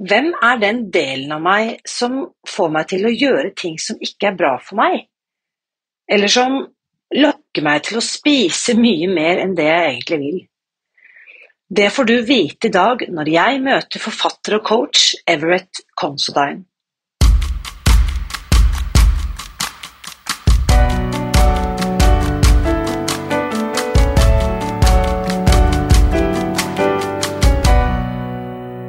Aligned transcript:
Hvem 0.00 0.30
er 0.40 0.60
den 0.62 0.86
delen 0.88 1.32
av 1.36 1.42
meg 1.44 1.80
som 1.88 2.22
får 2.48 2.70
meg 2.72 2.86
til 2.88 3.04
å 3.04 3.12
gjøre 3.12 3.50
ting 3.52 3.74
som 3.76 3.98
ikke 4.00 4.30
er 4.30 4.38
bra 4.38 4.54
for 4.64 4.80
meg? 4.80 5.02
Eller 6.08 6.32
som 6.32 6.56
lokker 7.12 7.66
meg 7.66 7.84
til 7.84 7.98
å 8.00 8.04
spise 8.04 8.76
mye 8.78 9.10
mer 9.12 9.42
enn 9.42 9.52
det 9.58 9.68
jeg 9.68 9.90
egentlig 9.90 10.20
vil? 10.22 10.40
Det 11.70 11.90
får 11.92 12.08
du 12.08 12.14
vite 12.26 12.70
i 12.70 12.74
dag 12.74 13.04
når 13.12 13.28
jeg 13.34 13.60
møter 13.62 14.02
forfatter 14.02 14.56
og 14.56 14.64
coach 14.66 15.12
Everett 15.28 15.84
Considine. 16.00 16.64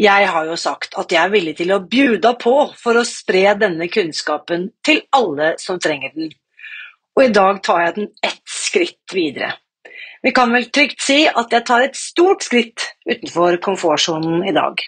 Jeg 0.00 0.28
har 0.32 0.46
jo 0.48 0.54
sagt 0.56 0.94
at 0.96 1.10
jeg 1.12 1.20
er 1.20 1.32
villig 1.32 1.58
til 1.58 1.74
å 1.74 1.82
bjuda 1.84 2.30
på 2.40 2.54
for 2.80 2.96
å 2.96 3.04
spre 3.04 3.50
denne 3.60 3.84
kunnskapen 3.92 4.70
til 4.86 5.02
alle 5.12 5.50
som 5.60 5.80
trenger 5.82 6.14
den, 6.14 6.30
og 7.18 7.24
i 7.26 7.32
dag 7.36 7.58
tar 7.66 7.82
jeg 7.84 7.96
den 7.98 8.06
ett 8.24 8.40
skritt 8.48 9.12
videre. 9.12 9.50
Vi 10.24 10.32
kan 10.36 10.54
vel 10.56 10.70
trygt 10.72 11.04
si 11.04 11.18
at 11.28 11.52
jeg 11.52 11.66
tar 11.68 11.84
et 11.84 11.98
stort 12.00 12.46
skritt 12.46 12.86
utenfor 13.10 13.58
komfortsonen 13.60 14.46
i 14.48 14.54
dag. 14.56 14.80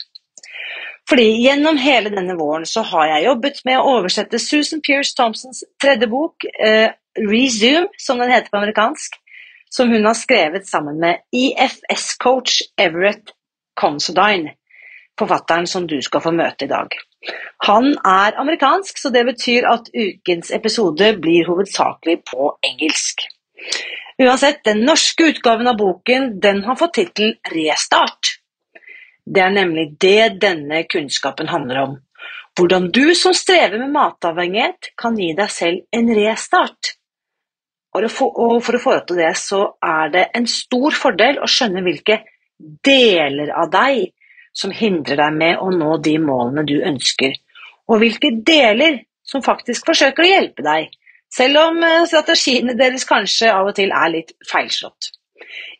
Fordi 1.10 1.28
gjennom 1.42 1.76
hele 1.82 2.14
denne 2.14 2.38
våren 2.38 2.64
så 2.68 2.84
har 2.94 3.10
jeg 3.10 3.26
jobbet 3.26 3.60
med 3.68 3.80
å 3.82 3.98
oversette 3.98 4.40
Susan 4.40 4.80
Pierce 4.80 5.12
Thompsons 5.18 5.60
tredje 5.82 6.08
bok, 6.08 6.48
eh, 6.56 6.88
Resume, 7.20 7.90
som 8.00 8.22
den 8.22 8.32
heter 8.32 8.48
på 8.48 8.62
amerikansk, 8.62 9.20
som 9.68 9.92
hun 9.92 10.08
har 10.08 10.16
skrevet 10.16 10.64
sammen 10.68 10.96
med 11.04 11.20
IFS-coach 11.36 12.62
Everett 12.80 13.36
Considine 13.76 14.56
forfatteren 15.18 15.66
som 15.66 15.86
du 15.86 15.98
skal 16.02 16.22
få 16.24 16.32
møte 16.34 16.66
i 16.66 16.70
dag. 16.70 16.94
Han 17.68 17.92
er 17.94 18.38
amerikansk, 18.40 18.98
så 18.98 19.12
det 19.14 19.24
betyr 19.28 19.68
at 19.70 19.90
ukens 19.94 20.50
episode 20.54 21.12
blir 21.22 21.46
hovedsakelig 21.46 22.22
på 22.32 22.52
engelsk. 22.66 23.26
Uansett, 24.22 24.62
den 24.64 24.82
norske 24.86 25.30
utgaven 25.32 25.70
av 25.70 25.78
boken 25.78 26.38
den 26.42 26.64
har 26.66 26.78
fått 26.78 26.96
tittel 26.98 27.36
Restart. 27.54 28.38
Det 29.24 29.42
er 29.42 29.54
nemlig 29.54 29.92
det 30.02 30.40
denne 30.42 30.82
kunnskapen 30.90 31.50
handler 31.52 31.82
om. 31.84 31.94
Hvordan 32.58 32.90
du 32.92 33.14
som 33.16 33.32
strever 33.34 33.78
med 33.80 33.94
matavhengighet, 33.94 34.90
kan 34.98 35.16
gi 35.16 35.30
deg 35.36 35.50
selv 35.50 35.86
en 35.96 36.10
restart. 36.18 36.96
Og 37.96 38.08
for 38.10 38.76
å 38.76 38.82
få 38.82 38.98
til 39.06 39.20
det, 39.20 39.32
så 39.40 39.62
er 39.84 40.12
det 40.12 40.26
en 40.36 40.48
stor 40.48 40.96
fordel 40.96 41.40
å 41.40 41.48
skjønne 41.48 41.84
hvilke 41.84 42.18
deler 42.84 43.52
av 43.56 43.70
deg 43.72 44.10
som 44.52 44.72
hindrer 44.74 45.18
deg 45.20 45.38
med 45.38 45.62
å 45.62 45.70
nå 45.72 45.96
de 46.04 46.16
målene 46.20 46.64
du 46.68 46.76
ønsker, 46.80 47.34
og 47.88 48.02
hvilke 48.02 48.30
deler 48.46 49.00
som 49.26 49.44
faktisk 49.44 49.88
forsøker 49.88 50.24
å 50.24 50.30
hjelpe 50.30 50.64
deg, 50.66 50.90
selv 51.32 51.60
om 51.62 51.80
eh, 51.86 52.04
strategiene 52.08 52.76
deres 52.78 53.06
kanskje 53.08 53.52
av 53.52 53.70
og 53.70 53.76
til 53.78 53.92
er 53.96 54.12
litt 54.12 54.34
feilslått. 54.48 55.12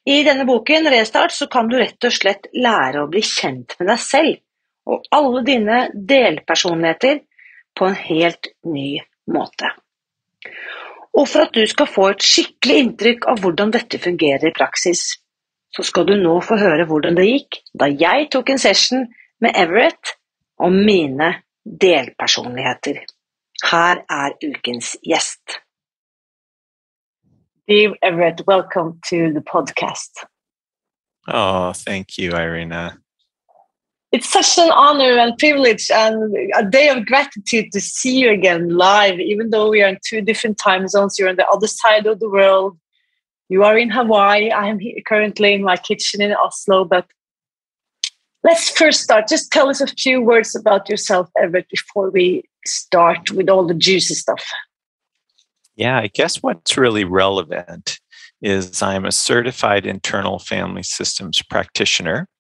I 0.09 0.23
denne 0.27 0.47
boken, 0.49 0.89
Restart, 0.91 1.35
så 1.35 1.47
kan 1.51 1.69
du 1.71 1.77
rett 1.79 2.03
og 2.05 2.15
slett 2.15 2.49
lære 2.57 3.05
å 3.05 3.11
bli 3.11 3.23
kjent 3.23 3.77
med 3.79 3.93
deg 3.93 4.01
selv 4.03 4.41
og 4.91 5.05
alle 5.15 5.45
dine 5.47 5.77
delpersonligheter 5.95 7.21
på 7.79 7.87
en 7.87 7.99
helt 8.09 8.51
ny 8.67 8.97
måte. 9.31 9.71
Og 11.13 11.29
for 11.29 11.45
at 11.45 11.55
du 11.55 11.63
skal 11.69 11.91
få 11.91 12.09
et 12.11 12.25
skikkelig 12.25 12.79
inntrykk 12.83 13.29
av 13.31 13.43
hvordan 13.45 13.71
dette 13.75 14.01
fungerer 14.03 14.49
i 14.49 14.57
praksis, 14.57 15.22
så 15.77 15.83
skal 15.83 16.07
du 16.07 16.17
nå 16.21 16.37
få 16.45 16.59
høre 16.61 16.87
hvordan 16.89 17.17
det 17.17 17.29
gikk 17.29 17.61
da 17.81 17.89
jeg 17.89 18.29
tok 18.33 18.53
en 18.53 18.61
session 18.61 19.07
med 19.43 19.57
Everett 19.57 20.17
om 20.63 20.73
mine 20.87 21.35
delpersonligheter. 21.65 23.03
Her 23.71 24.03
er 24.11 24.37
ukens 24.43 24.97
gjest. 25.07 25.61
Dear 27.69 27.95
Everett, 28.03 28.43
welcome 28.47 29.01
to 29.09 29.33
the 29.33 29.41
podcast. 29.41 30.27
Oh, 31.29 31.73
thank 31.73 32.19
you, 32.19 32.33
Irina. 32.33 32.99
It's 34.11 34.29
such 34.29 34.59
an 34.59 34.71
honor 34.71 35.17
and 35.17 35.39
privilege 35.39 35.91
and 35.91 36.37
a 36.55 36.65
day 36.65 36.89
of 36.89 37.07
gratitude 37.07 37.73
to 37.73 37.81
see 37.81 38.19
you 38.19 38.31
again 38.31 38.69
live, 38.69 39.19
even 39.21 39.51
though 39.51 39.71
we 39.71 39.83
are 39.83 39.89
in 39.89 39.99
two 40.07 40.21
different 40.21 40.59
time 40.59 40.87
zones. 40.89 41.19
You're 41.19 41.31
on 41.31 41.37
the 41.37 41.47
other 41.47 41.69
side 41.69 42.07
of 42.07 42.21
the 42.21 42.29
world. 42.29 42.77
You 43.53 43.65
are 43.65 43.77
in 43.77 43.91
Hawaii. 43.91 44.51
I 44.51 44.69
am 44.69 44.81
currently 45.07 45.53
in 45.53 45.63
my 45.63 45.77
kitchen 45.77 46.23
in 46.23 46.33
Oslo. 46.33 46.87
But 46.87 47.05
let's 48.43 48.71
first 48.71 49.03
start. 49.03 49.29
Just 49.29 49.53
tell 49.53 49.69
us 49.69 49.83
a 49.83 49.87
few 49.89 50.23
words 50.23 50.57
about 50.57 50.89
yourself, 50.89 51.29
Everett, 51.37 51.69
before 51.69 52.09
we 52.09 52.45
start 52.65 53.31
with 53.33 53.51
all 53.51 53.67
the 53.67 53.75
juicy 53.75 54.15
stuff. 54.15 54.43
Yeah, 55.77 55.99
I 55.99 56.07
guess 56.07 56.37
what's 56.43 56.79
really 56.79 57.05
relevant 57.05 58.01
is 58.41 58.81
I'm 58.81 59.05
a 59.05 59.13
certified 59.13 59.85
internal 59.85 60.39
family 60.39 60.83
systems 60.83 61.43
practitioner 61.43 62.31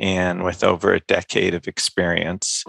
and 0.00 0.42
with 0.42 0.64
over 0.64 0.94
a 0.94 1.00
decade 1.00 1.52
of 1.52 1.68
experience. 1.68 2.64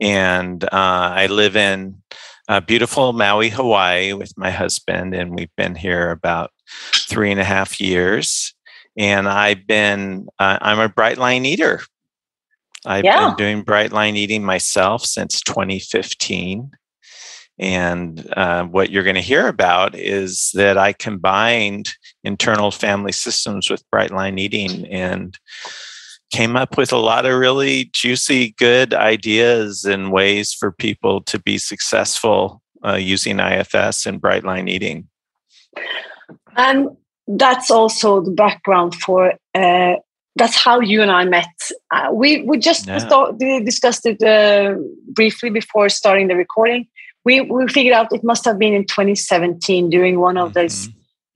And 0.00 0.62
uh, 0.62 0.68
I 0.72 1.26
live 1.26 1.56
in 1.56 2.02
uh, 2.48 2.60
beautiful 2.60 3.12
Maui, 3.12 3.48
Hawaii 3.48 4.12
with 4.12 4.32
my 4.36 4.52
husband, 4.52 5.12
and 5.12 5.34
we've 5.34 5.56
been 5.56 5.74
here 5.74 6.12
about 6.12 6.52
three 7.08 7.30
and 7.30 7.40
a 7.40 7.44
half 7.44 7.80
years. 7.80 8.54
And 8.96 9.28
I've 9.28 9.66
been, 9.66 10.28
uh, 10.38 10.58
I'm 10.60 10.78
a 10.78 10.88
bright 10.88 11.18
line 11.18 11.46
eater. 11.46 11.80
I've 12.84 13.04
yeah. 13.04 13.28
been 13.28 13.36
doing 13.36 13.62
bright 13.62 13.92
line 13.92 14.16
eating 14.16 14.44
myself 14.44 15.04
since 15.04 15.40
2015. 15.42 16.70
And 17.58 18.32
uh, 18.36 18.64
what 18.64 18.90
you're 18.90 19.04
going 19.04 19.14
to 19.14 19.20
hear 19.20 19.46
about 19.46 19.94
is 19.94 20.50
that 20.54 20.76
I 20.76 20.92
combined 20.92 21.90
internal 22.24 22.70
family 22.70 23.12
systems 23.12 23.70
with 23.70 23.88
bright 23.90 24.10
line 24.10 24.38
eating 24.38 24.86
and 24.88 25.38
came 26.32 26.56
up 26.56 26.76
with 26.76 26.92
a 26.92 26.98
lot 26.98 27.26
of 27.26 27.38
really 27.38 27.90
juicy, 27.92 28.54
good 28.58 28.94
ideas 28.94 29.84
and 29.84 30.10
ways 30.10 30.52
for 30.52 30.72
people 30.72 31.20
to 31.22 31.38
be 31.38 31.58
successful 31.58 32.62
uh, 32.84 32.94
using 32.94 33.38
IFS 33.38 34.06
and 34.06 34.20
bright 34.20 34.42
line 34.42 34.66
eating. 34.66 35.08
And 36.56 36.96
that's 37.26 37.70
also 37.70 38.20
the 38.20 38.30
background 38.30 38.94
for 38.96 39.34
uh, 39.54 39.94
that's 40.36 40.56
how 40.56 40.80
you 40.80 41.02
and 41.02 41.10
I 41.10 41.24
met. 41.24 41.54
Uh, 41.90 42.08
we 42.12 42.42
we 42.42 42.58
just 42.58 42.86
yeah. 42.86 42.98
thought, 43.00 43.38
discussed 43.38 44.06
it 44.06 44.22
uh, 44.22 44.76
briefly 45.08 45.50
before 45.50 45.88
starting 45.88 46.28
the 46.28 46.36
recording. 46.36 46.88
We 47.24 47.42
we 47.42 47.68
figured 47.68 47.94
out 47.94 48.12
it 48.12 48.24
must 48.24 48.44
have 48.44 48.58
been 48.58 48.74
in 48.74 48.86
2017 48.86 49.90
during 49.90 50.20
one 50.20 50.36
of 50.36 50.50
mm-hmm. 50.50 50.60
those 50.60 50.88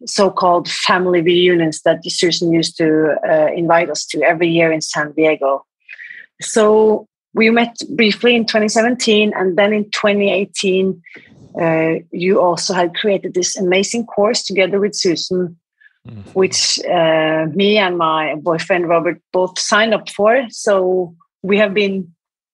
so-called 0.06 0.68
family 0.68 1.22
reunions 1.22 1.82
that 1.82 2.02
the 2.02 2.10
Susan 2.10 2.52
used 2.52 2.76
to 2.76 3.16
uh, 3.28 3.48
invite 3.54 3.90
us 3.90 4.04
to 4.06 4.22
every 4.22 4.48
year 4.48 4.70
in 4.70 4.80
San 4.80 5.12
Diego. 5.12 5.64
So 6.42 7.06
we 7.34 7.50
met 7.50 7.76
briefly 7.90 8.34
in 8.34 8.46
2017, 8.46 9.32
and 9.34 9.56
then 9.56 9.72
in 9.72 9.84
2018 9.90 11.02
uh, 11.60 12.00
you 12.10 12.40
also 12.40 12.74
had 12.74 12.94
created 12.94 13.34
this 13.34 13.56
amazing 13.56 14.06
course 14.06 14.42
together 14.42 14.78
with 14.78 14.94
Susan, 14.94 15.56
mm-hmm. 16.06 16.20
which 16.32 16.78
uh, 16.84 17.46
me 17.54 17.78
and 17.78 17.96
my 17.96 18.34
boyfriend 18.36 18.88
Robert 18.88 19.20
both 19.32 19.58
signed 19.58 19.94
up 19.94 20.08
for. 20.10 20.46
So 20.50 21.14
we 21.42 21.56
have 21.58 21.72
been 21.72 22.12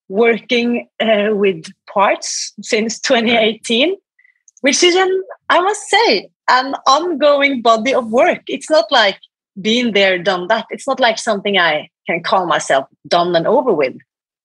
working 0.09 0.89
uh, 1.01 1.31
with 1.33 1.67
parts 1.93 2.53
since 2.63 3.01
2018, 3.01 3.97
which 4.61 4.83
is 4.83 4.95
an, 4.95 5.23
I 5.49 5.61
must 5.61 5.89
say, 5.89 6.29
an 6.49 6.75
ongoing 6.87 7.63
body 7.63 7.95
of 7.95 8.11
work. 8.11 8.43
It's 8.47 8.71
not 8.71 8.85
like 8.91 9.19
being 9.61 9.93
there, 9.93 10.19
done 10.19 10.49
that. 10.49 10.67
It's 10.71 10.87
not 10.87 11.01
like 11.01 11.19
something 11.19 11.59
I 11.59 11.89
can 12.07 12.23
call 12.23 12.47
myself 12.47 12.87
done 13.09 13.35
and 13.35 13.47
over 13.47 13.73
with. 13.73 13.97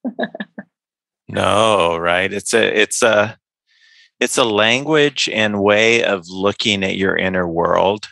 no, 1.27 1.98
right? 1.98 2.31
It's 2.31 2.53
a 2.53 2.81
it's 2.81 3.03
a 3.03 3.38
it's 4.19 4.38
a 4.38 4.44
language 4.44 5.30
and 5.31 5.62
way 5.62 6.04
of 6.04 6.28
looking 6.30 6.84
at 6.84 6.98
your 6.98 7.16
inner 7.16 7.48
world 7.48 8.08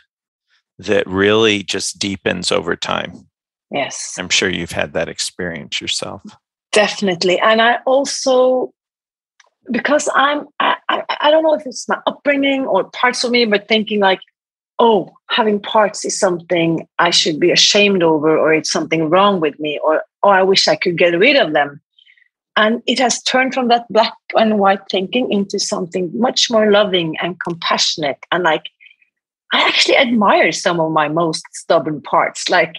that 0.77 1.07
really 1.07 1.63
just 1.63 1.99
deepens 1.99 2.51
over 2.51 2.75
time. 2.75 3.27
Yes. 3.71 4.15
I'm 4.17 4.29
sure 4.29 4.49
you've 4.49 4.71
had 4.71 4.93
that 4.93 5.09
experience 5.09 5.81
yourself. 5.81 6.21
Definitely. 6.71 7.39
And 7.39 7.61
I 7.61 7.79
also 7.85 8.73
because 9.71 10.07
I'm 10.13 10.45
I, 10.59 10.75
I 10.89 11.31
don't 11.31 11.43
know 11.43 11.55
if 11.55 11.65
it's 11.65 11.89
my 11.89 11.99
upbringing 12.05 12.65
or 12.67 12.83
parts 12.91 13.23
of 13.23 13.31
me, 13.31 13.45
but 13.45 13.67
thinking 13.67 13.99
like, 13.99 14.19
oh, 14.79 15.11
having 15.29 15.59
parts 15.59 16.05
is 16.05 16.19
something 16.19 16.87
I 16.99 17.09
should 17.09 17.39
be 17.39 17.51
ashamed 17.51 18.03
over, 18.03 18.37
or 18.37 18.53
it's 18.53 18.71
something 18.71 19.09
wrong 19.09 19.39
with 19.39 19.59
me, 19.59 19.79
or 19.83 20.03
oh, 20.23 20.29
I 20.29 20.43
wish 20.43 20.67
I 20.67 20.75
could 20.75 20.97
get 20.97 21.17
rid 21.17 21.35
of 21.35 21.53
them. 21.53 21.81
And 22.57 22.81
it 22.87 22.99
has 22.99 23.21
turned 23.21 23.53
from 23.53 23.67
that 23.67 23.85
black 23.89 24.13
and 24.35 24.59
white 24.59 24.79
thinking 24.89 25.31
into 25.31 25.59
something 25.59 26.09
much 26.13 26.49
more 26.49 26.71
loving 26.71 27.17
and 27.21 27.39
compassionate. 27.41 28.19
And 28.31 28.43
like, 28.43 28.69
I 29.51 29.61
actually 29.61 29.97
admire 29.97 30.51
some 30.51 30.79
of 30.79 30.91
my 30.91 31.07
most 31.07 31.43
stubborn 31.51 32.01
parts. 32.01 32.49
Like, 32.49 32.75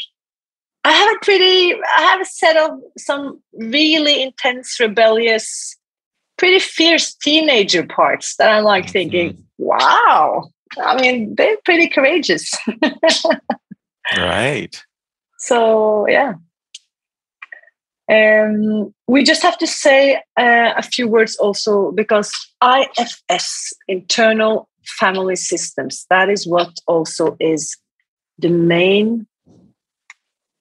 I 0.84 0.92
have 0.92 1.16
a 1.16 1.24
pretty, 1.24 1.74
I 1.74 2.02
have 2.02 2.20
a 2.20 2.24
set 2.24 2.56
of 2.56 2.78
some 2.96 3.42
really 3.54 4.22
intense, 4.22 4.78
rebellious, 4.80 5.76
pretty 6.38 6.58
fierce 6.58 7.14
teenager 7.14 7.84
parts 7.84 8.36
that 8.36 8.50
I'm 8.50 8.64
like 8.64 8.88
thinking, 8.88 9.42
wow, 9.58 10.50
I 10.78 11.00
mean, 11.00 11.34
they're 11.34 11.56
pretty 11.64 11.88
courageous. 11.88 12.52
right. 14.16 14.82
So, 15.38 16.06
yeah. 16.08 16.34
Um, 18.08 18.94
we 19.08 19.24
just 19.24 19.42
have 19.42 19.58
to 19.58 19.66
say 19.66 20.16
uh, 20.36 20.72
a 20.76 20.82
few 20.82 21.08
words 21.08 21.36
also 21.36 21.90
because 21.92 22.32
IFS, 22.62 23.72
internal 23.88 24.68
family 24.98 25.36
systems, 25.36 26.06
that 26.10 26.30
is 26.30 26.46
what 26.46 26.70
also 26.86 27.36
is 27.40 27.76
the 28.38 28.48
main, 28.48 29.26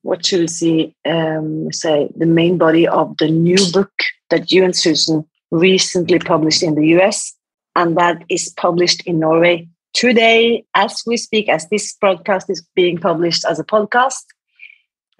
what 0.01 0.25
should 0.25 0.39
we 0.39 0.47
see, 0.47 0.95
um, 1.05 1.71
say, 1.71 2.09
the 2.15 2.25
main 2.25 2.57
body 2.57 2.87
of 2.87 3.15
the 3.17 3.27
new 3.27 3.59
book 3.71 3.91
that 4.29 4.51
you 4.51 4.63
and 4.63 4.75
Susan 4.75 5.23
recently 5.51 6.19
published 6.19 6.63
in 6.63 6.75
the 6.75 6.87
US, 6.99 7.33
and 7.75 7.95
that 7.97 8.23
is 8.29 8.53
published 8.57 9.05
in 9.05 9.19
Norway 9.19 9.67
today 9.93 10.63
as 10.73 11.03
we 11.05 11.17
speak, 11.17 11.49
as 11.49 11.67
this 11.69 11.93
broadcast 11.93 12.49
is 12.49 12.65
being 12.75 12.97
published 12.97 13.45
as 13.45 13.59
a 13.59 13.63
podcast. 13.63 14.23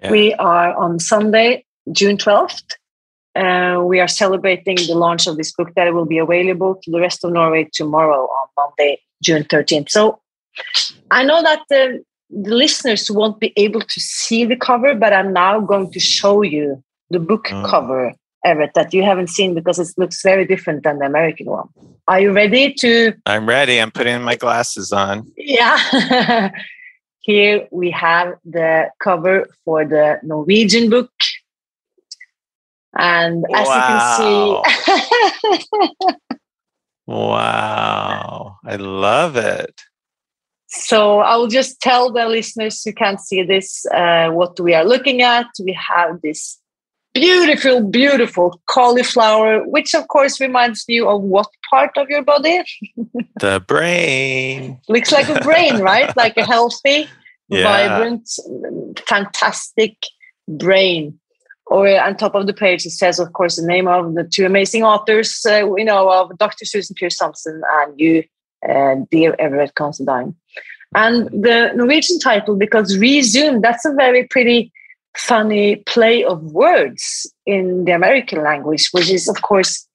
Yeah. 0.00 0.10
We 0.10 0.34
are 0.34 0.74
on 0.74 0.98
Sunday, 0.98 1.64
June 1.92 2.16
12th. 2.16 2.62
Uh, 3.34 3.82
we 3.82 4.00
are 4.00 4.08
celebrating 4.08 4.76
the 4.76 4.94
launch 4.94 5.26
of 5.26 5.36
this 5.36 5.52
book 5.52 5.68
that 5.76 5.92
will 5.92 6.06
be 6.06 6.18
available 6.18 6.80
to 6.82 6.90
the 6.90 7.00
rest 7.00 7.22
of 7.22 7.32
Norway 7.32 7.68
tomorrow 7.72 8.22
on 8.24 8.48
Monday, 8.56 8.98
June 9.22 9.44
13th. 9.44 9.90
So 9.90 10.20
I 11.10 11.22
know 11.22 11.42
that 11.42 11.60
the, 11.68 12.02
the 12.30 12.54
listeners 12.54 13.10
won't 13.10 13.38
be 13.38 13.52
able 13.56 13.82
to 13.82 14.00
see 14.00 14.44
the 14.46 14.56
cover, 14.56 14.94
but 14.94 15.12
I'm 15.12 15.32
now 15.32 15.60
going 15.60 15.90
to 15.92 16.00
show 16.00 16.42
you 16.42 16.82
the 17.10 17.20
book 17.20 17.48
oh. 17.52 17.62
cover 17.66 18.14
Everett 18.44 18.74
that 18.74 18.94
you 18.94 19.02
haven't 19.02 19.28
seen 19.28 19.54
because 19.54 19.78
it 19.78 19.88
looks 19.96 20.22
very 20.22 20.46
different 20.46 20.84
than 20.84 20.98
the 21.00 21.06
American 21.06 21.46
one. 21.46 21.68
Are 22.08 22.20
you 22.20 22.32
ready 22.32 22.72
to? 22.74 23.12
I'm 23.26 23.48
ready. 23.48 23.80
I'm 23.80 23.90
putting 23.90 24.22
my 24.22 24.36
glasses 24.36 24.92
on. 24.92 25.30
Yeah. 25.36 26.50
Here 27.22 27.66
we 27.72 27.90
have 27.90 28.34
the 28.44 28.88
cover 29.02 29.48
for 29.64 29.84
the 29.84 30.20
Norwegian 30.22 30.88
book. 30.88 31.10
And 32.98 33.44
as 33.54 33.66
wow. 33.66 34.62
you 34.68 35.52
can 35.58 35.60
see. 35.60 36.14
wow. 37.06 38.56
I 38.64 38.76
love 38.76 39.36
it. 39.36 39.80
So 40.68 41.20
I 41.20 41.36
will 41.36 41.46
just 41.48 41.80
tell 41.80 42.12
the 42.12 42.26
listeners 42.26 42.82
who 42.82 42.92
can't 42.92 43.20
see 43.20 43.42
this 43.42 43.86
uh, 43.86 44.30
what 44.30 44.58
we 44.58 44.74
are 44.74 44.84
looking 44.84 45.22
at. 45.22 45.46
We 45.64 45.72
have 45.72 46.20
this 46.22 46.58
beautiful, 47.14 47.82
beautiful 47.82 48.60
cauliflower, 48.66 49.62
which 49.66 49.94
of 49.94 50.08
course 50.08 50.40
reminds 50.40 50.84
you 50.86 51.08
of 51.08 51.22
what 51.22 51.46
part 51.70 51.96
of 51.96 52.10
your 52.10 52.22
body? 52.22 52.62
the 53.40 53.64
brain. 53.66 54.78
Looks 54.88 55.12
like 55.12 55.28
a 55.28 55.40
brain, 55.40 55.78
right? 55.78 56.14
like 56.16 56.36
a 56.36 56.44
healthy, 56.44 57.08
yeah. 57.48 57.64
vibrant, 57.64 58.28
fantastic 59.06 59.96
brain. 60.48 61.18
Or 61.68 61.88
on 61.88 62.16
top 62.16 62.34
of 62.34 62.46
the 62.46 62.54
page, 62.54 62.86
it 62.86 62.90
says, 62.90 63.18
of 63.18 63.32
course, 63.32 63.56
the 63.56 63.66
name 63.66 63.88
of 63.88 64.14
the 64.14 64.24
two 64.24 64.46
amazing 64.46 64.84
authors, 64.84 65.44
uh, 65.48 65.74
you 65.76 65.84
know, 65.84 66.10
of 66.10 66.36
Dr. 66.38 66.64
Susan 66.64 66.94
Peirce 66.98 67.16
Thompson 67.16 67.60
and 67.78 67.98
you, 67.98 68.22
uh, 68.68 68.96
dear 69.10 69.34
Everett 69.38 69.74
Considine. 69.74 70.34
And 70.94 71.26
the 71.28 71.72
Norwegian 71.74 72.20
title, 72.20 72.56
because 72.56 72.96
Rezoom, 72.96 73.62
that's 73.62 73.84
a 73.84 73.92
very 73.92 74.26
pretty 74.28 74.72
funny 75.16 75.76
play 75.86 76.22
of 76.22 76.42
words 76.42 77.32
in 77.46 77.84
the 77.84 77.92
American 77.92 78.42
language, 78.42 78.88
which 78.92 79.10
is, 79.10 79.28
of 79.28 79.42
course, 79.42 79.86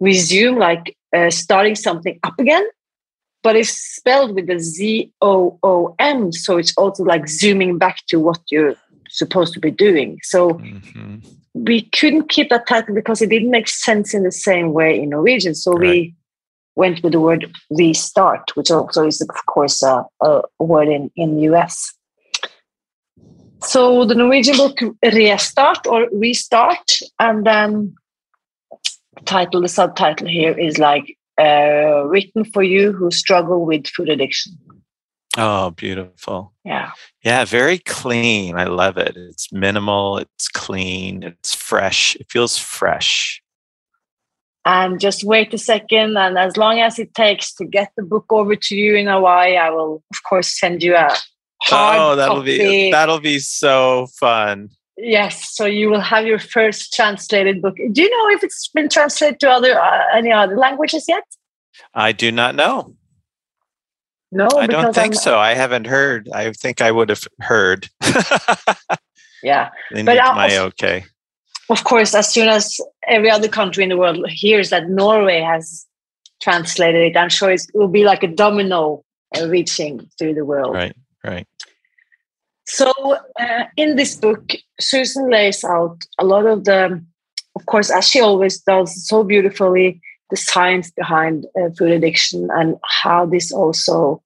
resume, 0.00 0.58
like 0.58 0.96
uh, 1.14 1.30
starting 1.30 1.74
something 1.74 2.18
up 2.22 2.38
again, 2.38 2.64
but 3.42 3.56
it's 3.56 3.70
spelled 3.70 4.34
with 4.34 4.46
the 4.46 4.58
Z 4.58 5.12
O 5.20 5.58
O 5.62 5.94
M. 5.98 6.32
So 6.32 6.56
it's 6.58 6.74
also 6.76 7.04
like 7.04 7.28
zooming 7.28 7.78
back 7.78 7.98
to 8.08 8.20
what 8.20 8.40
you're 8.50 8.74
supposed 9.18 9.52
to 9.54 9.60
be 9.60 9.70
doing. 9.70 10.18
So 10.22 10.54
mm-hmm. 10.54 11.16
we 11.54 11.82
couldn't 11.82 12.28
keep 12.28 12.50
that 12.50 12.66
title 12.66 12.94
because 12.94 13.22
it 13.22 13.30
didn't 13.30 13.50
make 13.50 13.68
sense 13.68 14.14
in 14.14 14.22
the 14.22 14.32
same 14.32 14.72
way 14.72 15.00
in 15.00 15.10
Norwegian. 15.10 15.54
So 15.54 15.72
right. 15.72 15.80
we 15.80 16.14
went 16.76 17.02
with 17.02 17.12
the 17.12 17.20
word 17.20 17.50
restart, 17.70 18.54
which 18.54 18.70
also 18.70 19.06
is, 19.06 19.20
of 19.20 19.46
course, 19.46 19.82
a, 19.82 20.04
a 20.20 20.42
word 20.60 20.88
in, 20.88 21.10
in 21.16 21.38
US. 21.40 21.92
So 23.62 24.04
the 24.04 24.14
Norwegian 24.14 24.56
book 24.56 24.78
Restart 25.02 25.86
or 25.86 26.08
Restart, 26.12 26.98
and 27.18 27.46
then 27.46 27.94
title, 29.24 29.62
the 29.62 29.68
subtitle 29.68 30.28
here 30.28 30.56
is 30.56 30.78
like 30.78 31.16
uh, 31.40 32.04
written 32.06 32.44
for 32.44 32.62
you 32.62 32.92
who 32.92 33.10
struggle 33.10 33.64
with 33.64 33.86
food 33.88 34.08
addiction. 34.08 34.52
Oh, 35.36 35.70
beautiful. 35.70 36.52
Yeah. 36.64 36.92
Yeah, 37.22 37.44
very 37.44 37.78
clean. 37.78 38.56
I 38.56 38.64
love 38.64 38.96
it. 38.96 39.16
It's 39.16 39.52
minimal, 39.52 40.18
it's 40.18 40.48
clean, 40.48 41.22
it's 41.22 41.54
fresh. 41.54 42.16
It 42.16 42.26
feels 42.30 42.56
fresh. 42.56 43.42
And 44.64 44.98
just 44.98 45.22
wait 45.22 45.54
a 45.54 45.58
second. 45.58 46.16
And 46.16 46.38
as 46.38 46.56
long 46.56 46.80
as 46.80 46.98
it 46.98 47.14
takes 47.14 47.54
to 47.54 47.64
get 47.64 47.92
the 47.96 48.02
book 48.02 48.24
over 48.30 48.56
to 48.56 48.74
you 48.74 48.96
in 48.96 49.06
Hawaii, 49.06 49.56
I 49.56 49.70
will, 49.70 50.02
of 50.10 50.22
course, 50.28 50.58
send 50.58 50.82
you 50.82 50.96
a 50.96 51.14
Hard 51.62 51.98
oh, 51.98 52.16
that'll 52.16 52.36
copy. 52.36 52.58
be 52.58 52.90
that'll 52.90 53.20
be 53.20 53.38
so 53.38 54.08
fun. 54.18 54.68
Yes, 54.98 55.54
so 55.54 55.64
you 55.64 55.90
will 55.90 56.00
have 56.00 56.26
your 56.26 56.38
first 56.38 56.92
translated 56.92 57.60
book. 57.60 57.76
Do 57.76 58.02
you 58.02 58.10
know 58.10 58.36
if 58.36 58.44
it's 58.44 58.68
been 58.68 58.88
translated 58.88 59.40
to 59.40 59.50
other 59.50 59.78
uh, 59.78 60.02
any 60.14 60.32
other 60.32 60.56
languages 60.56 61.06
yet? 61.08 61.24
I 61.94 62.12
do 62.12 62.30
not 62.30 62.54
know. 62.54 62.94
No, 64.32 64.48
I 64.56 64.66
don't 64.66 64.94
think 64.94 65.14
I'm, 65.14 65.20
so. 65.20 65.38
I 65.38 65.54
haven't 65.54 65.86
heard. 65.86 66.28
I 66.32 66.52
think 66.52 66.80
I 66.80 66.90
would 66.90 67.08
have 67.08 67.26
heard. 67.40 67.88
yeah, 69.42 69.70
they 69.92 70.02
but 70.02 70.16
my 70.34 70.58
okay. 70.58 71.04
Of 71.68 71.84
course, 71.84 72.14
as 72.14 72.32
soon 72.32 72.48
as 72.48 72.80
every 73.08 73.30
other 73.30 73.48
country 73.48 73.82
in 73.82 73.90
the 73.90 73.96
world 73.96 74.24
hears 74.28 74.70
that 74.70 74.88
Norway 74.88 75.40
has 75.40 75.86
translated 76.40 77.12
it, 77.12 77.16
I'm 77.16 77.28
sure 77.28 77.50
it 77.50 77.62
will 77.74 77.88
be 77.88 78.04
like 78.04 78.22
a 78.22 78.28
domino 78.28 79.04
uh, 79.36 79.48
reaching 79.48 80.08
through 80.18 80.34
the 80.34 80.44
world. 80.44 80.74
Right. 80.74 80.94
Right. 81.24 81.46
So, 82.66 82.92
uh, 83.38 83.64
in 83.76 83.96
this 83.96 84.16
book, 84.16 84.54
Susan 84.80 85.30
lays 85.30 85.64
out 85.64 85.98
a 86.18 86.24
lot 86.24 86.46
of 86.46 86.64
the, 86.64 87.02
of 87.54 87.66
course, 87.66 87.90
as 87.90 88.08
she 88.08 88.20
always 88.20 88.60
does 88.60 89.06
so 89.06 89.22
beautifully, 89.22 90.00
the 90.30 90.36
science 90.36 90.90
behind 90.90 91.46
uh, 91.60 91.70
food 91.70 91.92
addiction 91.92 92.48
and 92.52 92.76
how 92.84 93.26
this 93.26 93.52
also 93.52 94.22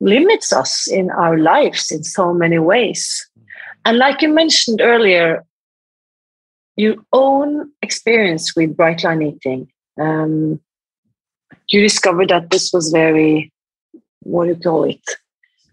limits 0.00 0.52
us 0.52 0.88
in 0.90 1.10
our 1.10 1.38
lives 1.38 1.90
in 1.90 2.02
so 2.04 2.32
many 2.32 2.58
ways. 2.58 3.28
And 3.84 3.98
like 3.98 4.22
you 4.22 4.28
mentioned 4.28 4.80
earlier, 4.80 5.44
your 6.76 6.96
own 7.12 7.70
experience 7.82 8.56
with 8.56 8.76
bright 8.76 9.04
line 9.04 9.22
eating, 9.22 9.70
um, 10.00 10.60
you 11.68 11.80
discovered 11.80 12.30
that 12.30 12.50
this 12.50 12.72
was 12.72 12.90
very 12.90 13.52
what 14.24 14.44
do 14.44 14.50
you 14.50 14.56
call 14.56 14.84
it, 14.84 15.00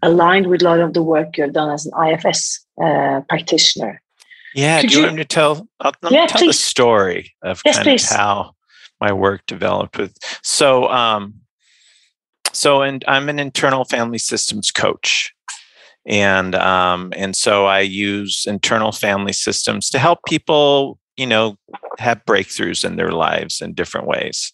aligned 0.02 0.46
with 0.46 0.62
a 0.62 0.64
lot 0.64 0.80
of 0.80 0.94
the 0.94 1.02
work 1.02 1.36
you've 1.36 1.52
done 1.52 1.70
as 1.70 1.86
an 1.86 1.92
IFS 2.08 2.64
uh, 2.82 3.22
practitioner. 3.28 4.00
Yeah, 4.54 4.80
Could 4.80 4.90
do 4.90 4.94
you, 4.96 5.00
you- 5.00 5.06
want 5.06 5.16
me 5.16 5.22
to 5.22 5.28
tell? 5.28 5.68
I'll, 5.80 5.92
Yeah, 6.10 6.26
tell 6.26 6.46
the 6.46 6.52
story 6.52 7.32
of 7.42 7.62
Yes, 7.64 7.76
kind 7.76 7.86
please. 7.86 8.10
of 8.10 8.16
how 8.16 8.52
my 9.00 9.12
work 9.12 9.42
developed 9.46 9.98
with. 9.98 10.14
So, 10.42 10.88
um, 10.88 11.34
so, 12.52 12.82
and 12.82 13.04
I'm 13.08 13.28
an 13.28 13.38
internal 13.38 13.84
family 13.84 14.18
systems 14.18 14.70
coach, 14.70 15.32
and 16.06 16.54
um, 16.54 17.12
and 17.16 17.34
so 17.34 17.64
I 17.66 17.80
use 17.80 18.44
internal 18.46 18.92
family 18.92 19.32
systems 19.32 19.88
to 19.90 19.98
help 19.98 20.18
people, 20.28 20.98
you 21.16 21.26
know, 21.26 21.56
have 21.98 22.22
breakthroughs 22.26 22.84
in 22.84 22.96
their 22.96 23.12
lives 23.12 23.60
in 23.62 23.72
different 23.72 24.06
ways. 24.06 24.52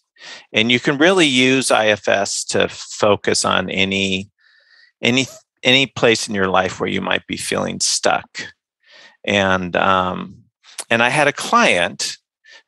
And 0.53 0.71
you 0.71 0.79
can 0.79 0.97
really 0.97 1.25
use 1.25 1.71
IFS 1.71 2.43
to 2.45 2.67
focus 2.69 3.43
on 3.45 3.69
any 3.69 4.29
any 5.01 5.27
any 5.63 5.87
place 5.87 6.29
in 6.29 6.35
your 6.35 6.47
life 6.47 6.79
where 6.79 6.89
you 6.89 7.01
might 7.01 7.25
be 7.27 7.35
feeling 7.37 7.79
stuck 7.81 8.47
and 9.29 9.75
um, 9.75 10.43
and 10.89 11.03
I 11.03 11.09
had 11.09 11.27
a 11.27 11.33
client 11.33 12.17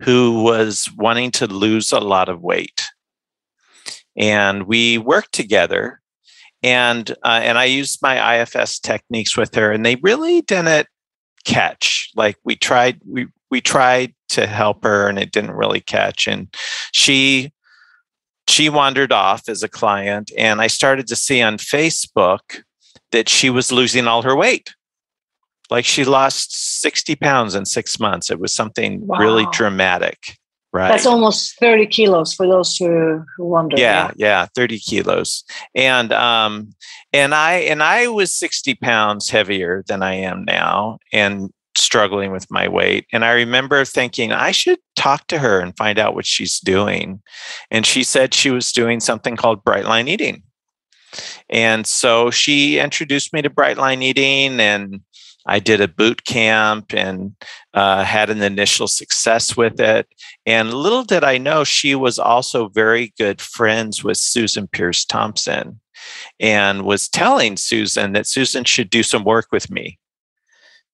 who 0.03 0.43
was 0.43 0.87
wanting 0.95 1.31
to 1.31 1.47
lose 1.47 1.91
a 1.91 1.99
lot 1.99 2.29
of 2.29 2.41
weight, 2.41 2.83
and 4.15 4.67
we 4.67 4.99
worked 4.99 5.33
together, 5.33 6.01
and 6.61 7.09
uh, 7.23 7.41
and 7.43 7.57
I 7.57 7.65
used 7.65 8.01
my 8.01 8.41
IFS 8.41 8.79
techniques 8.79 9.35
with 9.35 9.55
her, 9.55 9.71
and 9.71 9.85
they 9.85 9.95
really 9.97 10.41
didn't 10.41 10.87
catch. 11.45 12.11
Like 12.15 12.37
we 12.43 12.55
tried, 12.55 13.01
we 13.05 13.27
we 13.49 13.59
tried 13.59 14.13
to 14.29 14.45
help 14.45 14.83
her, 14.83 15.09
and 15.09 15.17
it 15.17 15.31
didn't 15.31 15.51
really 15.51 15.81
catch, 15.81 16.27
and 16.27 16.47
she 16.91 17.51
she 18.47 18.69
wandered 18.69 19.11
off 19.11 19.49
as 19.49 19.63
a 19.63 19.69
client, 19.69 20.31
and 20.37 20.61
I 20.61 20.67
started 20.67 21.07
to 21.07 21.15
see 21.15 21.41
on 21.41 21.57
Facebook 21.57 22.61
that 23.11 23.29
she 23.29 23.49
was 23.49 23.71
losing 23.71 24.07
all 24.07 24.21
her 24.21 24.35
weight 24.35 24.75
like 25.71 25.85
she 25.85 26.03
lost 26.03 26.81
60 26.81 27.15
pounds 27.15 27.55
in 27.55 27.65
six 27.65 27.99
months. 27.99 28.29
It 28.29 28.39
was 28.39 28.53
something 28.53 29.07
really 29.07 29.47
dramatic 29.51 30.37
right? 30.73 30.89
That's 30.89 31.05
almost 31.05 31.57
30 31.59 31.87
kilos 31.87 32.33
for 32.33 32.47
those 32.47 32.77
who, 32.77 33.23
who 33.35 33.45
wonder. 33.45 33.77
yeah 33.77 34.11
yeah. 34.15 34.47
30 34.55 34.79
kilos. 34.79 35.43
And 35.75 36.13
um 36.13 36.73
and 37.13 37.35
i 37.35 37.53
and 37.53 37.83
i 37.83 38.07
was 38.07 38.31
60 38.31 38.75
pounds 38.75 39.29
heavier 39.29 39.83
than 39.87 40.01
i 40.01 40.13
am 40.13 40.45
now 40.45 40.97
and 41.11 41.51
struggling 41.75 42.31
with 42.31 42.49
my 42.49 42.67
weight. 42.67 43.05
And 43.11 43.25
i 43.25 43.31
remember 43.31 43.83
thinking 43.85 44.31
i 44.31 44.51
should 44.51 44.79
talk 44.95 45.27
to 45.27 45.39
her 45.39 45.59
and 45.59 45.75
find 45.77 45.99
out 45.99 46.15
what 46.15 46.25
she's 46.25 46.59
doing. 46.59 47.21
And 47.69 47.85
she 47.85 48.03
said 48.03 48.33
she 48.33 48.51
was 48.51 48.71
doing 48.71 48.99
something 48.99 49.35
called 49.35 49.63
bright 49.63 49.85
line 49.85 50.07
eating. 50.07 50.43
And 51.49 51.85
so 51.85 52.31
she 52.31 52.79
introduced 52.79 53.33
me 53.33 53.41
to 53.41 53.49
bright 53.49 53.77
line 53.77 54.01
eating 54.01 54.61
and 54.61 55.01
I 55.45 55.60
did 55.60 55.81
a 55.81 55.88
boot 55.88 56.25
camp 56.25 56.93
and 56.93 57.36
uh, 57.74 58.03
had 58.03 58.29
an 58.29 58.41
initial 58.41 58.88
success 58.88 59.57
with 59.57 59.79
it. 59.79 60.07
And 60.45 60.74
little 60.74 61.03
did 61.03 61.24
I 61.24 61.38
know, 61.38 61.63
she 61.63 61.95
was 61.95 62.19
also 62.19 62.67
very 62.69 63.13
good 63.17 63.41
friends 63.41 64.03
with 64.03 64.17
Susan 64.17 64.67
Peirce 64.67 65.05
Thompson 65.05 65.79
and 66.39 66.83
was 66.83 67.10
telling 67.10 67.57
Susan 67.57 68.13
that 68.13 68.27
Susan 68.27 68.63
should 68.63 68.89
do 68.89 69.03
some 69.03 69.24
work 69.24 69.48
with 69.51 69.69
me. 69.71 69.98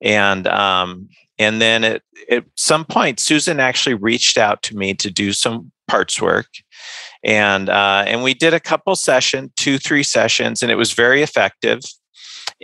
And 0.01 0.47
um, 0.47 1.09
and 1.39 1.61
then 1.61 1.83
at, 1.83 2.01
at 2.29 2.45
some 2.55 2.85
point, 2.85 3.19
Susan 3.19 3.59
actually 3.59 3.95
reached 3.95 4.37
out 4.37 4.63
to 4.63 4.75
me 4.75 4.93
to 4.95 5.09
do 5.09 5.33
some 5.33 5.71
parts 5.87 6.21
work, 6.21 6.47
and 7.23 7.69
uh, 7.69 8.03
and 8.05 8.21
we 8.21 8.35
did 8.35 8.53
a 8.53 8.59
couple 8.59 8.95
sessions, 8.95 9.51
two 9.55 9.79
three 9.79 10.03
sessions, 10.03 10.61
and 10.61 10.71
it 10.71 10.75
was 10.75 10.93
very 10.93 11.23
effective 11.23 11.81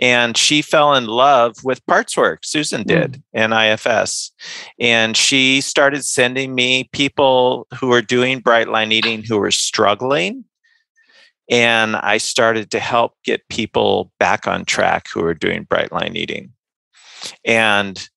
and 0.00 0.36
she 0.36 0.60
fell 0.60 0.94
in 0.94 1.06
love 1.06 1.56
with 1.62 1.84
parts 1.86 2.16
work 2.16 2.40
susan 2.44 2.82
hmm. 2.82 2.88
did 2.88 3.22
and 3.32 3.52
ifs 3.52 4.32
and 4.78 5.16
she 5.16 5.60
started 5.60 6.04
sending 6.04 6.54
me 6.54 6.88
people 6.92 7.66
who 7.78 7.88
were 7.88 8.02
doing 8.02 8.40
bright 8.40 8.68
line 8.68 8.92
eating 8.92 9.22
who 9.22 9.38
were 9.38 9.50
struggling. 9.50 10.44
And 11.50 11.96
i 11.96 12.18
started 12.18 12.70
to 12.70 12.80
help 12.80 13.12
get 13.24 13.48
people 13.48 14.12
back 14.18 14.46
on 14.46 14.64
track 14.64 15.06
who 15.12 15.22
were 15.22 15.34
doing 15.34 15.64
bright 15.64 15.92
line 15.92 16.16
eating. 16.16 16.52
And 17.44 18.08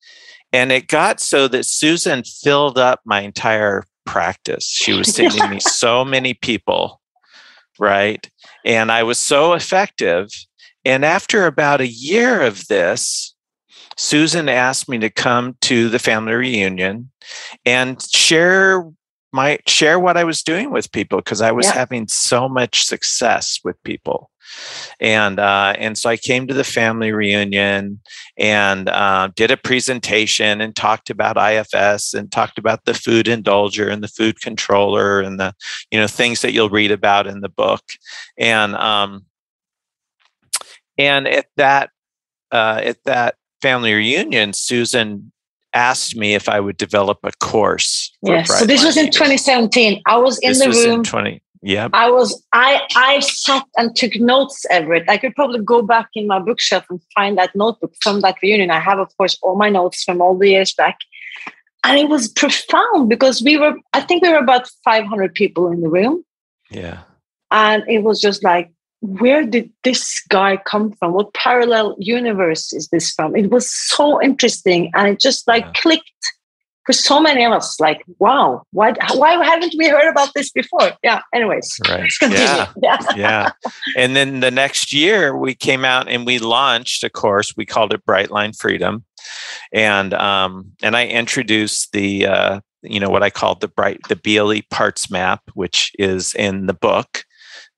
and 0.53 0.71
it 0.71 0.87
got 0.87 1.19
so 1.19 1.47
that 1.49 1.65
susan 1.65 2.23
filled 2.23 2.77
up 2.77 3.01
my 3.05 3.21
entire 3.21 3.83
practice. 4.05 4.65
She 4.65 4.93
was 4.93 5.07
sending 5.13 5.49
me 5.49 5.59
so 5.59 6.05
many 6.05 6.33
people 6.33 7.01
right? 7.79 8.27
And 8.65 8.91
i 8.91 9.03
was 9.03 9.19
so 9.19 9.53
effective 9.53 10.29
and 10.87 11.03
after 11.03 11.45
about 11.45 11.81
a 11.81 11.87
year 11.87 12.41
of 12.41 12.67
this, 12.67 13.35
Susan 13.97 14.47
asked 14.47 14.87
me 14.87 14.97
to 14.99 15.09
come 15.09 15.57
to 15.61 15.89
the 15.89 15.99
family 15.99 16.33
reunion 16.33 17.11
and 17.65 18.01
share 18.01 18.83
my 19.33 19.59
share 19.67 19.99
what 19.99 20.15
I 20.15 20.23
was 20.23 20.41
doing 20.41 20.71
with 20.71 20.91
people 20.93 21.19
because 21.19 21.41
I 21.41 21.51
was 21.51 21.65
Yeah. 21.65 21.73
having 21.73 22.07
so 22.07 22.47
much 22.47 22.85
success 22.85 23.59
with 23.63 23.75
people. 23.83 24.31
And 25.01 25.39
uh, 25.39 25.73
and 25.77 25.97
so 25.97 26.09
I 26.09 26.15
came 26.15 26.47
to 26.47 26.53
the 26.53 26.63
family 26.63 27.11
reunion 27.11 27.99
and 28.37 28.87
uh, 28.87 29.29
did 29.35 29.51
a 29.51 29.57
presentation 29.57 30.61
and 30.61 30.73
talked 30.73 31.09
about 31.09 31.35
IFS 31.37 32.13
and 32.13 32.31
talked 32.31 32.57
about 32.57 32.85
the 32.85 32.93
food 32.93 33.25
indulger 33.25 33.91
and 33.91 34.01
the 34.01 34.07
food 34.07 34.39
controller 34.41 35.19
and 35.19 35.37
the 35.37 35.53
you 35.91 35.99
know 35.99 36.07
things 36.07 36.41
that 36.41 36.53
you'll 36.53 36.69
read 36.69 36.91
about 36.91 37.27
in 37.27 37.41
the 37.41 37.49
book. 37.49 37.83
And 38.37 38.73
um, 38.75 39.25
and 40.97 41.27
at 41.27 41.47
that 41.57 41.91
uh, 42.51 42.81
at 42.83 43.03
that 43.05 43.35
family 43.61 43.93
reunion, 43.93 44.53
Susan 44.53 45.31
asked 45.73 46.15
me 46.15 46.33
if 46.33 46.47
I 46.49 46.59
would 46.59 46.77
develop 46.77 47.19
a 47.23 47.31
course. 47.39 48.11
Yes. 48.21 48.57
So 48.57 48.65
this 48.65 48.83
was 48.83 48.97
in 48.97 49.11
2017. 49.11 50.01
I 50.05 50.17
was 50.17 50.39
in 50.39 50.49
This 50.49 50.59
the 50.59 50.67
was 50.67 50.85
room. 50.85 50.99
in 50.99 51.03
twenty. 51.03 51.41
Yep. 51.63 51.91
I 51.93 52.09
was 52.09 52.43
I 52.53 52.81
I 52.95 53.19
sat 53.19 53.65
and 53.77 53.95
took 53.95 54.15
notes, 54.15 54.65
Everett. 54.69 55.09
I 55.09 55.17
could 55.17 55.35
probably 55.35 55.59
go 55.59 55.81
back 55.81 56.07
in 56.13 56.27
my 56.27 56.39
bookshelf 56.39 56.85
and 56.89 57.01
find 57.15 57.37
that 57.37 57.55
notebook 57.55 57.93
from 58.01 58.21
that 58.21 58.37
reunion. 58.41 58.71
I 58.71 58.79
have, 58.79 58.99
of 58.99 59.15
course, 59.17 59.37
all 59.41 59.55
my 59.55 59.69
notes 59.69 60.03
from 60.03 60.21
all 60.21 60.37
the 60.37 60.49
years 60.49 60.73
back. 60.73 60.99
And 61.83 61.97
it 61.97 62.09
was 62.09 62.27
profound 62.27 63.09
because 63.09 63.41
we 63.41 63.57
were, 63.57 63.75
I 63.93 64.01
think 64.01 64.21
we 64.23 64.29
were 64.29 64.37
about 64.37 64.67
500 64.83 65.33
people 65.33 65.71
in 65.71 65.81
the 65.81 65.89
room. 65.89 66.23
Yeah. 66.69 66.99
And 67.51 67.83
it 67.87 68.03
was 68.03 68.19
just 68.19 68.43
like, 68.43 68.71
where 69.01 69.45
did 69.45 69.69
this 69.83 70.21
guy 70.29 70.57
come 70.57 70.91
from? 70.93 71.13
What 71.13 71.33
parallel 71.33 71.95
universe 71.99 72.73
is 72.73 72.87
this 72.89 73.11
from? 73.11 73.35
It 73.35 73.51
was 73.51 73.71
so 73.71 74.21
interesting. 74.21 74.91
And 74.95 75.07
it 75.07 75.19
just 75.19 75.47
like 75.47 75.65
Yeah. 75.65 75.71
clicked 75.75 76.11
for 76.85 76.93
so 76.93 77.19
many 77.19 77.45
of 77.45 77.51
us. 77.51 77.79
Like, 77.79 78.01
wow, 78.17 78.63
why, 78.71 78.93
why 79.13 79.43
haven't 79.43 79.75
we 79.77 79.89
heard 79.89 80.09
about 80.09 80.29
this 80.33 80.49
before? 80.51 80.93
Yeah. 81.03 81.21
Anyways, 81.35 81.77
Right. 81.87 82.11
Yeah. 82.21 82.71
yeah. 82.81 82.97
yeah. 83.15 83.49
And 83.97 84.15
then 84.15 84.39
the 84.39 84.51
next 84.51 84.91
year, 84.93 85.37
we 85.37 85.53
came 85.53 85.83
out 85.85 86.07
and 86.07 86.25
we 86.25 86.39
launched 86.39 87.03
a 87.03 87.09
course. 87.09 87.53
We 87.55 87.65
called 87.65 87.93
it 87.93 88.05
Bright 88.05 88.31
Line 88.31 88.53
Freedom, 88.53 89.03
and 89.73 90.13
um, 90.13 90.71
and 90.81 90.95
I 90.95 91.07
introduced 91.07 91.91
the 91.91 92.25
uh, 92.25 92.59
you 92.81 92.99
know 93.01 93.09
what 93.09 93.21
I 93.21 93.29
called 93.29 93.59
the 93.61 93.67
bright 93.67 93.99
the 94.07 94.15
BLE 94.15 94.61
parts 94.71 95.11
map, 95.11 95.41
which 95.53 95.91
is 95.99 96.33
in 96.35 96.67
the 96.67 96.73
book. 96.73 97.23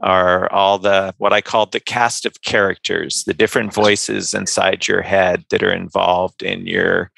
Are 0.02 0.52
all 0.52 0.80
the 0.80 1.14
what 1.18 1.34
I 1.34 1.42
called 1.42 1.72
the 1.74 1.80
cast 1.82 2.26
of 2.26 2.42
characters, 2.42 3.24
the 3.26 3.34
different 3.34 3.74
voices 3.74 4.34
inside 4.34 4.88
your 4.88 5.02
head 5.02 5.44
that 5.50 5.62
are 5.62 5.74
involved 5.74 6.42
in 6.42 6.66
your 6.66 7.12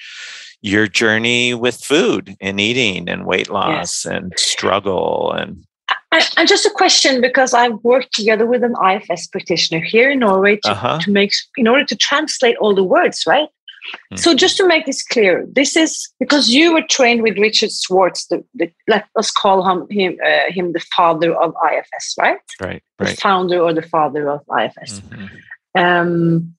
your 0.62 0.88
journey 0.88 1.54
with 1.54 1.84
food 1.84 2.36
and 2.42 2.60
eating 2.60 3.10
and 3.10 3.26
weight 3.26 3.50
loss 3.50 4.06
and 4.06 4.34
struggle 4.38 5.32
and 5.32 5.64
And, 6.12 6.30
and 6.38 6.48
just 6.48 6.66
a 6.66 6.70
question 6.72 7.22
because 7.22 7.54
I've 7.54 7.80
worked 7.84 8.14
together 8.14 8.46
with 8.46 8.64
an 8.64 8.76
IFS 8.84 9.28
practitioner 9.28 9.80
here 9.82 10.12
in 10.12 10.20
Norway 10.20 10.58
to, 10.64 10.72
Uh-huh. 10.72 11.00
to 11.02 11.12
make 11.12 11.34
in 11.58 11.68
order 11.68 11.86
to 11.86 11.96
translate 11.96 12.58
all 12.58 12.76
the 12.76 12.84
words, 12.84 13.24
right? 13.28 13.50
So 14.16 14.34
just 14.36 14.58
to 14.58 14.68
make 14.68 14.86
this 14.86 15.04
clear, 15.04 15.46
this 15.52 15.76
is 15.76 16.10
because 16.20 16.50
you 16.50 16.74
were 16.74 16.84
trained 16.90 17.24
with 17.24 17.38
Richard 17.38 17.72
Schwartz, 17.72 18.28
the, 18.28 18.44
the 18.54 18.72
let 18.88 19.06
us 19.16 19.32
call 19.32 19.68
him 19.68 19.88
him, 19.90 20.18
uh, 20.26 20.52
him 20.52 20.74
the 20.74 20.84
father 20.96 21.34
of 21.36 21.54
IFS, 21.72 22.16
right? 22.20 22.38
right 22.62 22.84
The 23.00 23.06
right 23.06 23.20
founder 23.20 23.60
or 23.60 23.74
the 23.74 23.82
father 23.82 24.30
of 24.30 24.42
IFS. 24.50 25.00
Mhm. 25.00 25.30
Um, 25.76 26.56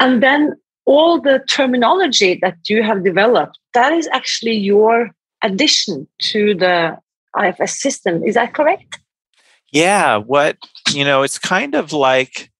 and 0.00 0.22
then 0.22 0.54
all 0.84 1.20
the 1.20 1.44
terminology 1.48 2.38
that 2.42 2.56
you 2.68 2.82
have 2.82 3.04
developed, 3.04 3.58
that 3.74 3.92
is 3.92 4.08
actually 4.12 4.56
your 4.56 5.10
addition 5.42 6.08
to 6.18 6.54
the 6.54 6.98
IFS 7.36 7.80
system. 7.80 8.24
Is 8.24 8.34
that 8.34 8.54
correct? 8.54 8.98
Yeah, 9.70 10.16
what 10.16 10.56
you 10.92 11.04
know, 11.04 11.22
it's 11.22 11.38
kind 11.38 11.74
of 11.74 11.92
like 11.92 12.50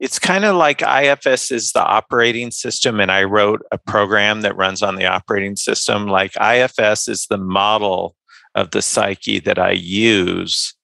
it's 0.00 0.18
kind 0.18 0.46
of 0.46 0.56
like 0.56 0.82
IFS 0.82 1.50
is 1.50 1.72
the 1.72 1.84
operating 1.84 2.50
system, 2.50 3.00
and 3.00 3.12
I 3.12 3.24
wrote 3.24 3.60
a 3.70 3.78
program 3.78 4.40
that 4.40 4.56
runs 4.56 4.82
on 4.82 4.96
the 4.96 5.06
operating 5.06 5.56
system. 5.56 6.06
Like 6.08 6.32
IFS 6.40 7.06
is 7.06 7.26
the 7.28 7.38
model 7.38 8.16
of 8.54 8.70
the 8.70 8.80
psyche 8.80 9.38
that 9.40 9.58
I 9.58 9.72
use, 9.72 10.74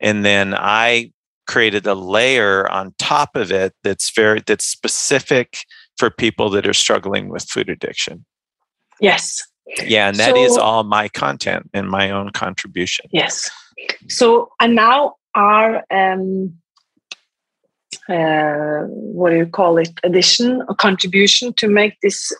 and 0.00 0.24
then 0.24 0.54
I 0.54 1.12
created 1.46 1.86
a 1.86 1.94
layer 1.94 2.68
on 2.68 2.94
top 2.98 3.36
of 3.36 3.52
it 3.52 3.74
that's 3.84 4.10
very 4.14 4.42
that's 4.44 4.66
specific 4.66 5.58
for 5.96 6.10
people 6.10 6.50
that 6.50 6.66
are 6.66 6.74
struggling 6.74 7.28
with 7.28 7.44
food 7.44 7.68
addiction. 7.68 8.24
Yes. 9.00 9.40
Yeah, 9.84 10.08
and 10.08 10.16
that 10.16 10.34
so, 10.34 10.42
is 10.42 10.56
all 10.58 10.82
my 10.84 11.08
content 11.08 11.70
and 11.72 11.88
my 11.88 12.10
own 12.10 12.30
contribution. 12.30 13.06
Yes. 13.12 13.50
So, 14.08 14.50
and 14.60 14.74
now 14.74 15.14
our 15.34 15.84
um, 15.90 16.54
uh, 18.08 18.82
what 18.88 19.30
do 19.30 19.36
you 19.36 19.46
call 19.46 19.78
it? 19.78 19.90
Addition 20.02 20.62
or 20.68 20.74
contribution 20.74 21.52
to 21.54 21.68
make 21.68 21.98
this 22.02 22.32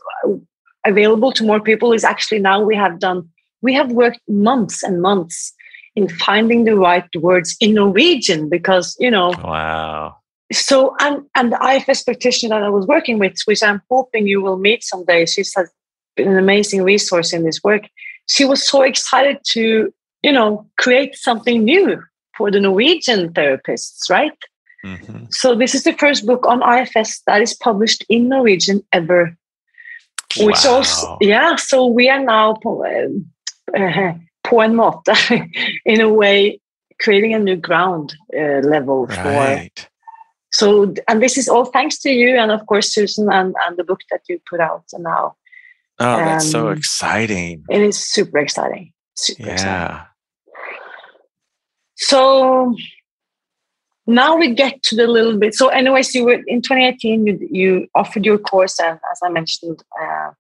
available 0.85 1.33
to 1.33 1.45
more 1.45 1.61
people 1.61 1.93
is 1.93 2.05
actually 2.05 2.39
now 2.39 2.61
we 2.61 2.77
have 2.77 2.99
done. 2.99 3.29
We 3.63 3.73
have 3.75 3.93
worked 3.93 4.21
months 4.29 4.83
and 4.83 5.01
months 5.01 5.55
in 5.97 6.09
finding 6.09 6.65
the 6.65 6.77
right 6.77 7.09
words 7.17 7.57
in 7.61 7.75
Norwegian 7.75 8.49
because 8.49 8.97
you 8.99 9.11
know. 9.11 9.33
Wow. 9.43 10.17
So 10.53 10.95
and 11.01 11.23
and 11.35 11.53
the 11.53 11.65
IFS 11.65 12.05
practitioner 12.05 12.61
that 12.61 12.67
I 12.67 12.69
was 12.69 12.87
working 12.87 13.19
with, 13.19 13.37
which 13.47 13.63
I'm 13.63 13.81
hoping 13.91 14.27
you 14.27 14.43
will 14.43 14.59
meet 14.59 14.85
someday, 14.85 15.25
she's 15.25 15.55
been 16.17 16.29
an 16.29 16.39
amazing 16.39 16.83
resource 16.83 17.33
in 17.33 17.45
this 17.45 17.61
work. 17.65 17.89
She 18.29 18.45
was 18.45 18.69
so 18.69 18.83
excited 18.83 19.39
to 19.53 19.93
you 20.23 20.33
know 20.33 20.67
create 20.77 21.17
something 21.17 21.65
new 21.65 22.03
for 22.37 22.51
the 22.51 22.61
Norwegian 22.61 23.33
therapists, 23.33 24.11
right? 24.11 24.37
Mm-hmm. 24.85 25.25
So 25.31 25.55
this 25.55 25.75
is 25.75 25.85
the 25.85 25.95
first 25.95 26.27
book 26.27 26.47
on 26.47 26.63
IFS 26.63 27.23
that 27.27 27.41
is 27.41 27.55
published 27.55 28.05
in 28.09 28.29
Norwegian 28.29 28.83
ever. 28.93 29.37
Which 30.39 30.65
wow. 30.65 30.77
also, 30.77 31.17
yeah. 31.21 31.57
So 31.57 31.87
we 31.87 32.11
are 32.11 32.21
now 32.21 32.59
uh, 32.65 34.15
på 34.43 34.63
en 34.63 34.75
måte, 34.75 35.15
in 35.85 36.01
a 36.01 36.09
way, 36.09 36.61
creating 37.01 37.35
a 37.35 37.39
new 37.39 37.57
ground 37.57 38.15
uh, 38.37 38.61
level 38.69 39.07
right. 39.07 39.71
for. 39.79 39.89
So, 40.53 40.95
and 41.09 41.21
this 41.21 41.37
is 41.37 41.49
all 41.49 41.65
thanks 41.65 41.99
to 42.01 42.11
you, 42.11 42.37
and 42.37 42.53
of 42.53 42.67
course, 42.67 42.95
Susan, 42.95 43.29
and, 43.33 43.55
and 43.67 43.77
the 43.77 43.85
book 43.85 44.01
that 44.11 44.21
you 44.29 44.39
put 44.49 44.61
out 44.61 44.85
now. 44.99 45.35
Oh, 45.99 46.17
that's 46.17 46.45
um, 46.47 46.51
so 46.51 46.69
exciting! 46.69 47.65
It 47.69 47.81
is 47.81 47.97
super 47.97 48.39
exciting. 48.39 48.93
Super 49.17 49.49
yeah. 49.49 49.55
Exciting. 49.55 50.07
So 51.97 52.77
now 54.07 54.37
we 54.37 54.55
get 54.55 54.83
to 54.85 54.97
the 54.97 55.07
little 55.07 55.39
bit. 55.39 55.55
So, 55.55 55.69
anyways, 55.69 56.15
you 56.15 56.25
were 56.25 56.43
in 56.47 56.63
2018. 56.63 57.27
You 57.27 57.49
you 57.51 57.89
offered 57.95 58.25
your 58.25 58.39
course, 58.39 58.79
and 58.79 58.99
as 59.11 59.21
I 59.23 59.31
mentioned, 59.31 59.83
uh, 60.01 60.31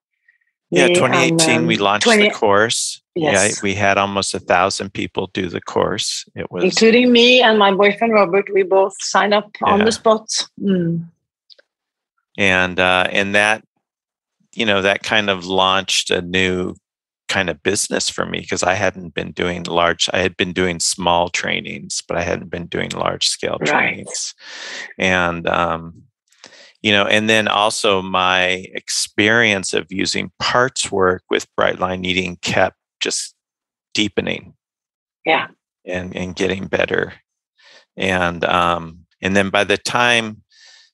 yeah, 0.71 0.89
2018 0.89 1.51
and, 1.51 1.59
um, 1.61 1.67
we 1.67 1.77
launched 1.77 2.05
20, 2.05 2.29
the 2.29 2.35
course. 2.35 3.01
Yes. 3.15 3.57
Yeah, 3.57 3.63
we 3.63 3.75
had 3.75 3.97
almost 3.97 4.35
a 4.35 4.41
thousand 4.41 4.93
people 4.93 5.29
do 5.33 5.49
the 5.49 5.61
course. 5.61 6.25
It 6.35 6.51
was 6.51 6.65
including 6.65 7.13
me 7.13 7.41
and 7.43 7.59
my 7.59 7.73
boyfriend 7.73 8.13
Robert. 8.13 8.47
We 8.53 8.65
both 8.65 8.95
signed 9.01 9.35
up 9.35 9.51
yeah. 9.61 9.73
on 9.73 9.85
the 9.85 9.93
spot. 9.93 10.27
Mm. 10.61 11.09
And 12.37 12.81
uh, 12.81 13.07
and 13.11 13.35
that, 13.37 13.65
you 14.55 14.67
know, 14.67 14.83
that 14.83 15.05
kind 15.05 15.31
of 15.31 15.47
launched 15.47 16.11
a 16.11 16.23
new 16.23 16.75
kind 17.35 17.51
of 17.51 17.63
business 17.65 18.09
for 18.09 18.25
me 18.25 18.41
because 18.41 18.63
I 18.63 18.75
hadn't 18.75 19.15
been 19.15 19.33
doing 19.33 19.65
large. 19.65 20.09
I 20.13 20.19
had 20.19 20.37
been 20.37 20.53
doing 20.53 20.79
small 20.79 21.29
trainings, 21.29 22.01
but 22.07 22.17
I 22.17 22.23
hadn't 22.23 22.51
been 22.51 22.67
doing 22.67 22.91
large 22.91 23.27
scale 23.27 23.59
right. 23.61 23.69
trainings. 23.69 24.35
And 24.99 25.49
um, 25.49 26.05
you 26.85 26.93
know 26.93 27.07
and 27.07 27.29
then 27.31 27.49
also 27.49 28.03
my 28.03 28.67
experience 28.75 29.73
of 29.73 29.91
using 29.91 30.31
parts 30.39 30.93
work 30.93 31.23
with 31.31 31.53
bright 31.57 31.81
line 31.81 32.05
eating 32.05 32.37
kept 32.43 32.77
just 33.01 33.35
deepening 33.95 34.53
yeah 35.25 35.47
and 35.87 36.15
and 36.15 36.37
getting 36.37 36.67
better 36.67 37.15
and 37.97 38.45
um 38.45 38.99
and 39.23 39.35
then 39.35 39.49
by 39.49 39.65
the 39.65 39.79
time 39.79 40.43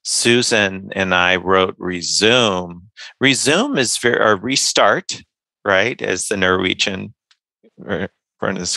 susan 0.04 0.90
and 0.92 1.12
i 1.12 1.34
wrote 1.34 1.76
Rezoom 1.78 2.82
Rezoom 3.22 3.76
is 3.76 3.98
very 3.98 4.20
or 4.20 4.36
restart 4.36 5.20
right 5.64 6.00
as 6.02 6.26
the 6.26 6.36
norwegian 6.36 7.14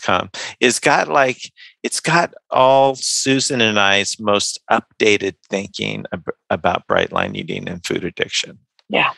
come 0.01 0.29
is 0.59 0.79
got 0.79 1.07
like 1.07 1.51
it's 1.83 1.99
got 1.99 2.33
all 2.49 2.95
Susan 2.95 3.61
and 3.61 3.79
I's 3.79 4.19
most 4.19 4.59
updated 4.69 5.35
thinking 5.49 6.05
ab- 6.11 6.35
about 6.49 6.87
bright 6.87 7.11
line 7.11 7.35
eating 7.35 7.67
and 7.69 7.85
food 7.85 8.03
addiction. 8.03 8.59
Yeah. 8.89 9.11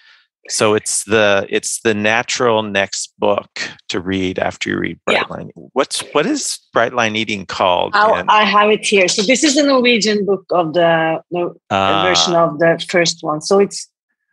So 0.48 0.76
it's 0.76 1.04
the 1.06 1.48
it's 1.50 1.82
the 1.82 1.96
natural 1.96 2.62
next 2.62 3.14
book 3.18 3.50
to 3.90 4.00
read 4.00 4.38
after 4.38 4.70
you 4.70 4.78
read 4.78 5.00
Bright 5.06 5.26
yeah. 5.28 5.36
Line. 5.36 5.50
What's 5.74 6.02
what 6.14 6.28
is 6.28 6.60
Bright 6.72 6.94
Line 6.94 7.16
Eating 7.16 7.48
called? 7.48 7.94
I 7.96 8.44
have 8.44 8.70
it 8.70 8.86
here. 8.86 9.08
So 9.08 9.24
this 9.24 9.44
is 9.44 9.56
the 9.56 9.64
Norwegian 9.64 10.24
book 10.24 10.46
of 10.52 10.74
the, 10.74 11.20
the 11.32 11.52
uh, 11.72 12.04
version 12.04 12.36
of 12.36 12.60
the 12.60 12.86
first 12.88 13.18
one. 13.22 13.42
So 13.42 13.58
it's 13.60 13.90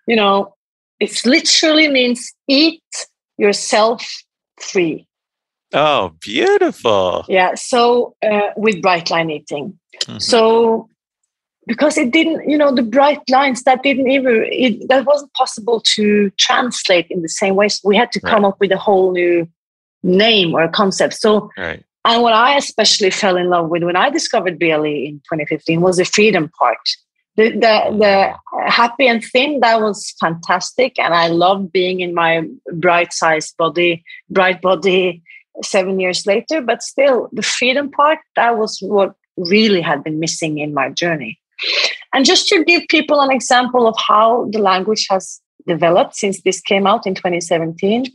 you 0.06 0.14
know 0.14 0.54
it 1.00 1.24
literally 1.24 1.88
means 1.88 2.30
eat 2.46 2.82
yourself 3.42 4.06
free. 4.60 5.06
Oh, 5.74 6.12
beautiful. 6.20 7.24
Yeah. 7.28 7.54
So 7.54 8.14
uh, 8.22 8.50
with 8.56 8.80
bright 8.80 9.10
line 9.10 9.30
eating. 9.30 9.78
Mm-hmm. 10.04 10.18
So 10.18 10.88
because 11.66 11.96
it 11.96 12.12
didn't, 12.12 12.48
you 12.48 12.58
know, 12.58 12.74
the 12.74 12.82
bright 12.82 13.20
lines 13.28 13.62
that 13.64 13.82
didn't 13.82 14.10
even, 14.10 14.46
it, 14.50 14.88
that 14.88 15.04
wasn't 15.06 15.32
possible 15.34 15.80
to 15.94 16.30
translate 16.38 17.06
in 17.10 17.22
the 17.22 17.28
same 17.28 17.54
way. 17.54 17.68
So 17.68 17.80
we 17.84 17.96
had 17.96 18.12
to 18.12 18.20
come 18.20 18.42
right. 18.42 18.48
up 18.48 18.60
with 18.60 18.72
a 18.72 18.76
whole 18.76 19.12
new 19.12 19.48
name 20.02 20.54
or 20.54 20.68
concept. 20.68 21.14
So, 21.14 21.50
right. 21.56 21.84
and 22.04 22.22
what 22.22 22.32
I 22.32 22.56
especially 22.56 23.10
fell 23.10 23.36
in 23.36 23.48
love 23.48 23.68
with 23.68 23.84
when 23.84 23.96
I 23.96 24.10
discovered 24.10 24.58
BLE 24.58 24.84
in 24.84 25.22
2015 25.30 25.80
was 25.80 25.98
the 25.98 26.04
freedom 26.04 26.50
part. 26.58 26.78
The, 27.36 27.50
the, 27.50 27.58
the 27.98 28.34
mm. 28.54 28.68
happy 28.68 29.08
and 29.08 29.24
thin, 29.24 29.60
that 29.60 29.80
was 29.80 30.14
fantastic. 30.20 30.98
And 30.98 31.14
I 31.14 31.28
loved 31.28 31.72
being 31.72 32.00
in 32.00 32.14
my 32.14 32.46
bright 32.74 33.12
sized 33.12 33.56
body, 33.56 34.04
bright 34.28 34.60
body, 34.60 35.22
seven 35.62 36.00
years 36.00 36.26
later 36.26 36.62
but 36.62 36.82
still 36.82 37.28
the 37.32 37.42
freedom 37.42 37.90
part 37.90 38.18
that 38.36 38.56
was 38.56 38.78
what 38.80 39.14
really 39.36 39.80
had 39.80 40.02
been 40.02 40.18
missing 40.18 40.58
in 40.58 40.72
my 40.72 40.88
journey 40.88 41.38
and 42.14 42.24
just 42.24 42.46
to 42.48 42.64
give 42.64 42.82
people 42.88 43.20
an 43.20 43.30
example 43.30 43.86
of 43.86 43.94
how 43.98 44.48
the 44.50 44.58
language 44.58 45.06
has 45.10 45.40
developed 45.66 46.16
since 46.16 46.42
this 46.42 46.60
came 46.60 46.86
out 46.86 47.06
in 47.06 47.14
2017 47.14 48.06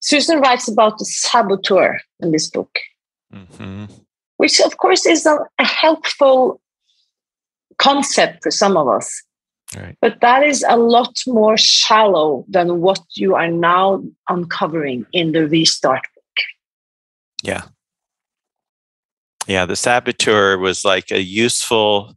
susan 0.00 0.40
writes 0.40 0.68
about 0.68 0.98
the 0.98 1.04
saboteur 1.04 1.98
in 2.20 2.32
this 2.32 2.50
book 2.50 2.78
mm-hmm. 3.32 3.86
which 4.36 4.60
of 4.60 4.76
course 4.76 5.06
is 5.06 5.26
a, 5.26 5.38
a 5.58 5.64
helpful 5.64 6.60
concept 7.78 8.42
for 8.42 8.50
some 8.50 8.76
of 8.76 8.88
us 8.88 9.22
Right. 9.76 9.96
But 10.00 10.20
that 10.20 10.42
is 10.42 10.64
a 10.68 10.76
lot 10.76 11.16
more 11.26 11.56
shallow 11.56 12.44
than 12.48 12.80
what 12.80 13.00
you 13.16 13.34
are 13.34 13.50
now 13.50 14.02
uncovering 14.28 15.06
in 15.12 15.32
the 15.32 15.48
restart 15.48 16.02
book. 16.14 16.46
yeah. 17.42 17.62
Yeah, 19.46 19.66
the 19.66 19.76
saboteur 19.76 20.56
was 20.56 20.86
like 20.86 21.10
a 21.10 21.20
useful 21.20 22.14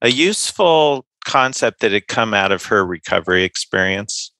a 0.00 0.10
useful 0.10 1.04
concept 1.24 1.80
that 1.80 1.92
had 1.92 2.06
come 2.06 2.34
out 2.34 2.52
of 2.52 2.66
her 2.66 2.86
recovery 2.86 3.42
experience. 3.42 4.32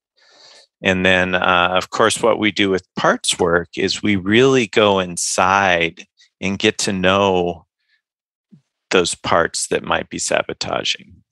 And 0.85 1.07
then, 1.07 1.35
uh, 1.35 1.75
of 1.75 1.91
course, 1.91 2.23
what 2.23 2.39
we 2.39 2.51
do 2.51 2.71
with 2.71 2.87
parts 2.97 3.39
work 3.39 3.71
is 3.77 4.03
we 4.03 4.17
really 4.17 4.67
go 4.67 4.99
inside 4.99 6.07
and 6.41 6.59
get 6.59 6.79
to 6.79 6.93
know 6.93 7.67
those 8.93 9.15
parts 9.15 9.67
that 9.69 9.83
might 9.83 10.09
be 10.09 10.19
sabotaging. 10.19 11.23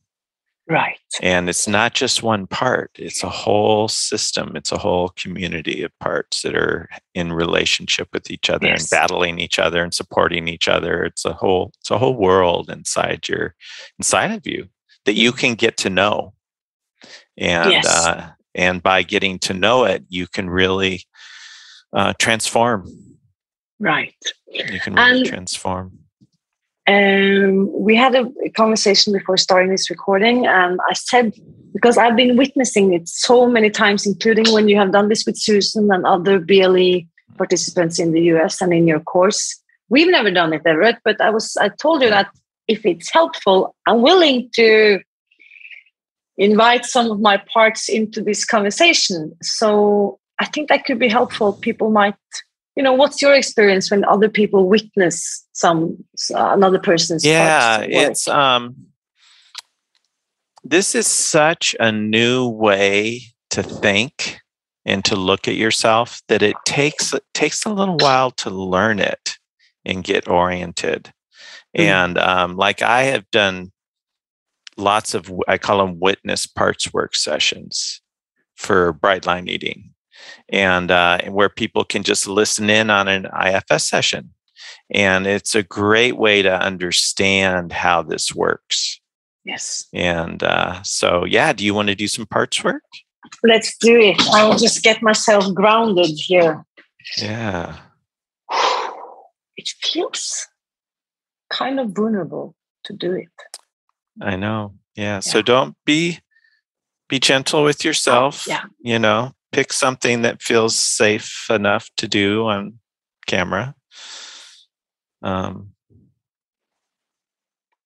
Right. 0.71 1.01
And 1.21 1.49
it's 1.49 1.67
not 1.67 1.95
just 1.95 2.23
one 2.23 2.47
part, 2.47 2.93
it's 2.95 3.25
a 3.25 3.29
whole 3.29 3.89
system, 3.89 4.53
it's 4.55 4.71
a 4.71 4.79
whole 4.79 5.09
community 5.11 5.83
of 5.83 5.91
parts 5.99 6.43
that 6.43 6.55
are 6.55 6.89
in 7.13 7.33
relationship 7.33 8.09
with 8.13 8.31
each 8.31 8.49
other 8.49 8.69
yes. 8.69 8.83
and 8.83 8.91
battling 8.91 9.41
each 9.41 9.59
other 9.59 9.83
and 9.83 9.93
supporting 9.93 10.47
each 10.47 10.69
other. 10.69 11.03
It's 11.03 11.25
a 11.25 11.33
whole 11.33 11.73
it's 11.81 11.91
a 11.91 11.99
whole 11.99 12.15
world 12.15 12.71
inside 12.71 13.29
your 13.29 13.57
inside 13.99 14.31
of 14.31 14.47
you 14.47 14.69
that 15.07 15.15
you 15.15 15.33
can 15.33 15.55
get 15.55 15.77
to 15.79 15.91
know. 15.91 16.35
And 17.37 17.73
yes. 17.73 17.87
uh, 17.87 18.31
and 18.55 18.81
by 18.81 19.03
getting 19.03 19.41
to 19.41 19.55
know 19.55 19.85
it, 19.85 20.05
you 20.09 20.29
can 20.29 20.49
really 20.49 21.03
uh, 21.93 22.13
transform. 22.21 22.89
Right. 23.81 24.15
You 24.47 24.79
can 24.79 24.95
really 24.95 25.21
and 25.21 25.27
transform 25.27 26.00
um, 26.87 27.71
we 27.73 27.95
had 27.95 28.15
a 28.15 28.51
conversation 28.57 29.13
before 29.13 29.37
starting 29.37 29.71
this 29.71 29.91
recording, 29.91 30.47
and 30.47 30.81
I 30.89 30.95
said, 30.95 31.33
because 31.73 31.99
I've 31.99 32.17
been 32.17 32.37
witnessing 32.37 32.93
it 32.95 33.09
so 33.09 33.47
many 33.49 33.71
times, 33.71 34.07
including 34.07 34.53
when 34.53 34.69
you 34.69 34.77
have 34.77 34.93
done 34.93 35.09
this 35.09 35.25
with 35.25 35.39
Susan 35.39 35.91
and 35.93 36.05
other 36.07 36.39
BLE 36.39 37.03
participants 37.37 37.99
in 37.99 38.13
the 38.13 38.23
US 38.33 38.61
and 38.61 38.73
in 38.73 38.87
your 38.87 39.01
course. 39.01 39.61
We've 39.89 40.11
never 40.11 40.31
done 40.31 40.53
it, 40.53 40.63
Everett, 40.67 40.99
but 41.05 41.21
I 41.21 41.31
was 41.31 41.57
I 41.57 41.69
told 41.69 42.03
you 42.03 42.11
that 42.11 42.29
if 42.69 42.87
it's 42.87 43.11
helpful, 43.11 43.75
I'm 43.87 44.03
willing 44.03 44.51
to 44.55 45.01
invite 46.37 46.85
some 46.87 47.11
of 47.11 47.21
my 47.21 47.37
parts 47.53 47.89
into 47.89 48.23
this 48.23 48.45
conversation. 48.45 49.37
So 49.43 50.19
I 50.39 50.47
think 50.47 50.69
that 50.69 50.85
could 50.85 50.99
be 50.99 51.09
helpful. 51.09 51.53
People 51.53 51.91
might 51.91 52.15
you 52.77 52.83
know 52.83 52.93
what's 52.93 53.21
your 53.21 53.35
experience 53.35 53.91
when 53.91 54.05
other 54.05 54.29
people 54.29 54.69
witness 54.69 55.47
some 55.53 55.97
uh, 56.35 56.51
another 56.53 56.79
person's 56.79 57.25
yeah 57.25 57.81
it's 57.81 58.29
um 58.29 58.75
this 60.63 60.95
is 60.95 61.07
such 61.07 61.75
a 61.81 61.91
new 61.91 62.49
way 62.49 63.23
to 63.51 63.63
think 63.63 64.41
and 64.85 65.05
to 65.05 65.17
look 65.17 65.49
at 65.49 65.57
yourself 65.57 66.23
that 66.29 66.43
it 66.43 66.57
takes 66.65 67.13
it 67.13 67.25
takes 67.35 67.65
a 67.65 67.73
little 67.73 67.97
while 67.97 68.31
to 68.31 68.51
learn 68.51 68.99
it 68.99 69.39
and 69.85 70.05
get 70.05 70.29
oriented. 70.29 71.13
Mm. 71.77 71.81
And 71.81 72.19
um, 72.19 72.57
like 72.57 72.83
I 72.83 73.05
have 73.05 73.31
done 73.31 73.73
lots 74.77 75.15
of 75.15 75.33
I 75.49 75.59
call 75.59 75.79
them 75.79 76.01
witness 76.01 76.47
parts 76.47 76.93
work 76.93 77.15
sessions 77.15 78.01
for 78.57 78.93
bright 78.93 79.27
line 79.27 79.49
eating, 79.49 79.95
and 80.49 80.91
uh, 80.91 81.23
where 81.31 81.49
people 81.49 81.85
can 81.85 82.03
just 82.03 82.27
listen 82.27 82.71
in 82.71 82.91
on 82.91 83.09
an 83.09 83.27
IFS 83.27 83.85
session, 83.85 84.31
and 84.91 85.27
it's 85.27 85.55
a 85.55 85.63
great 85.63 86.17
way 86.17 86.43
to 86.43 86.53
understand 86.53 87.73
how 87.73 88.03
this 88.03 88.35
works. 88.35 89.01
Yes. 89.45 89.87
And 89.95 90.43
uh, 90.43 90.83
so, 90.83 91.25
yeah, 91.25 91.53
do 91.53 91.65
you 91.65 91.75
want 91.75 91.89
to 91.89 91.95
do 91.95 92.09
some 92.09 92.27
parts 92.27 92.63
work? 92.63 92.83
Let's 93.43 93.77
do 93.79 93.99
it. 93.99 94.21
I 94.33 94.47
will 94.47 94.57
just 94.57 94.83
get 94.83 95.03
myself 95.03 95.53
grounded 95.55 96.11
here. 96.11 96.65
Yeah. 97.19 97.77
It 99.57 99.69
feels 99.83 100.47
kind 101.51 101.81
of 101.81 101.91
vulnerable 101.91 102.55
to 102.85 102.93
do 102.93 103.13
it. 103.13 103.29
I 104.21 104.37
know. 104.37 104.75
Yeah. 104.95 105.05
yeah. 105.05 105.21
So 105.21 105.43
don't 105.43 105.77
be 105.85 106.21
be 107.09 107.19
gentle 107.19 107.65
with 107.65 107.85
yourself. 107.85 108.47
Yeah. 108.47 108.65
You 108.81 108.99
know, 108.99 109.33
pick 109.53 109.73
something 109.73 110.23
that 110.23 110.43
feels 110.43 110.77
safe 110.77 111.47
enough 111.51 111.91
to 111.97 112.09
do 112.09 112.47
on 112.47 112.79
camera. 113.27 113.75
Um 115.23 115.73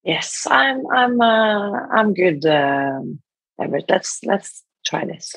Yes, 0.04 0.46
I'm 0.50 0.86
I'm 0.94 1.18
uh, 1.18 1.86
I'm 1.90 2.12
good, 2.12 2.44
um, 2.44 3.20
Everett. 3.58 3.86
Let's 3.88 4.20
let's 4.22 4.62
try 4.84 5.06
this. 5.06 5.34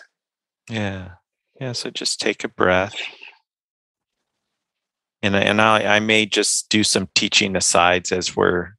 Yeah. 0.70 1.12
Yeah. 1.60 1.72
So 1.72 1.90
just 1.90 2.20
take 2.20 2.44
a 2.44 2.50
breath. 2.50 2.96
And, 5.24 5.36
and 5.36 5.62
I, 5.62 5.96
I 5.96 6.00
may 6.00 6.26
just 6.26 6.70
do 6.70 6.84
some 6.84 7.08
teaching 7.16 7.56
asides 7.56 8.12
as 8.12 8.36
we're 8.36 8.77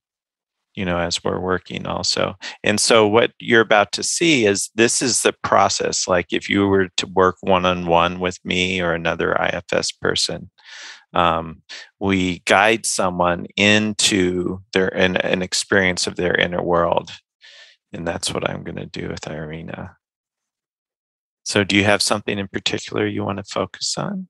you 0.79 0.85
know 0.85 0.99
as 0.99 1.23
we're 1.25 1.41
working 1.41 1.87
also 1.87 2.35
and 2.63 2.81
so 2.81 3.07
what 3.07 3.33
you're 3.39 3.61
about 3.61 3.93
to 3.93 4.03
see 4.03 4.47
is 4.47 4.71
this 4.75 5.03
is 5.03 5.23
the 5.23 5.35
process 5.43 6.07
like 6.07 6.27
if 6.33 6.49
you 6.49 6.67
were 6.67 6.89
to 6.97 7.07
work 7.07 7.37
one-on-one 7.41 8.21
with 8.21 8.39
me 8.45 8.81
or 8.81 8.93
another 8.93 9.37
ifs 9.53 9.93
person 9.93 10.51
um, 11.15 11.63
we 11.99 12.41
guide 12.41 12.85
someone 12.85 13.47
into 13.57 14.61
their 14.75 14.89
an, 14.89 15.17
an 15.17 15.43
experience 15.43 16.07
of 16.07 16.17
their 16.17 16.35
inner 16.35 16.63
world 16.63 17.11
and 17.93 18.07
that's 18.07 18.33
what 18.33 18.49
i'm 18.49 18.63
going 18.63 18.77
to 18.77 18.87
do 18.87 19.09
with 19.09 19.27
irina 19.29 19.97
so, 21.49 21.65
do 21.65 21.77
you 21.77 21.85
have 21.85 22.03
something 22.03 22.39
in 22.39 22.47
particular 22.47 23.07
you 23.07 23.25
want 23.25 23.39
to 23.39 23.43
focus 23.43 23.95
on? 23.97 24.29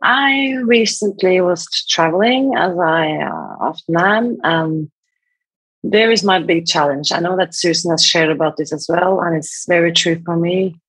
I 0.00 0.52
recently 0.62 1.40
was 1.40 1.66
traveling, 1.88 2.54
as 2.56 2.78
I 2.78 3.16
uh, 3.16 3.56
often 3.58 3.96
am. 3.98 4.38
Um, 4.44 4.92
there 5.84 6.10
is 6.10 6.24
my 6.24 6.38
big 6.38 6.66
challenge. 6.66 7.12
I 7.12 7.20
know 7.20 7.36
that 7.36 7.54
Susan 7.54 7.90
has 7.90 8.04
shared 8.04 8.30
about 8.30 8.56
this 8.56 8.72
as 8.72 8.86
well, 8.88 9.20
and 9.20 9.36
it's 9.36 9.66
very 9.68 9.92
true 9.92 10.20
for 10.24 10.36
me. 10.36 10.80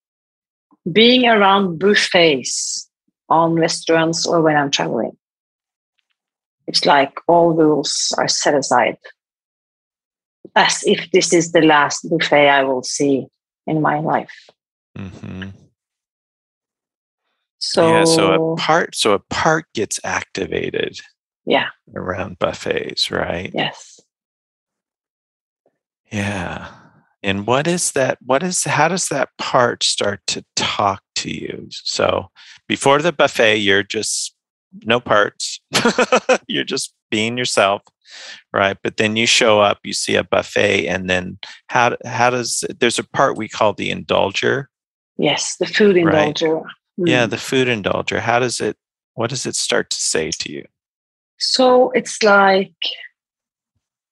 Being 0.89 1.27
around 1.27 1.79
buffets 1.79 2.89
on 3.27 3.55
restaurants 3.55 4.25
or 4.25 4.41
when 4.41 4.55
I'm 4.55 4.71
traveling, 4.71 5.17
it's 6.67 6.85
like 6.85 7.13
all 7.27 7.53
rules 7.53 8.13
are 8.17 8.29
set 8.29 8.55
aside, 8.55 8.97
as 10.55 10.81
if 10.85 11.11
this 11.11 11.33
is 11.33 11.51
the 11.51 11.61
last 11.61 12.09
buffet 12.09 12.47
I 12.47 12.63
will 12.63 12.83
see 12.83 13.27
in 13.67 13.81
my 13.81 13.99
life. 13.99 14.49
Mm-hmm. 14.97 15.49
So 17.59 17.89
yeah, 17.89 18.03
so 18.05 18.53
a 18.53 18.55
part 18.55 18.95
so 18.95 19.13
a 19.13 19.19
part 19.19 19.65
gets 19.73 19.99
activated. 20.05 20.99
Yeah. 21.45 21.67
Around 21.93 22.39
buffets, 22.39 23.11
right? 23.11 23.51
Yes. 23.53 23.99
Yeah. 26.15 26.67
And 27.23 27.47
what 27.47 27.67
is 27.67 27.91
that? 27.91 28.19
What 28.23 28.43
is 28.43 28.63
how 28.63 28.87
does 28.87 29.07
that 29.09 29.29
part 29.37 29.83
start 29.83 30.21
to 30.27 30.45
talk 30.55 31.01
to 31.15 31.31
you? 31.31 31.67
So 31.71 32.29
before 32.67 33.01
the 33.01 33.11
buffet, 33.11 33.57
you're 33.57 33.83
just 33.83 34.35
no 34.83 34.99
parts. 34.99 35.59
you're 36.47 36.63
just 36.63 36.93
being 37.11 37.37
yourself 37.37 37.81
right 38.53 38.77
but 38.83 38.97
then 38.97 39.15
you 39.15 39.25
show 39.25 39.59
up 39.59 39.79
you 39.83 39.93
see 39.93 40.15
a 40.15 40.23
buffet 40.23 40.87
and 40.87 41.09
then 41.09 41.37
how 41.67 41.95
how 42.05 42.29
does 42.29 42.63
there's 42.79 42.99
a 42.99 43.03
part 43.03 43.37
we 43.37 43.47
call 43.47 43.73
the 43.73 43.89
indulger 43.89 44.65
Yes, 45.17 45.55
the 45.57 45.65
food 45.65 45.95
indulger. 45.95 46.61
Right. 46.61 46.71
Mm. 46.99 47.07
Yeah, 47.07 47.25
the 47.25 47.37
food 47.37 47.67
indulger. 47.67 48.19
How 48.19 48.39
does 48.39 48.59
it, 48.61 48.77
what 49.13 49.29
does 49.29 49.45
it 49.45 49.55
start 49.55 49.89
to 49.89 49.97
say 49.97 50.31
to 50.31 50.51
you? 50.51 50.65
So 51.37 51.91
it's 51.91 52.21
like, 52.23 52.73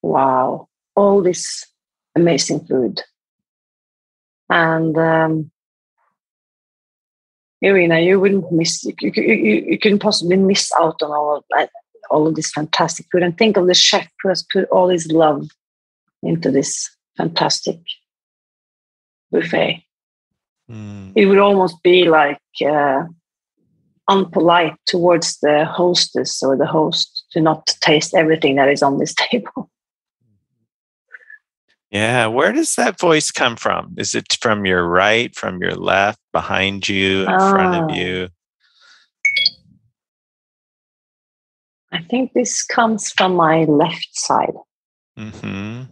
wow, 0.02 0.68
all 0.94 1.22
this 1.22 1.64
amazing 2.14 2.64
food. 2.66 3.02
And 4.50 4.96
um, 4.96 5.50
Irina, 7.60 8.00
you 8.00 8.20
wouldn't 8.20 8.50
miss, 8.52 8.84
you, 8.84 8.94
you, 9.00 9.12
you, 9.22 9.64
you 9.70 9.78
couldn't 9.78 10.00
possibly 10.00 10.36
miss 10.36 10.70
out 10.78 11.02
on 11.02 11.10
all 11.10 11.36
of 11.36 11.44
that, 11.50 11.70
all 12.10 12.26
of 12.26 12.34
this 12.34 12.50
fantastic 12.52 13.06
food. 13.10 13.22
And 13.22 13.36
think 13.36 13.56
of 13.56 13.66
the 13.66 13.74
chef 13.74 14.06
who 14.22 14.28
has 14.28 14.44
put 14.52 14.68
all 14.70 14.88
his 14.88 15.10
love 15.10 15.48
into 16.22 16.50
this 16.50 16.90
fantastic 17.16 17.78
buffet. 19.30 19.82
Mm. 20.70 21.12
It 21.14 21.26
would 21.26 21.38
almost 21.38 21.82
be 21.82 22.04
like 22.04 22.40
uh, 22.66 23.04
unpolite 24.08 24.76
towards 24.86 25.38
the 25.40 25.64
hostess 25.64 26.42
or 26.42 26.56
the 26.56 26.66
host 26.66 27.24
to 27.32 27.40
not 27.40 27.66
taste 27.80 28.14
everything 28.14 28.56
that 28.56 28.68
is 28.68 28.82
on 28.82 28.98
this 28.98 29.14
table. 29.30 29.70
Yeah, 31.94 32.26
where 32.26 32.50
does 32.50 32.74
that 32.74 32.98
voice 32.98 33.30
come 33.30 33.54
from? 33.54 33.94
Is 33.96 34.16
it 34.16 34.36
from 34.40 34.66
your 34.66 34.84
right, 34.84 35.32
from 35.32 35.62
your 35.62 35.76
left, 35.76 36.18
behind 36.32 36.88
you, 36.88 37.22
in 37.22 37.28
oh. 37.28 37.50
front 37.50 37.84
of 37.84 37.90
ah. 37.90 37.94
you? 37.94 38.28
I 41.92 42.02
think 42.02 42.32
this 42.32 42.64
comes 42.64 43.12
from 43.12 43.36
my 43.36 43.62
left 43.66 44.08
side. 44.12 44.56
Mm-hmm. 45.16 45.82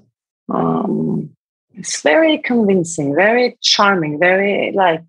Um, 0.52 1.30
it's 1.74 2.02
very 2.02 2.38
convincing, 2.38 3.14
very 3.14 3.56
charming, 3.62 4.18
very 4.18 4.72
like, 4.74 5.04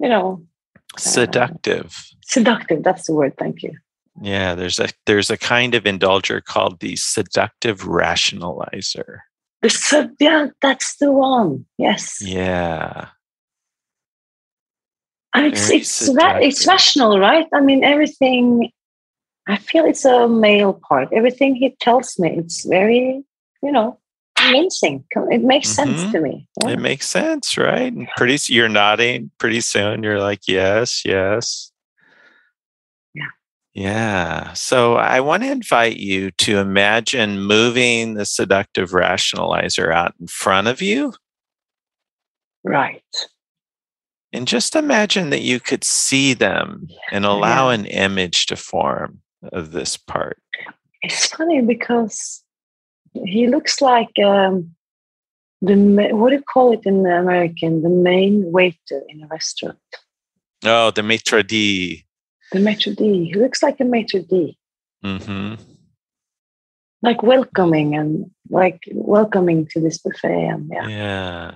you 0.00 0.08
know, 0.08 0.42
seductive. 0.96 1.84
Uh, 1.84 2.16
seductive. 2.22 2.82
That's 2.82 3.06
the 3.06 3.12
word. 3.12 3.36
Thank 3.36 3.62
you. 3.62 3.76
Yeah, 4.20 4.54
there's 4.54 4.80
a 4.80 4.88
there's 5.06 5.30
a 5.30 5.36
kind 5.36 5.74
of 5.74 5.84
indulger 5.84 6.42
called 6.42 6.80
the 6.80 6.96
seductive 6.96 7.80
rationalizer. 7.82 9.18
The 9.62 9.70
sub, 9.70 10.10
yeah, 10.20 10.48
that's 10.60 10.96
the 10.96 11.12
one. 11.12 11.66
Yes. 11.78 12.20
Yeah. 12.20 13.08
And 15.34 15.46
it's 15.46 15.70
it's 15.70 16.08
ra- 16.14 16.38
it's 16.38 16.66
rational, 16.66 17.18
right? 17.18 17.46
I 17.54 17.60
mean, 17.60 17.84
everything. 17.84 18.70
I 19.46 19.56
feel 19.56 19.86
it's 19.86 20.04
a 20.04 20.28
male 20.28 20.80
part. 20.88 21.08
Everything 21.12 21.54
he 21.54 21.74
tells 21.80 22.18
me, 22.18 22.36
it's 22.36 22.66
very, 22.66 23.24
you 23.62 23.72
know, 23.72 23.98
convincing. 24.36 25.04
It 25.30 25.42
makes 25.42 25.74
mm-hmm. 25.74 25.96
sense 25.96 26.12
to 26.12 26.20
me. 26.20 26.46
Yeah. 26.62 26.72
It 26.72 26.80
makes 26.80 27.08
sense, 27.08 27.56
right? 27.56 27.90
And 27.90 28.08
pretty, 28.16 28.38
you're 28.52 28.68
nodding. 28.68 29.30
Pretty 29.38 29.62
soon, 29.62 30.02
you're 30.02 30.20
like, 30.20 30.40
yes, 30.46 31.02
yes. 31.04 31.67
Yeah. 33.74 34.52
So 34.54 34.96
I 34.96 35.20
want 35.20 35.42
to 35.44 35.52
invite 35.52 35.98
you 35.98 36.30
to 36.32 36.58
imagine 36.58 37.42
moving 37.42 38.14
the 38.14 38.24
seductive 38.24 38.90
rationalizer 38.90 39.92
out 39.92 40.14
in 40.20 40.26
front 40.26 40.66
of 40.66 40.82
you. 40.82 41.12
Right. 42.64 43.02
And 44.32 44.46
just 44.46 44.76
imagine 44.76 45.30
that 45.30 45.42
you 45.42 45.60
could 45.60 45.84
see 45.84 46.34
them 46.34 46.88
and 47.12 47.24
allow 47.24 47.68
yeah. 47.68 47.76
an 47.76 47.86
image 47.86 48.46
to 48.46 48.56
form 48.56 49.20
of 49.52 49.72
this 49.72 49.96
part. 49.96 50.42
It's 51.02 51.26
funny 51.26 51.62
because 51.62 52.42
he 53.14 53.46
looks 53.46 53.80
like 53.80 54.10
um, 54.24 54.74
the 55.62 55.76
what 56.12 56.30
do 56.30 56.36
you 56.36 56.42
call 56.42 56.72
it 56.72 56.80
in 56.84 57.04
the 57.04 57.16
American? 57.16 57.82
The 57.82 57.88
main 57.88 58.50
waiter 58.52 59.02
in 59.08 59.22
a 59.22 59.26
restaurant. 59.28 59.78
Oh, 60.64 60.90
the 60.90 61.02
maitre 61.02 61.42
d. 61.42 62.04
The 62.52 62.60
maitre 62.60 62.94
d. 62.94 63.26
He 63.26 63.34
looks 63.34 63.62
like 63.62 63.80
a 63.80 63.84
maitre 63.84 64.20
d. 64.20 64.56
Mm-hmm. 65.04 65.54
Like 67.02 67.22
welcoming 67.22 67.94
and 67.94 68.30
like 68.50 68.80
welcoming 68.92 69.66
to 69.68 69.80
this 69.80 69.98
buffet 69.98 70.46
and 70.48 70.70
yeah. 70.72 70.88
Yeah. 70.88 71.54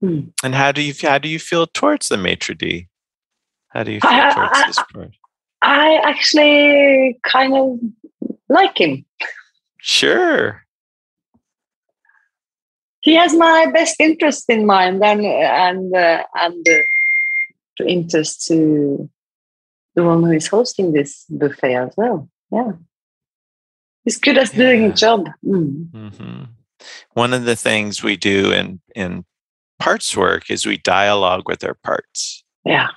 Hmm. 0.00 0.20
And 0.42 0.54
how 0.54 0.72
do 0.72 0.82
you 0.82 0.94
how 1.00 1.18
do 1.18 1.28
you 1.28 1.38
feel 1.38 1.66
towards 1.66 2.08
the 2.08 2.16
maitre 2.16 2.54
d? 2.54 2.88
How 3.68 3.82
do 3.82 3.92
you 3.92 4.00
feel 4.00 4.10
I, 4.10 4.34
towards 4.34 4.58
I, 4.58 4.66
this 4.66 4.82
part? 4.92 5.10
I 5.62 6.00
actually 6.04 7.18
kind 7.24 7.54
of 7.54 7.78
like 8.48 8.78
him. 8.78 9.04
Sure. 9.78 10.64
he 13.00 13.14
has 13.14 13.34
my 13.34 13.66
best 13.72 13.96
interest 13.98 14.44
in 14.48 14.66
mind 14.66 15.02
and 15.02 15.24
and 15.24 15.94
uh, 15.94 16.22
and 16.34 16.68
uh, 16.68 16.82
interest 17.78 18.46
to 18.46 19.08
the 19.94 20.04
one 20.04 20.22
who 20.22 20.30
is 20.32 20.46
hosting 20.46 20.92
this 20.92 21.24
buffet 21.28 21.74
as 21.74 21.94
well. 21.96 22.28
Yeah, 22.52 22.72
he's 24.04 24.18
good 24.18 24.38
at 24.38 24.54
doing 24.54 24.84
a 24.84 24.92
job. 24.94 25.28
Mm. 25.44 25.90
hmm 26.14 26.42
One 27.14 27.34
of 27.34 27.44
the 27.44 27.56
things 27.56 28.02
we 28.02 28.16
do 28.16 28.52
in 28.52 28.80
in 28.94 29.24
parts 29.78 30.16
work 30.16 30.50
is 30.50 30.66
we 30.66 30.78
dialogue 30.78 31.42
with 31.46 31.64
our 31.64 31.74
parts, 31.82 32.44
Yeah, 32.64 32.88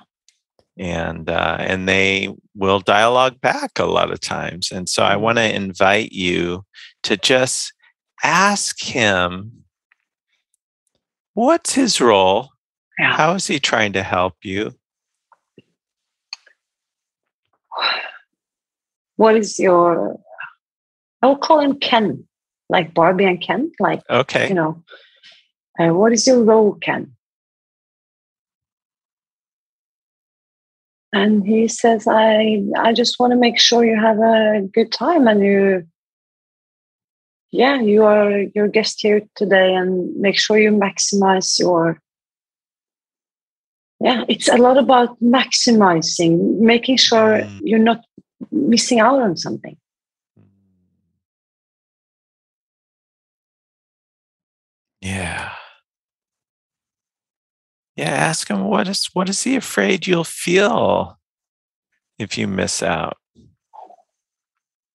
and 0.76 1.28
uh, 1.30 1.56
and 1.60 1.88
they 1.88 2.28
will 2.54 2.80
dialogue 2.80 3.40
back 3.40 3.78
a 3.78 3.86
lot 3.86 4.10
of 4.12 4.20
times. 4.20 4.70
And 4.70 4.88
so 4.88 5.02
I 5.02 5.14
Mhm. 5.16 5.20
want 5.20 5.38
to 5.38 5.54
invite 5.54 6.12
you 6.12 6.64
to 7.04 7.16
just 7.16 7.72
ask 8.22 8.82
him, 8.82 9.64
what's 11.34 11.74
his 11.74 12.00
role? 12.00 12.50
Yeah. 12.98 13.16
How 13.16 13.34
is 13.34 13.46
he 13.46 13.58
trying 13.58 13.92
to 13.94 14.02
help 14.02 14.34
you? 14.42 14.74
What 19.16 19.36
is 19.36 19.58
your? 19.58 20.18
I 21.22 21.26
will 21.26 21.38
call 21.38 21.60
him 21.60 21.78
Ken, 21.78 22.26
like 22.68 22.94
Barbie 22.94 23.24
and 23.24 23.40
Ken. 23.40 23.70
Like 23.80 24.02
Okay. 24.10 24.48
you 24.48 24.54
know, 24.54 24.82
uh, 25.78 25.88
what 25.88 26.12
is 26.12 26.26
your 26.26 26.42
role, 26.42 26.74
Ken? 26.74 27.12
And 31.12 31.46
he 31.46 31.68
says, 31.68 32.06
I 32.08 32.62
I 32.76 32.92
just 32.92 33.20
want 33.20 33.32
to 33.32 33.36
make 33.36 33.58
sure 33.58 33.84
you 33.84 34.00
have 34.00 34.18
a 34.18 34.62
good 34.72 34.90
time 34.90 35.28
and 35.28 35.42
you 35.42 35.86
yeah, 37.52 37.80
you 37.80 38.02
are 38.04 38.40
your 38.52 38.66
guest 38.66 39.00
here 39.00 39.22
today 39.36 39.74
and 39.74 40.14
make 40.16 40.36
sure 40.36 40.58
you 40.58 40.72
maximize 40.72 41.56
your 41.60 42.00
yeah, 44.04 44.22
it's 44.28 44.48
a 44.48 44.56
lot 44.66 44.76
about 44.76 45.18
maximizing, 45.20 46.32
making 46.60 46.98
sure 46.98 47.40
Mm. 47.42 47.60
you're 47.68 47.86
not 47.90 48.00
missing 48.50 49.00
out 49.00 49.20
on 49.26 49.36
something. 49.36 49.76
Yeah. 55.00 55.50
Yeah, 57.96 58.10
ask 58.10 58.48
him 58.48 58.64
what 58.64 58.88
is 58.88 59.08
what 59.12 59.28
is 59.28 59.42
he 59.44 59.56
afraid 59.56 60.06
you'll 60.06 60.24
feel 60.24 61.18
if 62.18 62.36
you 62.38 62.48
miss 62.48 62.82
out? 62.82 63.16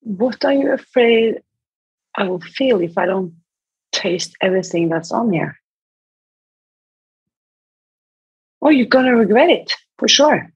What 0.01 0.43
are 0.43 0.53
you 0.53 0.73
afraid 0.73 1.35
I 2.17 2.23
will 2.23 2.41
feel 2.41 2.81
if 2.81 2.97
I 2.97 3.05
don't 3.05 3.33
taste 3.91 4.35
everything 4.41 4.89
that's 4.89 5.11
on 5.11 5.31
here? 5.31 5.55
Oh, 8.61 8.69
you're 8.69 8.87
gonna 8.87 9.15
regret 9.15 9.49
it 9.49 9.73
for 9.97 10.07
sure. 10.07 10.51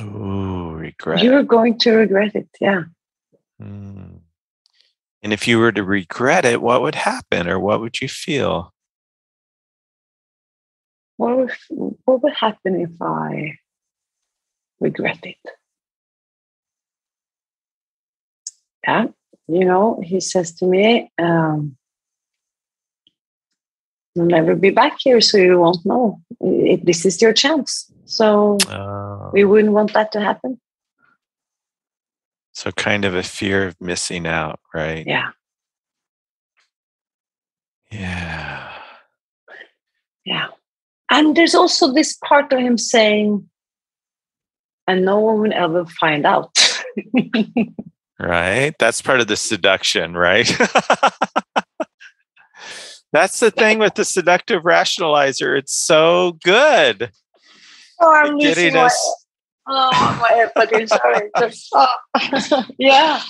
Ooh, 0.00 0.72
regret. 0.72 1.22
You're 1.22 1.42
going 1.42 1.78
to 1.78 1.92
regret 1.92 2.34
it. 2.34 2.48
Yeah. 2.60 2.84
Mm. 3.60 4.20
And 5.22 5.32
if 5.32 5.48
you 5.48 5.58
were 5.58 5.72
to 5.72 5.82
regret 5.82 6.44
it, 6.44 6.60
what 6.60 6.82
would 6.82 6.94
happen 6.94 7.48
or 7.48 7.58
what 7.58 7.80
would 7.80 8.00
you 8.00 8.08
feel? 8.08 8.72
What 11.16 11.36
would, 11.36 11.50
what 12.04 12.22
would 12.22 12.34
happen 12.34 12.80
if 12.80 12.90
I 13.00 13.58
regret 14.80 15.20
it? 15.22 15.36
Yeah. 18.86 19.06
You 19.46 19.64
know, 19.64 20.00
he 20.02 20.20
says 20.20 20.54
to 20.56 20.66
me, 20.66 21.10
um, 21.18 21.76
You'll 24.14 24.26
never 24.26 24.54
be 24.54 24.70
back 24.70 24.96
here, 25.00 25.20
so 25.20 25.36
you 25.38 25.58
won't 25.58 25.84
know. 25.84 26.20
It, 26.40 26.84
this 26.86 27.04
is 27.04 27.20
your 27.20 27.32
chance. 27.32 27.90
So 28.04 28.58
Oh, 28.68 29.30
we 29.32 29.44
wouldn't 29.44 29.72
want 29.72 29.92
that 29.94 30.12
to 30.12 30.20
happen. 30.20 30.60
so 32.52 32.70
kind 32.72 33.04
of 33.04 33.14
a 33.16 33.22
fear 33.22 33.66
of 33.66 33.80
missing 33.80 34.26
out, 34.26 34.60
right? 34.72 35.04
Yeah. 35.06 35.30
Yeah. 37.90 38.70
Yeah. 40.24 40.48
And 41.10 41.36
there's 41.36 41.54
also 41.54 41.92
this 41.92 42.16
part 42.24 42.52
of 42.52 42.58
him 42.60 42.78
saying, 42.78 43.48
and 44.86 45.04
no 45.04 45.18
one 45.18 45.40
will 45.40 45.52
ever 45.54 45.86
find 45.86 46.24
out. 46.26 46.56
Right? 48.20 48.72
That's 48.78 49.02
part 49.02 49.20
of 49.20 49.26
the 49.26 49.36
seduction, 49.36 50.16
right? 50.16 50.48
That's 53.14 53.38
the 53.38 53.52
thing 53.52 53.78
with 53.78 53.94
the 53.94 54.04
seductive 54.04 54.64
rationalizer. 54.64 55.56
It's 55.56 55.72
so 55.72 56.36
good. 56.42 57.12
oh, 58.00 58.12
I'm 58.12 58.38
Getting 58.38 58.74
my, 58.74 58.86
us 58.86 59.14
oh, 59.68 60.18
my 60.20 60.78
is 60.80 60.90
sorry. 60.90 61.30
Just, 61.38 61.68
oh. 61.74 62.64
yeah. 62.76 63.22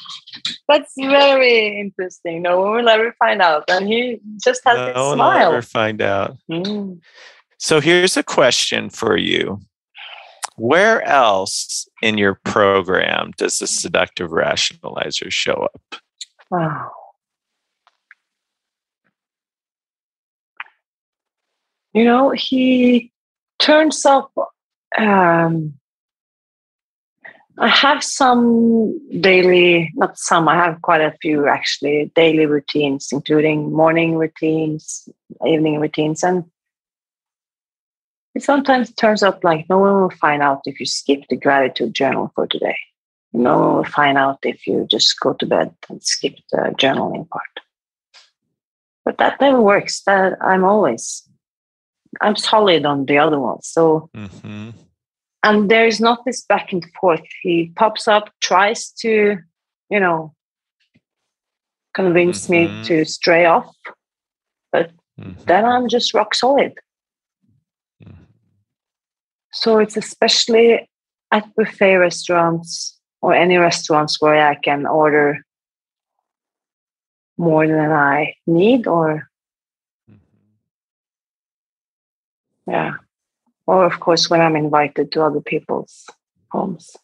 That's 0.69 0.91
very 0.97 1.79
interesting. 1.79 2.41
No 2.41 2.61
one 2.63 2.73
will 2.73 2.89
ever 2.89 3.15
find 3.19 3.43
out. 3.43 3.65
And 3.69 3.87
he 3.87 4.21
just 4.43 4.63
has 4.65 4.77
no 4.79 4.87
this 4.87 4.97
one 4.97 5.05
will 5.05 5.15
smile. 5.17 5.53
ever 5.53 5.61
find 5.61 6.01
out. 6.01 6.39
Mm. 6.51 7.01
So 7.59 7.79
here's 7.83 8.17
a 8.17 8.23
question 8.23 8.89
for 8.89 9.19
you. 9.19 9.61
Where 10.57 11.03
else 11.03 11.87
in 12.01 12.17
your 12.17 12.41
program 12.43 13.33
does 13.37 13.59
the 13.59 13.67
seductive 13.67 14.31
rationalizer 14.31 15.31
show 15.31 15.69
up? 15.75 16.01
Wow. 16.51 16.91
You 21.95 22.05
know, 22.05 22.31
he 22.31 23.13
turns 23.59 24.05
up. 24.05 24.33
Um, 24.99 25.75
I 27.57 27.69
have 27.69 28.03
some 28.03 28.99
daily, 29.21 29.93
not 29.95 30.19
some, 30.19 30.49
I 30.49 30.57
have 30.57 30.83
quite 30.83 31.01
a 31.01 31.17
few 31.23 31.47
actually, 31.47 32.11
daily 32.17 32.47
routines, 32.47 33.11
including 33.13 33.73
morning 33.73 34.17
routines, 34.17 35.09
evening 35.47 35.79
routines. 35.79 36.25
And 36.25 36.45
it 38.35 38.43
sometimes 38.43 38.93
turns 38.95 39.23
up 39.23 39.45
like 39.45 39.69
no 39.71 39.79
one 39.79 40.03
will 40.03 40.11
find 40.11 40.43
out 40.43 40.63
if 40.67 40.81
you 40.81 40.87
skip 40.87 41.21
the 41.31 41.37
gratitude 41.37 41.95
journal 41.95 42.33
for 42.35 42.49
today. 42.49 42.77
No 43.33 43.59
one 43.59 43.77
will 43.77 43.85
find 43.85 44.19
out 44.19 44.39
if 44.43 44.67
you 44.67 44.87
just 44.91 45.19
go 45.21 45.35
to 45.35 45.47
bed 45.47 45.73
and 45.89 46.03
skip 46.03 46.35
the 46.51 46.75
journaling 46.77 47.29
part. 47.29 47.61
But 49.05 49.19
that 49.19 49.41
never 49.41 49.61
works. 49.61 50.03
That 50.03 50.39
I'm 50.41 50.65
always, 50.65 51.29
I'm 52.21 52.37
solid 52.37 52.85
on 52.87 53.07
the 53.07 53.19
other 53.19 53.39
one. 53.41 53.63
So 53.63 54.09
hmm 54.15 54.71
and 55.47 55.71
there 55.71 55.87
is 55.87 56.01
not 56.01 56.25
this 56.25 56.43
back 56.43 56.73
and 56.73 56.83
forth. 56.99 57.21
He 57.43 57.71
pops 57.77 58.09
up, 58.09 58.31
tries 58.41 58.91
to, 59.01 59.37
you 59.91 60.01
know, 60.01 60.35
convince 61.93 62.47
Mhm. 62.47 62.51
me 62.51 62.83
to 62.85 63.05
stray 63.05 63.45
off. 63.45 63.77
But 64.73 64.91
then 65.47 65.65
I'm 65.67 65.87
just 65.89 66.15
rock 66.15 66.35
solid. 66.35 66.73
Mhm. 68.03 68.27
So 69.53 69.79
it's 69.79 69.97
especially 69.99 70.89
at 71.31 71.55
buffet 71.57 71.97
restaurants 71.97 72.99
or 73.21 73.35
any 73.35 73.59
restaurants 73.59 74.21
where 74.23 74.49
I 74.49 74.55
can 74.55 74.87
order 74.87 75.45
more 77.37 77.67
than 77.67 77.93
I 77.93 78.35
need, 78.47 78.87
or 78.87 79.29
yeah, 82.67 82.95
or 83.67 83.85
of 83.85 84.01
course 84.01 84.29
when 84.31 84.41
I'm 84.41 84.57
invited 84.57 85.13
to 85.13 85.23
other 85.23 85.41
people's 85.41 86.07
homes. 86.51 86.97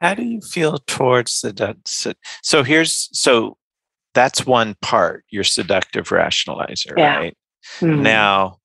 How 0.00 0.14
do 0.14 0.22
you 0.24 0.40
feel 0.40 0.78
towards 0.86 1.40
the 1.42 1.76
so 2.42 2.62
here's 2.62 3.08
so 3.12 3.58
that's 4.14 4.46
one 4.46 4.74
part 4.80 5.24
your 5.30 5.44
seductive 5.44 6.08
rationalizer 6.08 6.96
Yeah. 6.96 7.16
right 7.18 7.36
Hmm. 7.78 8.02
now 8.02 8.56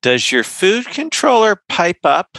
does 0.00 0.32
your 0.32 0.42
food 0.42 0.86
controller 0.86 1.62
pipe 1.68 2.04
up 2.04 2.38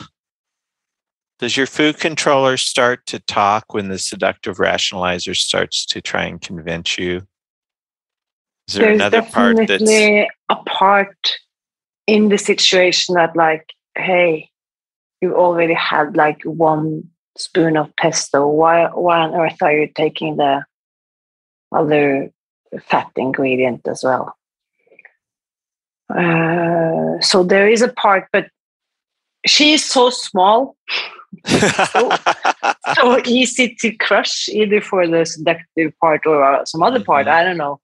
does 1.39 1.55
your 1.55 1.67
food 1.67 1.99
controller 1.99 2.57
start 2.57 3.05
to 3.05 3.19
talk 3.19 3.73
when 3.73 3.89
the 3.89 3.99
seductive 3.99 4.57
rationalizer 4.57 5.35
starts 5.35 5.85
to 5.85 6.01
try 6.01 6.23
and 6.25 6.41
convince 6.41 6.97
you 6.97 7.27
is 8.67 8.75
there 8.75 8.85
There's 8.85 8.99
another 9.01 9.21
part 9.21 9.57
that's 9.57 9.67
definitely 9.67 10.29
a 10.49 10.55
part 10.55 11.17
in 12.07 12.29
the 12.29 12.37
situation 12.37 13.15
that 13.15 13.35
like, 13.35 13.73
hey, 13.97 14.49
you 15.21 15.35
already 15.35 15.73
had 15.73 16.15
like 16.15 16.41
one 16.43 17.03
spoon 17.37 17.77
of 17.77 17.95
pesto. 17.95 18.47
Why 18.47 18.87
why 18.87 19.19
on 19.19 19.35
earth 19.35 19.61
are 19.61 19.73
you 19.73 19.87
taking 19.95 20.37
the 20.37 20.63
other 21.71 22.31
fat 22.87 23.09
ingredient 23.15 23.87
as 23.87 24.03
well? 24.03 24.35
Uh, 26.09 27.19
so 27.21 27.43
there 27.43 27.67
is 27.69 27.81
a 27.81 27.87
part, 27.93 28.27
but 28.31 28.47
she 29.45 29.73
is 29.73 29.83
so 29.83 30.09
small, 30.09 30.75
so 31.47 33.21
easy 33.25 33.75
to 33.79 33.91
crush 33.97 34.47
either 34.49 34.81
for 34.81 35.07
the 35.07 35.25
seductive 35.25 35.97
part 35.99 36.25
or 36.25 36.43
uh, 36.43 36.65
some 36.65 36.83
other 36.83 37.03
part. 37.03 37.25
Mhm. 37.25 37.31
I 37.31 37.43
don't 37.43 37.57
know. 37.57 37.79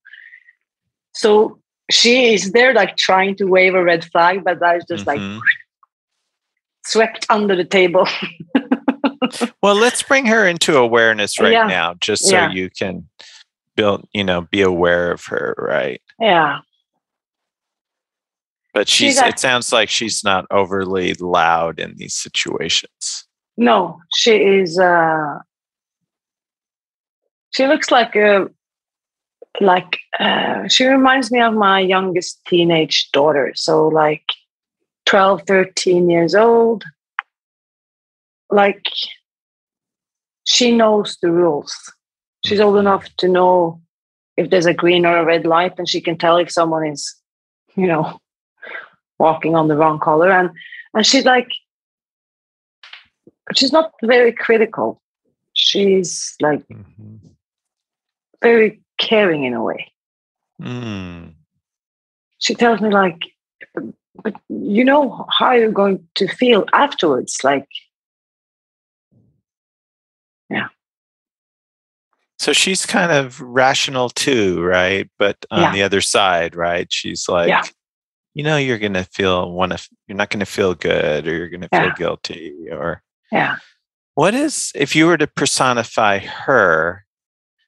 So 1.14 1.60
she 1.92 2.34
is 2.34 2.52
there, 2.52 2.74
like 2.74 2.96
trying 2.98 3.36
to 3.38 3.46
wave 3.46 3.74
a 3.76 3.84
red 3.84 4.06
flag, 4.06 4.44
but 4.44 4.60
that 4.60 4.78
is 4.78 4.86
just 4.88 5.08
like 5.08 5.20
Mhm. 5.20 5.40
swept 6.86 7.26
under 7.30 7.56
the 7.56 7.66
table. 7.66 8.08
well, 9.64 9.76
let's 9.76 10.04
bring 10.04 10.26
her 10.28 10.48
into 10.48 10.78
awareness 10.78 11.40
right 11.40 11.52
Yeah. 11.54 11.68
now, 11.68 11.94
just 11.96 12.26
so 12.26 12.36
Yeah. 12.36 12.52
you 12.52 12.70
can 12.70 13.08
build, 13.76 14.08
you 14.14 14.24
know, 14.24 14.42
be 14.42 14.62
aware 14.62 15.12
of 15.12 15.26
her, 15.26 15.56
right? 15.58 16.02
yeah. 16.20 16.60
But 18.72 18.88
She's 18.88 19.16
she's, 19.16 19.22
a- 19.22 19.28
it 19.30 19.40
sounds 19.40 19.74
like 19.74 19.90
she's 19.90 20.24
not 20.24 20.46
overly 20.52 21.16
loud 21.16 21.80
in 21.80 21.96
these 21.96 22.14
situations. 22.16 23.26
No, 23.58 24.00
she 24.14 24.36
is. 24.38 24.78
Uh, 24.80 25.40
she 27.52 27.66
looks 27.66 27.90
like 27.92 28.16
a 28.16 28.48
like 29.60 29.98
uh, 30.20 30.68
she 30.68 30.86
reminds 30.86 31.32
me 31.32 31.40
of 31.42 31.54
my 31.54 31.80
youngest 31.80 32.42
teenage 32.46 33.10
daughter. 33.12 33.52
So 33.56 33.88
like 33.88 34.24
12, 35.06 35.44
13 35.48 36.10
years 36.10 36.36
old. 36.36 36.84
Like 38.52 38.86
she 40.46 40.76
knows 40.76 41.18
the 41.22 41.32
rules. 41.32 41.74
She's 42.46 42.60
old 42.60 42.78
enough 42.78 43.08
to 43.18 43.28
know 43.28 43.82
if 44.38 44.50
there's 44.50 44.66
a 44.66 44.74
green 44.74 45.06
or 45.06 45.18
a 45.18 45.26
red 45.26 45.46
light, 45.46 45.74
and 45.78 45.88
she 45.88 46.02
can 46.02 46.18
tell 46.18 46.38
if 46.38 46.52
someone 46.52 46.86
is, 46.88 47.16
you 47.76 47.86
know, 47.88 48.20
walking 49.20 49.56
on 49.56 49.68
the 49.68 49.76
wrong 49.76 50.00
color. 50.00 50.32
And 50.32 50.50
and 50.94 51.06
she's 51.06 51.26
like 51.26 51.50
she's 53.56 53.72
not 53.72 53.92
very 54.04 54.32
critical. 54.32 55.02
She's 55.54 56.36
like 56.42 56.66
Mhm. 56.68 57.20
very 58.42 58.82
caring 58.98 59.44
in 59.44 59.54
a 59.54 59.64
way. 59.64 59.92
Mm. 60.62 61.34
She 62.40 62.56
tells 62.56 62.82
me 62.82 62.90
like, 62.90 63.18
but 64.24 64.36
you 64.50 64.84
know 64.84 65.26
how 65.30 65.54
you're 65.54 65.72
going 65.72 66.06
to 66.16 66.28
feel 66.28 66.66
afterwards. 66.74 67.40
Like, 67.44 67.68
yeah. 70.50 70.68
So 72.40 72.54
she's 72.54 72.86
kind 72.86 73.12
of 73.12 73.40
rational 73.42 74.10
too, 74.10 74.62
right? 74.62 75.10
But 75.18 75.38
on 75.52 75.62
Yeah. 75.62 75.72
the 75.72 75.84
other 75.84 76.02
side, 76.02 76.56
right? 76.56 76.92
She's 76.92 77.28
like, 77.30 77.50
Yeah. 77.50 77.64
you 78.34 78.44
know, 78.44 78.58
you're 78.58 78.80
going 78.80 78.94
to 78.94 79.04
feel 79.04 79.52
one 79.52 79.72
of, 79.72 79.88
you're 80.08 80.18
not 80.18 80.30
going 80.30 80.40
to 80.40 80.46
feel 80.46 80.74
good 80.74 81.28
or 81.28 81.36
you're 81.36 81.50
going 81.50 81.62
to 81.62 81.70
feel 81.70 81.92
guilty 81.92 82.68
or 82.72 83.04
yeah, 83.32 83.58
what 84.16 84.34
is, 84.34 84.72
if 84.74 84.96
you 84.96 85.06
were 85.06 85.18
to 85.18 85.28
personify 85.28 86.18
her, 86.20 87.06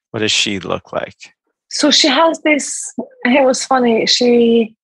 what 0.10 0.22
does 0.22 0.32
she 0.32 0.60
look 0.60 0.92
like? 0.92 1.36
So 1.72 1.90
she 1.90 2.08
has 2.08 2.40
this. 2.42 2.94
It 3.26 3.46
was 3.46 3.66
funny. 3.66 4.06
She 4.06 4.76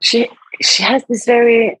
she 0.00 0.28
she 0.62 0.82
has 0.82 1.02
this 1.08 1.24
very 1.24 1.78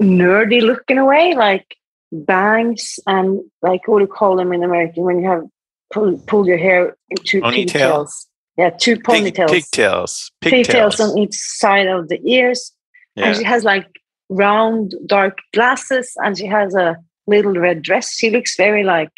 nerdy 0.00 0.60
look 0.60 0.82
in 0.88 0.98
a 0.98 1.04
way, 1.04 1.34
like 1.34 1.76
bangs 2.10 2.98
and 3.06 3.40
like 3.62 3.86
what 3.88 3.98
do 4.00 4.04
you 4.04 4.08
call 4.08 4.36
them 4.36 4.52
in 4.52 4.62
American 4.62 5.04
when 5.04 5.20
you 5.20 5.28
have 5.28 5.44
pull 5.92 6.18
pull 6.26 6.46
your 6.46 6.58
hair 6.58 6.96
into 7.10 7.40
Ponytail? 7.40 7.54
pigtails. 7.54 8.26
Yeah, 8.58 8.70
two 8.70 8.96
ponytails. 8.96 9.48
pigtails. 9.48 10.30
pigtails 10.42 10.96
Pigtails. 10.96 11.00
on 11.00 11.18
each 11.18 11.34
side 11.34 11.86
of 11.86 12.08
the 12.08 12.20
ears 12.30 12.72
and 13.16 13.34
she 13.36 13.44
has 13.44 13.64
like 13.64 13.86
round 14.28 14.94
dark 15.06 15.38
glasses 15.54 16.12
and 16.16 16.36
she 16.36 16.46
has 16.46 16.74
a 16.74 16.96
little 17.26 17.54
red 17.54 17.80
dress 17.82 18.14
she 18.14 18.28
looks 18.30 18.56
very 18.56 18.84
like 18.84 19.10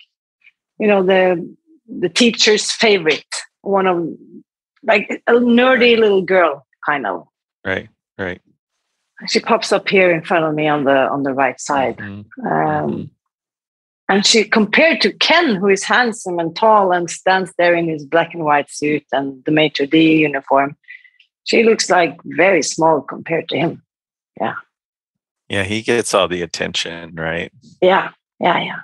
you 0.79 0.87
know 0.87 1.03
the 1.03 1.57
the 1.89 2.09
teacher's 2.09 2.71
favorite 2.71 3.25
one 3.63 3.87
of 3.87 4.07
like 4.83 5.23
a 5.27 5.33
nerdy 5.33 5.99
little 5.99 6.23
girl 6.23 6.67
kind 6.87 7.07
of 7.07 7.27
Right. 7.65 7.89
Right. 8.19 8.41
she 9.27 9.41
pops 9.41 9.73
up 9.73 9.89
here 9.89 10.11
in 10.11 10.23
front 10.23 10.45
of 10.45 10.55
me 10.55 10.69
on 10.69 10.85
the 10.85 10.99
on 11.11 11.23
the 11.23 11.33
right 11.33 11.59
side 11.61 11.97
Mhm. 11.99 12.25
um, 12.51 13.11
and 14.09 14.27
she 14.27 14.45
compared 14.45 15.01
to 15.01 15.13
ken 15.13 15.55
who 15.57 15.69
is 15.69 15.83
handsome 15.85 16.39
and 16.39 16.55
tall 16.55 16.93
and 16.93 17.09
stands 17.11 17.53
there 17.59 17.75
in 17.75 17.89
his 17.89 18.05
black 18.05 18.35
and 18.35 18.45
white 18.45 18.71
suit 18.71 19.05
and 19.13 19.43
the 19.47 19.51
maitre 19.53 19.87
d 19.87 20.19
uniform 20.21 20.77
she 21.45 21.63
looks 21.63 21.89
like 21.91 22.17
very 22.25 22.63
small 22.63 23.01
compared 23.01 23.49
to 23.49 23.57
him 23.57 23.83
Yeah. 24.41 24.55
Yeah. 25.49 25.63
He 25.65 25.83
gets 25.83 26.13
all 26.15 26.29
the 26.29 26.43
attention, 26.43 27.15
right? 27.15 27.51
yeah 27.81 28.11
yeah 28.41 28.59
yeah 28.71 28.81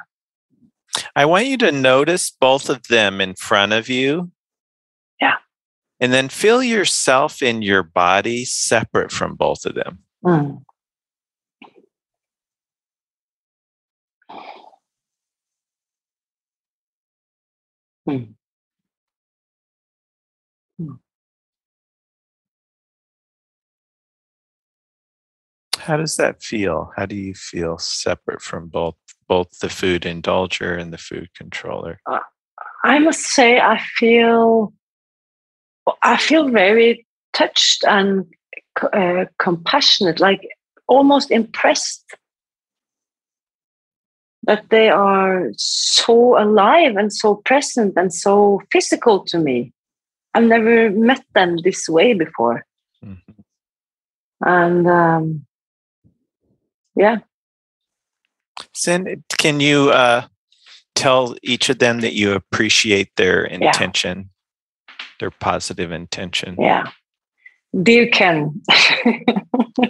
I 1.15 1.25
want 1.25 1.47
you 1.47 1.57
to 1.59 1.73
notice 1.73 2.31
both 2.31 2.69
of 2.69 2.83
them 2.89 3.21
in 3.21 3.35
front 3.35 3.73
of 3.73 3.89
you. 3.89 4.31
Yeah. 5.21 5.37
And 5.99 6.13
then 6.13 6.29
feel 6.29 6.63
yourself 6.63 7.43
in 7.43 7.63
your 7.63 7.83
body 7.83 8.45
separate 8.45 9.13
from 9.13 9.35
both 9.35 9.67
of 9.67 9.75
them. 9.75 9.99
Mm. 10.25 10.63
Mm. 18.09 18.35
How 25.79 25.97
does 25.97 26.17
that 26.17 26.43
feel? 26.43 26.93
How 26.97 27.07
do 27.07 27.17
you 27.17 27.35
feel 27.35 27.79
separate 27.79 28.43
from 28.43 28.69
both 28.69 28.97
both 29.31 29.61
the 29.61 29.69
food 29.69 30.03
indulger 30.03 30.77
and 30.77 30.93
the 30.93 30.99
food 30.99 31.29
controller? 31.37 32.01
I 32.83 32.99
must 32.99 33.21
say, 33.21 33.61
I 33.61 33.79
feel, 33.79 34.73
I 36.03 36.17
feel 36.17 36.49
very 36.49 37.07
touched 37.33 37.85
and 37.87 38.27
uh, 38.93 39.27
compassionate, 39.39 40.19
like 40.19 40.41
almost 40.89 41.31
impressed 41.31 42.05
that 44.43 44.69
they 44.71 44.89
are 44.89 45.51
so 45.57 46.37
alive 46.37 46.97
and 46.97 47.13
so 47.13 47.37
present 47.45 47.93
and 47.97 48.13
so 48.13 48.61
physical 48.73 49.25
to 49.27 49.39
me. 49.39 49.73
I've 50.35 50.49
never 50.57 50.91
met 50.91 51.23
them 51.35 51.59
this 51.63 51.89
way 51.89 52.15
before, 52.15 52.65
Mhm. 53.05 53.21
and 54.41 54.89
um, 54.89 55.47
yeah, 56.97 57.19
Then 58.85 59.25
can 59.39 59.61
you 59.61 59.91
uh, 59.91 60.27
tell 60.95 61.37
each 61.43 61.69
of 61.69 61.79
them 61.79 62.01
that 62.01 62.15
you 62.15 62.33
appreciate 62.33 63.11
their 63.17 63.45
intention, 63.45 64.31
their 65.19 65.31
positive 65.31 65.93
intention? 65.93 66.57
yeah. 66.59 66.91
Dear 67.83 68.09
Ken, 68.09 68.61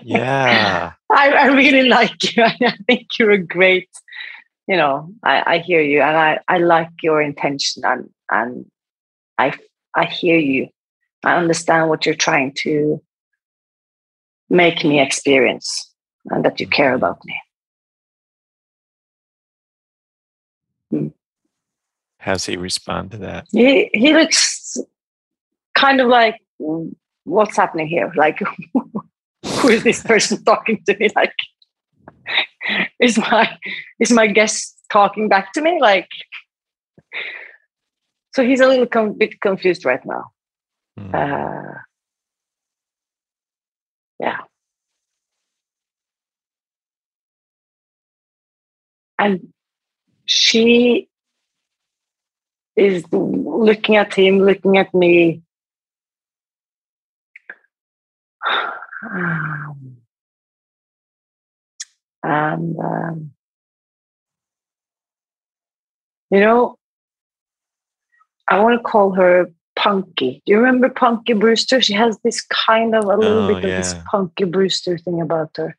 Yeah. 0.03 0.93
I, 1.11 1.31
I 1.31 1.47
really 1.47 1.89
like 1.89 2.37
you. 2.37 2.43
I 2.45 2.77
think 2.87 3.09
you're 3.19 3.31
a 3.31 3.39
great, 3.39 3.89
you 4.69 4.77
know, 4.77 5.11
I, 5.25 5.55
I 5.55 5.59
hear 5.59 5.81
you 5.81 6.03
and 6.03 6.17
I, 6.17 6.41
I 6.47 6.59
like 6.59 6.91
your 7.03 7.23
intention 7.23 7.83
and, 7.87 8.11
and 8.31 8.67
I, 9.39 9.55
I 9.95 10.05
hear 10.05 10.39
you. 10.39 10.69
I 11.25 11.37
understand 11.37 11.89
what 11.89 12.05
you're 12.05 12.15
trying 12.15 12.53
to 12.59 13.03
make 14.51 14.85
me 14.85 15.01
experience 15.01 15.91
and 16.27 16.45
that 16.45 16.61
you 16.61 16.67
care 16.67 16.95
about 16.95 17.25
me. 17.25 17.41
How's 22.21 22.45
he 22.45 22.59
respond 22.59 23.13
to 23.13 23.17
that? 23.19 23.47
He, 23.51 23.89
he 23.95 24.13
looks 24.13 24.77
kind 25.75 26.03
of 26.03 26.09
like, 26.09 26.37
"Mm, 26.61 26.95
what's 27.25 27.57
happening 27.57 27.89
here? 27.89 28.13
Like, 28.15 28.39
who 28.75 29.69
is 29.69 29.85
this 29.85 30.03
person 30.03 30.45
talking 30.45 30.83
to 30.87 30.97
me? 30.99 31.09
Like, 31.17 31.33
is 33.01 33.17
my 33.17 33.49
is 34.01 34.13
my 34.13 34.27
guest 34.27 34.77
talking 34.93 35.31
back 35.31 35.55
to 35.55 35.63
me? 35.63 35.81
Like, 35.81 36.09
so 38.35 38.45
he's 38.45 38.61
a 38.61 38.69
little 38.69 38.87
com- 38.87 39.17
bit 39.17 39.41
confused 39.41 39.87
right 39.87 40.05
now. 40.05 40.25
Mm. 40.99 41.15
Uh, 41.15 41.79
yeah, 44.19 44.41
and 49.19 49.53
she 50.27 51.10
is 52.77 53.05
looking 53.13 53.97
at 53.97 54.15
him, 54.15 54.39
looking 54.41 54.79
at 54.79 54.93
me. 54.95 55.43
Um, 59.03 59.97
and 62.23 62.79
um, 62.79 63.31
you 66.31 66.41
know, 66.41 66.77
I 68.49 68.61
want 68.61 68.79
to 68.79 68.83
call 68.83 69.13
her 69.13 69.51
Punky. 69.77 70.43
Do 70.45 70.53
you 70.53 70.59
remember 70.59 70.91
Punky 70.91 71.33
Brewster? 71.33 71.81
She 71.81 71.95
has 71.95 72.19
this 72.23 72.43
kind 72.43 72.95
of 72.95 73.05
a 73.05 73.17
little 73.17 73.45
Oh, 73.45 73.47
bit 73.49 73.57
of 73.57 73.63
this. 73.63 73.95
Punky 74.11 74.45
Brewster 74.45 74.99
thing 74.99 75.23
about 75.23 75.57
her. 75.57 75.77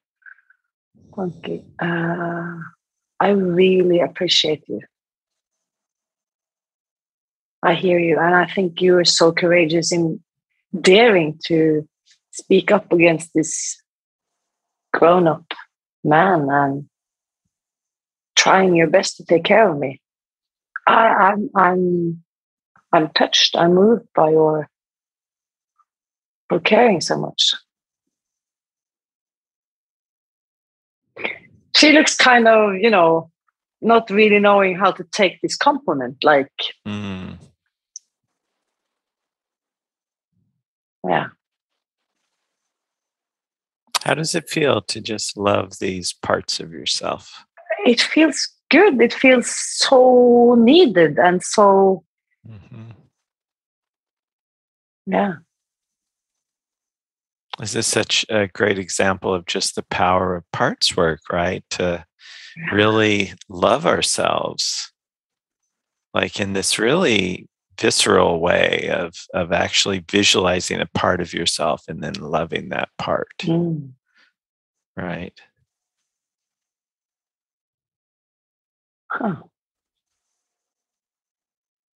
Punky. 1.13 1.63
Uh, 1.79 2.57
I 3.19 3.29
really 3.29 3.99
appreciate 3.99 4.63
you. 4.67 4.81
I 7.64 7.76
hear 7.76 7.99
you, 7.99 8.18
and 8.20 8.36
I 8.36 8.45
think 8.45 8.82
you 8.82 8.97
are 8.97 9.05
so 9.05 9.32
courageous 9.32 9.91
in 9.91 10.22
daring 10.80 11.39
to 11.45 11.88
speak 12.32 12.72
up 12.72 12.91
against 12.91 13.32
this 13.34 13.82
grown 14.93 15.28
up 15.28 15.45
man 16.03 16.47
and 16.49 16.89
trying 18.36 18.76
your 18.76 18.88
best 18.88 19.18
to 19.18 19.26
take 19.26 19.43
care 19.43 19.70
of 19.70 19.78
me. 19.78 20.01
I, 20.88 21.07
I'm 21.07 21.49
I'm 21.55 22.24
I'm 22.91 23.09
touched. 23.09 23.55
I'm 23.55 23.76
moved 23.76 24.07
by 24.16 24.32
your 24.32 24.70
for 26.49 26.59
caring 26.59 27.01
so 27.01 27.18
much. 27.18 27.53
She 31.76 31.93
looks 31.93 32.16
kind 32.16 32.47
of, 32.47 32.76
you 32.76 32.89
know, 32.89 33.32
not 33.82 34.09
really 34.09 34.39
knowing 34.39 34.76
how 34.76 34.91
to 34.91 35.03
take 35.12 35.39
this 35.41 35.55
compliment. 35.55 36.18
Like, 36.24 36.51
mm. 36.86 37.38
Yeah. 41.07 41.27
How 44.03 44.15
does 44.15 44.33
it 44.33 44.49
feel 44.49 44.81
to 44.81 44.99
just 44.99 45.37
love 45.37 45.77
these 45.79 46.13
parts 46.13 46.59
of 46.59 46.71
yourself? 46.71 47.45
It 47.85 48.01
feels 48.01 48.49
good. 48.69 48.99
It 48.99 49.13
feels 49.13 49.49
so 49.49 50.55
needed 50.57 51.19
and 51.19 51.43
so, 51.43 52.03
mm-hmm. 52.47 52.91
yeah. 55.05 55.35
Is 57.61 57.73
this 57.73 57.85
is 57.85 57.91
such 57.91 58.25
a 58.29 58.47
great 58.47 58.79
example 58.79 59.35
of 59.35 59.45
just 59.45 59.75
the 59.75 59.83
power 59.83 60.35
of 60.35 60.51
parts 60.51 60.97
work, 60.97 61.19
right? 61.31 61.63
To 61.71 62.03
yeah. 62.57 62.73
really 62.73 63.33
love 63.49 63.85
ourselves, 63.85 64.91
like 66.13 66.39
in 66.39 66.53
this 66.53 66.79
really 66.79 67.47
visceral 67.82 68.39
way 68.39 68.89
of 68.93 69.15
of 69.34 69.51
actually 69.51 70.05
visualizing 70.09 70.79
a 70.79 70.86
part 70.93 71.19
of 71.19 71.34
yourself 71.34 71.84
and 71.88 72.03
then 72.03 72.13
loving 72.13 72.69
that 72.69 72.89
part 72.99 73.27
mm. 73.41 73.89
right 74.95 75.41
huh. 79.11 79.36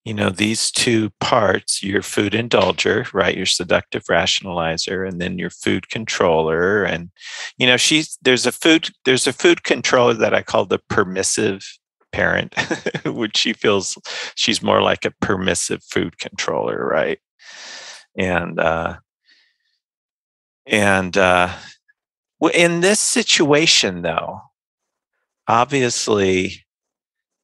you 0.04 0.14
know 0.14 0.32
these 0.32 0.72
two 0.72 1.12
parts 1.20 1.84
your 1.84 2.02
food 2.02 2.34
indulger 2.34 3.12
right 3.14 3.38
your 3.38 3.46
seductive 3.46 4.04
rationalizer 4.06 5.08
and 5.08 5.22
then 5.22 5.38
your 5.38 5.52
food 5.52 5.88
controller 5.90 6.84
and 6.84 7.12
you 7.60 7.68
know 7.68 7.78
she's 7.78 8.18
there's 8.24 8.48
a 8.48 8.52
food 8.52 8.90
there's 9.06 9.28
a 9.28 9.34
food 9.34 9.64
controller 9.64 10.16
that 10.16 10.34
i 10.34 10.42
call 10.42 10.66
the 10.66 10.80
permissive 10.90 11.78
parent, 12.16 12.56
which 13.06 13.36
she 13.36 13.52
feels 13.52 13.98
she's 14.36 14.64
more 14.64 14.82
like 14.82 15.04
a 15.04 15.12
permissive 15.20 15.84
food 15.84 16.18
controller, 16.18 16.88
right? 16.88 17.20
And 18.18 18.58
uh, 18.58 18.98
and 20.66 21.18
uh, 21.18 21.54
in 22.54 22.80
this 22.80 23.02
situation, 23.02 24.02
though, 24.02 24.40
obviously 25.50 26.66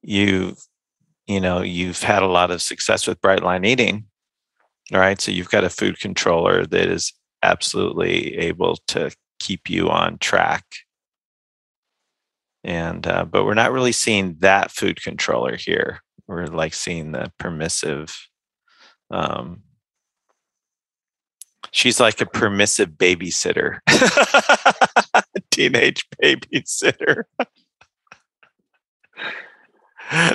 you've 0.00 0.58
you 1.26 1.40
know 1.40 1.60
you've 1.60 2.02
had 2.02 2.22
a 2.22 2.26
lot 2.38 2.50
of 2.50 2.62
success 2.62 3.06
with 3.06 3.20
bright 3.20 3.42
line 3.42 3.66
eating, 3.66 4.06
right? 4.90 5.20
So 5.20 5.32
you've 5.32 5.50
got 5.50 5.64
a 5.64 5.70
food 5.70 6.00
controller 6.00 6.64
that 6.64 6.88
is 6.88 7.12
absolutely 7.42 8.38
able 8.38 8.78
to 8.88 9.14
keep 9.38 9.68
you 9.68 9.90
on 9.90 10.16
track 10.16 10.64
and 12.64 13.06
uh, 13.06 13.24
but 13.24 13.44
we're 13.44 13.54
not 13.54 13.72
really 13.72 13.92
seeing 13.92 14.36
that 14.40 14.70
food 14.70 15.02
controller 15.02 15.56
here. 15.56 16.00
We're 16.26 16.46
like 16.46 16.74
seeing 16.74 17.12
the 17.12 17.32
permissive 17.38 18.16
um, 19.10 19.62
she's 21.70 22.00
like 22.00 22.20
a 22.20 22.26
permissive 22.26 22.90
babysitter. 22.90 23.78
Teenage 25.50 26.06
babysitter. 26.22 27.24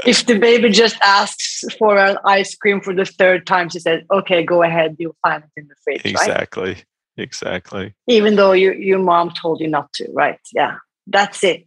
If 0.06 0.26
the 0.26 0.40
baby 0.40 0.70
just 0.70 0.98
asks 1.04 1.64
for 1.78 1.98
an 1.98 2.18
ice 2.26 2.56
cream 2.56 2.82
for 2.82 2.96
the 2.96 3.06
third 3.06 3.46
time 3.46 3.70
she 3.70 3.80
says 3.80 4.02
okay 4.12 4.44
go 4.44 4.64
ahead 4.64 4.96
you'll 4.98 5.16
find 5.22 5.44
it 5.44 5.50
in 5.56 5.68
the 5.68 5.76
fridge 5.84 6.02
exactly. 6.04 6.74
Right? 6.74 6.86
exactly. 7.18 7.94
Even 8.08 8.38
though 8.38 8.54
you, 8.54 8.74
your 8.74 8.98
mom 8.98 9.32
told 9.32 9.60
you 9.60 9.68
not 9.68 9.94
to 9.94 10.10
right? 10.14 10.40
Yeah. 10.52 10.78
That's 11.06 11.44
it 11.44 11.66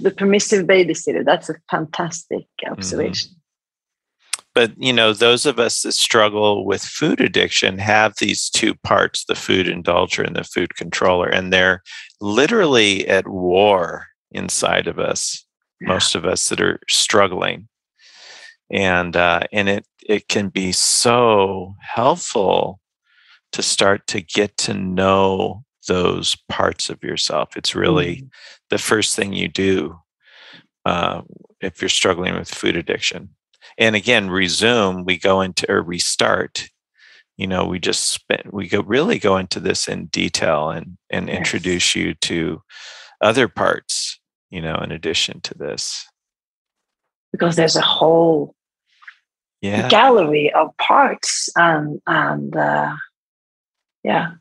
the 0.00 0.10
permissive 0.10 0.66
babysitter. 0.66 1.24
That's 1.24 1.48
a 1.48 1.54
fantastic 1.70 2.46
mm-hmm. 2.62 2.72
observation. 2.72 3.30
Mm-hmm. 3.30 3.38
But 4.54 4.72
you 4.76 4.92
know, 4.92 5.12
those 5.12 5.46
of 5.46 5.58
us 5.58 5.82
that 5.82 5.92
struggle 5.92 6.66
with 6.66 6.82
food 6.82 7.20
addiction 7.20 7.78
have 7.78 8.14
these 8.18 8.50
two 8.50 8.74
parts: 8.74 9.24
the 9.24 9.34
food 9.34 9.66
indulger 9.66 10.26
and 10.26 10.34
the 10.34 10.44
food 10.44 10.74
controller, 10.74 11.28
and 11.28 11.52
they're 11.52 11.82
literally 12.20 13.06
at 13.06 13.28
war 13.28 14.06
inside 14.32 14.86
of 14.86 14.98
us. 14.98 15.44
Yeah. 15.80 15.88
Most 15.88 16.16
of 16.16 16.24
us 16.24 16.48
that 16.48 16.60
are 16.60 16.80
struggling, 16.88 17.68
and 18.70 19.14
uh, 19.14 19.42
and 19.52 19.68
it 19.68 19.86
it 20.08 20.26
can 20.26 20.48
be 20.48 20.72
so 20.72 21.74
helpful 21.80 22.80
to 23.52 23.62
start 23.62 24.06
to 24.08 24.20
get 24.20 24.56
to 24.56 24.74
know 24.74 25.62
those 25.88 26.36
parts 26.48 26.88
of 26.88 27.02
yourself. 27.02 27.56
It's 27.56 27.74
really 27.74 28.16
mm-hmm. 28.16 28.26
the 28.70 28.78
first 28.78 29.16
thing 29.16 29.32
you 29.32 29.48
do 29.48 29.98
uh, 30.84 31.22
if 31.60 31.82
you're 31.82 31.88
struggling 31.88 32.34
with 32.34 32.48
food 32.48 32.76
addiction. 32.76 33.30
And 33.76 33.96
again, 33.96 34.28
Rezoom, 34.28 35.04
we 35.04 35.18
go 35.18 35.40
into 35.40 35.70
or 35.70 35.82
restart. 35.82 36.68
You 37.36 37.46
know, 37.46 37.66
we 37.66 37.78
just 37.78 38.10
spend, 38.10 38.42
we 38.52 38.68
go 38.68 38.82
really 38.82 39.18
go 39.18 39.36
into 39.36 39.60
this 39.60 39.88
in 39.88 40.06
detail 40.06 40.70
and 40.70 40.96
and 41.10 41.28
yes. 41.28 41.36
introduce 41.36 41.94
you 41.94 42.14
to 42.14 42.62
other 43.20 43.48
parts. 43.48 44.18
You 44.50 44.62
know, 44.62 44.76
in 44.76 44.92
addition 44.92 45.40
to 45.42 45.54
this, 45.54 46.06
because 47.32 47.56
there's 47.56 47.76
a 47.76 47.82
whole 47.82 48.54
yeah. 49.60 49.88
gallery 49.88 50.52
of 50.52 50.76
parts 50.78 51.48
and 51.54 52.00
and 52.06 52.56
uh, 52.56 52.96
yeah 54.02 54.32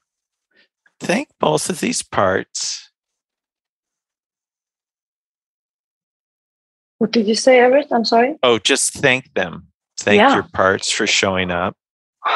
Thank 0.99 1.29
both 1.39 1.69
of 1.69 1.79
these 1.79 2.01
parts. 2.01 2.89
What 6.97 7.11
did 7.11 7.27
you 7.27 7.35
say, 7.35 7.59
Everett? 7.59 7.87
I'm 7.91 8.05
sorry. 8.05 8.37
Oh, 8.41 8.57
just 8.57 8.93
thank 8.93 9.33
them. 9.35 9.67
Thank 9.99 10.19
yeah. 10.19 10.33
your 10.33 10.43
parts 10.43 10.91
for 10.91 11.05
showing 11.05 11.51
up. 11.51 11.75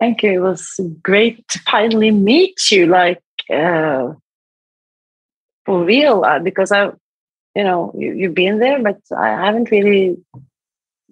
Thank 0.00 0.22
you. 0.22 0.32
It 0.32 0.38
was 0.40 0.80
great 1.02 1.46
to 1.48 1.60
finally 1.70 2.10
meet 2.10 2.70
you, 2.70 2.86
like 2.86 3.22
uh, 3.52 4.12
for 5.64 5.84
real, 5.84 6.24
uh, 6.24 6.40
because 6.40 6.72
I, 6.72 6.86
you 7.54 7.64
know, 7.64 7.94
you, 7.96 8.12
you've 8.12 8.34
been 8.34 8.58
there, 8.58 8.82
but 8.82 8.98
I 9.16 9.28
haven't 9.28 9.70
really 9.70 10.16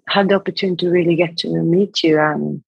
had 0.07 0.29
the 0.29 0.35
opportunity 0.35 0.85
to 0.85 0.91
really 0.91 1.15
get 1.15 1.37
to 1.37 1.47
meet 1.47 2.03
you. 2.03 2.19
And 2.19 2.63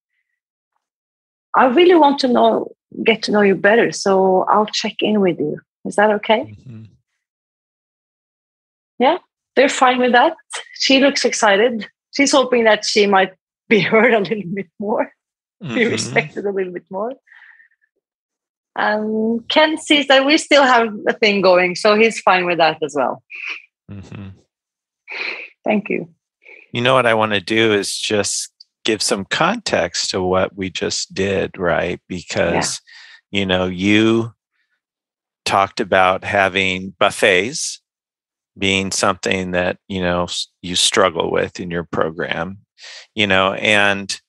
I 1.56 1.66
really 1.68 1.96
want 1.96 2.20
to 2.20 2.28
know 2.28 2.72
get 3.04 3.24
to 3.24 3.32
know 3.32 3.42
you 3.42 3.56
better. 3.56 3.92
So 3.92 4.46
I'll 4.50 4.66
check 4.66 4.96
in 5.02 5.22
with 5.22 5.40
you. 5.40 5.60
Is 5.86 5.96
that 5.96 6.12
okay? 6.12 6.56
Mm-hmm. 6.68 6.84
Yeah, 9.00 9.18
they're 9.56 9.70
fine 9.70 10.00
with 10.00 10.14
that. 10.14 10.36
She 10.76 11.00
looks 11.00 11.26
excited. 11.26 11.88
She's 12.16 12.32
hoping 12.32 12.64
that 12.64 12.86
she 12.86 13.08
might 13.08 13.34
be 13.70 13.80
heard 13.80 14.14
a 14.14 14.20
little 14.20 14.44
bit 14.54 14.68
more, 14.80 15.12
mm-hmm. 15.64 15.76
be 15.76 15.86
respected 15.86 16.46
a 16.46 16.52
little 16.52 16.74
bit 16.74 16.86
more. 16.90 17.14
And 18.78 19.48
Ken 19.48 19.78
sees 19.78 20.08
that 20.08 20.26
we 20.26 20.38
still 20.38 20.64
have 20.64 20.94
a 21.08 21.14
thing 21.14 21.42
going, 21.42 21.76
so 21.76 21.96
he's 21.96 22.20
fine 22.20 22.46
with 22.46 22.58
that 22.58 22.78
as 22.84 22.94
well. 22.96 23.24
Mm-hmm. 23.90 24.30
Thank 25.64 25.90
you. 25.90 26.10
You 26.74 26.82
know 26.82 26.94
what 26.94 27.06
I 27.06 27.14
want 27.14 27.32
to 27.32 27.40
do 27.40 27.74
is 27.74 27.98
just 27.98 28.52
give 28.86 29.02
some 29.02 29.26
context 29.26 30.12
to 30.12 30.22
what 30.22 30.56
we 30.56 30.70
just 30.70 31.14
did, 31.14 31.58
right? 31.58 32.00
Because, 32.08 32.82
yeah. 33.32 33.40
you 33.40 33.46
know, 33.46 33.66
you 33.66 34.32
talked 35.44 35.80
about 35.80 36.24
having 36.24 36.96
buffets 37.00 37.82
being 38.58 38.92
something 38.92 39.52
that, 39.52 39.78
you 39.88 40.02
know, 40.02 40.28
you 40.62 40.76
struggle 40.76 41.30
with 41.30 41.60
in 41.60 41.70
your 41.70 41.84
program, 41.84 42.60
you 43.14 43.28
know, 43.28 43.54
and 43.54 44.22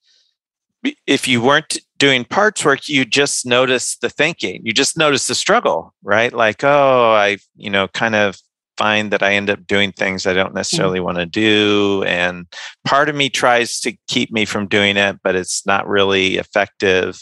if 1.07 1.29
you 1.29 1.41
weren't 1.41 1.79
doing 1.99 2.25
parts 2.25 2.65
work, 2.65 2.89
you 2.89 3.05
just 3.05 3.47
notice 3.47 3.97
the 3.97 4.11
thinking, 4.11 4.61
you 4.65 4.73
just 4.73 4.99
notice 4.99 5.27
the 5.27 5.35
struggle, 5.35 5.95
right? 6.03 6.33
Like, 6.33 6.63
oh, 6.65 7.13
I, 7.13 7.39
you 7.57 7.71
know, 7.71 7.89
kind 7.89 8.15
of 8.15 8.37
find 8.77 9.11
that 9.11 9.23
I 9.23 9.35
end 9.35 9.51
up 9.51 9.67
doing 9.67 9.93
things 9.93 10.27
I 10.27 10.33
don't 10.35 10.53
Mm. 10.53 10.57
necessarily 10.57 11.01
want 11.01 11.19
to 11.19 11.27
do. 11.27 12.05
And 12.07 12.47
part 12.85 13.09
of 13.09 13.15
me 13.17 13.29
tries 13.31 13.81
to 13.81 13.97
keep 14.09 14.31
me 14.33 14.45
from 14.45 14.67
doing 14.69 14.97
it, 14.97 15.17
but 15.23 15.35
it's 15.35 15.65
not 15.67 15.87
really 15.89 16.37
effective. 16.37 17.19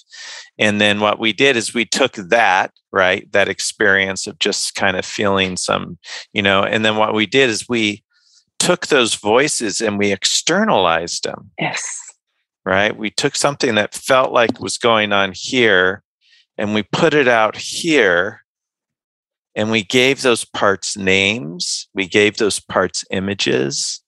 And 0.58 0.80
then 0.80 1.00
what 1.00 1.18
we 1.18 1.32
did 1.32 1.56
is 1.56 1.74
we 1.74 1.84
took 1.84 2.12
that, 2.14 2.72
right, 2.92 3.30
that 3.32 3.48
experience 3.48 4.26
of 4.26 4.38
just 4.38 4.74
kind 4.74 4.96
of 4.96 5.04
feeling 5.04 5.56
some, 5.56 5.98
you 6.32 6.42
know, 6.42 6.62
and 6.62 6.84
then 6.84 6.96
what 6.96 7.14
we 7.14 7.26
did 7.26 7.50
is 7.50 7.68
we 7.68 8.02
took 8.58 8.86
those 8.86 9.14
voices 9.14 9.80
and 9.80 9.98
we 9.98 10.12
externalized 10.12 11.24
them 11.24 11.50
Yes. 11.58 12.00
right? 12.64 12.96
We 12.96 13.10
took 13.10 13.36
something 13.36 13.74
that 13.74 13.94
felt 13.94 14.32
like 14.32 14.58
was 14.60 14.78
going 14.78 15.12
on 15.12 15.32
here 15.34 16.02
and 16.56 16.72
we 16.72 16.82
put 16.84 17.12
it 17.14 17.28
out 17.28 17.56
here 17.56 18.43
and 19.54 19.70
we 19.70 19.82
gave 19.84 20.22
those 20.22 20.44
parts 20.44 20.96
names. 20.96 21.88
We 21.94 22.06
gave 22.06 22.36
those 22.36 22.60
parts 22.60 23.04
images. 23.10 24.00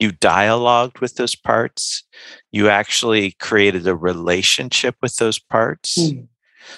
You 0.00 0.12
dialogued 0.12 0.98
with 1.00 1.14
those 1.16 1.36
parts. 1.36 2.04
You 2.52 2.68
actually 2.68 3.32
created 3.40 3.86
a 3.86 3.94
relationship 3.94 4.96
with 5.02 5.16
those 5.16 5.38
parts. 5.38 5.96
Mm. 5.98 6.28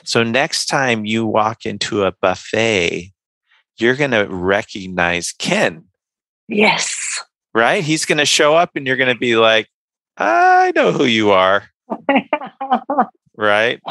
So 0.04 0.22
next 0.22 0.66
time 0.66 1.04
you 1.06 1.24
walk 1.24 1.64
into 1.64 2.04
a 2.04 2.12
buffet, 2.12 3.12
you're 3.78 3.94
going 3.96 4.10
to 4.10 4.26
recognize 4.28 5.32
Ken, 5.32 5.84
Yes. 6.48 6.94
right? 7.54 7.82
He's 7.82 8.04
going 8.04 8.18
to 8.18 8.24
show 8.26 8.54
up 8.54 8.70
and 8.74 8.86
you're 8.86 8.96
going 8.96 9.12
to 9.12 9.18
be 9.18 9.36
like, 9.36 9.68
I 10.16 10.72
know 10.74 10.92
who 10.92 11.04
you 11.04 11.30
are, 11.30 11.64
right? 13.36 13.80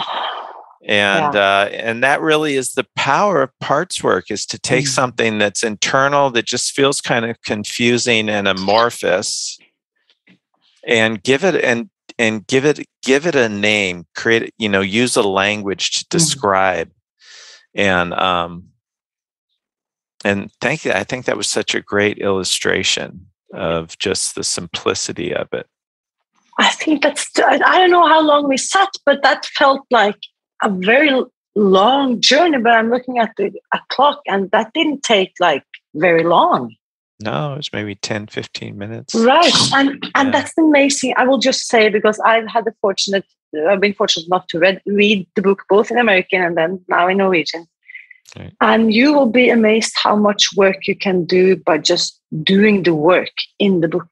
and 0.87 1.35
uh, 1.35 1.67
and 1.71 2.03
that 2.03 2.21
really 2.21 2.55
is 2.55 2.73
the 2.73 2.85
power 2.95 3.41
of 3.41 3.59
parts 3.59 4.03
work 4.03 4.29
is 4.29 4.45
to 4.45 4.59
take 4.59 4.85
Mm. 4.85 4.89
something 4.89 5.37
that's 5.39 5.63
internal 5.63 6.29
that 6.31 6.45
just 6.45 6.73
feels 6.73 7.01
kind 7.01 7.25
of 7.25 7.41
confusing 7.41 8.29
and 8.29 8.47
amorphous 8.47 9.57
and 10.87 11.23
give 11.23 11.43
it 11.43 11.55
and 11.63 11.89
and 12.19 12.45
give 12.47 12.65
it 12.65 12.85
give 13.01 13.25
it 13.25 13.35
a 13.35 13.49
name 13.49 14.05
create 14.15 14.53
you 14.57 14.69
know 14.69 14.81
use 14.81 15.15
a 15.15 15.23
language 15.23 15.91
to 15.91 16.05
describe. 16.09 16.91
And 17.73 18.13
um 18.13 18.65
and 20.23 20.49
thank 20.61 20.85
you 20.85 20.91
i 20.91 21.03
think 21.03 21.25
that 21.25 21.37
was 21.37 21.47
such 21.47 21.75
a 21.75 21.81
great 21.81 22.19
illustration 22.19 23.27
of 23.53 23.97
just 23.97 24.35
the 24.35 24.43
simplicity 24.43 25.33
of 25.33 25.47
it. 25.53 25.67
I 26.57 26.69
think 26.69 27.01
that's, 27.03 27.29
I 27.37 27.57
don't 27.57 27.91
know 27.91 28.07
how 28.07 28.21
long 28.21 28.47
we 28.47 28.57
sat, 28.57 28.89
but 29.05 29.21
that 29.23 29.45
felt 29.45 29.85
like 29.91 30.17
a 30.63 30.69
very 30.69 31.11
long 31.55 32.21
journey. 32.21 32.57
But 32.57 32.73
I'm 32.73 32.89
looking 32.89 33.17
at 33.19 33.31
the 33.37 33.51
a 33.73 33.79
clock 33.89 34.21
and 34.27 34.49
that 34.51 34.73
didn't 34.73 35.03
take 35.03 35.33
like 35.39 35.63
very 35.95 36.23
long. 36.23 36.75
no 37.23 37.53
it 37.53 37.57
was 37.57 37.71
maybe 37.71 37.95
10 37.95 38.27
15 38.27 38.77
minutes 38.77 39.15
Right. 39.15 39.53
And, 39.77 39.87
and 40.15 40.27
Yeah. 40.27 40.31
that's 40.31 40.57
amazing. 40.57 41.13
I 41.17 41.23
will 41.25 41.37
just 41.49 41.67
say, 41.67 41.89
because 41.89 42.19
I've 42.19 42.47
had 42.47 42.65
the 42.65 42.73
fortunate, 42.81 43.23
I've 43.69 43.79
been 43.79 43.93
fortunate 43.93 44.27
enough 44.27 44.47
to 44.47 44.59
read, 44.59 44.81
read 44.85 45.25
the 45.35 45.41
book 45.41 45.63
both 45.69 45.91
in 45.91 45.97
American 45.97 46.41
and 46.41 46.57
then 46.57 46.71
now 46.89 47.07
in 47.07 47.17
Norwegian. 47.17 47.65
Right. 48.37 48.53
And 48.59 48.93
you 48.93 49.13
will 49.13 49.31
be 49.41 49.49
amazed 49.49 49.93
how 50.03 50.15
much 50.17 50.43
work 50.57 50.87
you 50.87 50.95
can 51.05 51.23
do 51.25 51.55
by 51.55 51.77
just 51.77 52.19
doing 52.43 52.83
the 52.83 52.93
work 52.93 53.31
in 53.59 53.79
the 53.79 53.87
book 53.87 54.09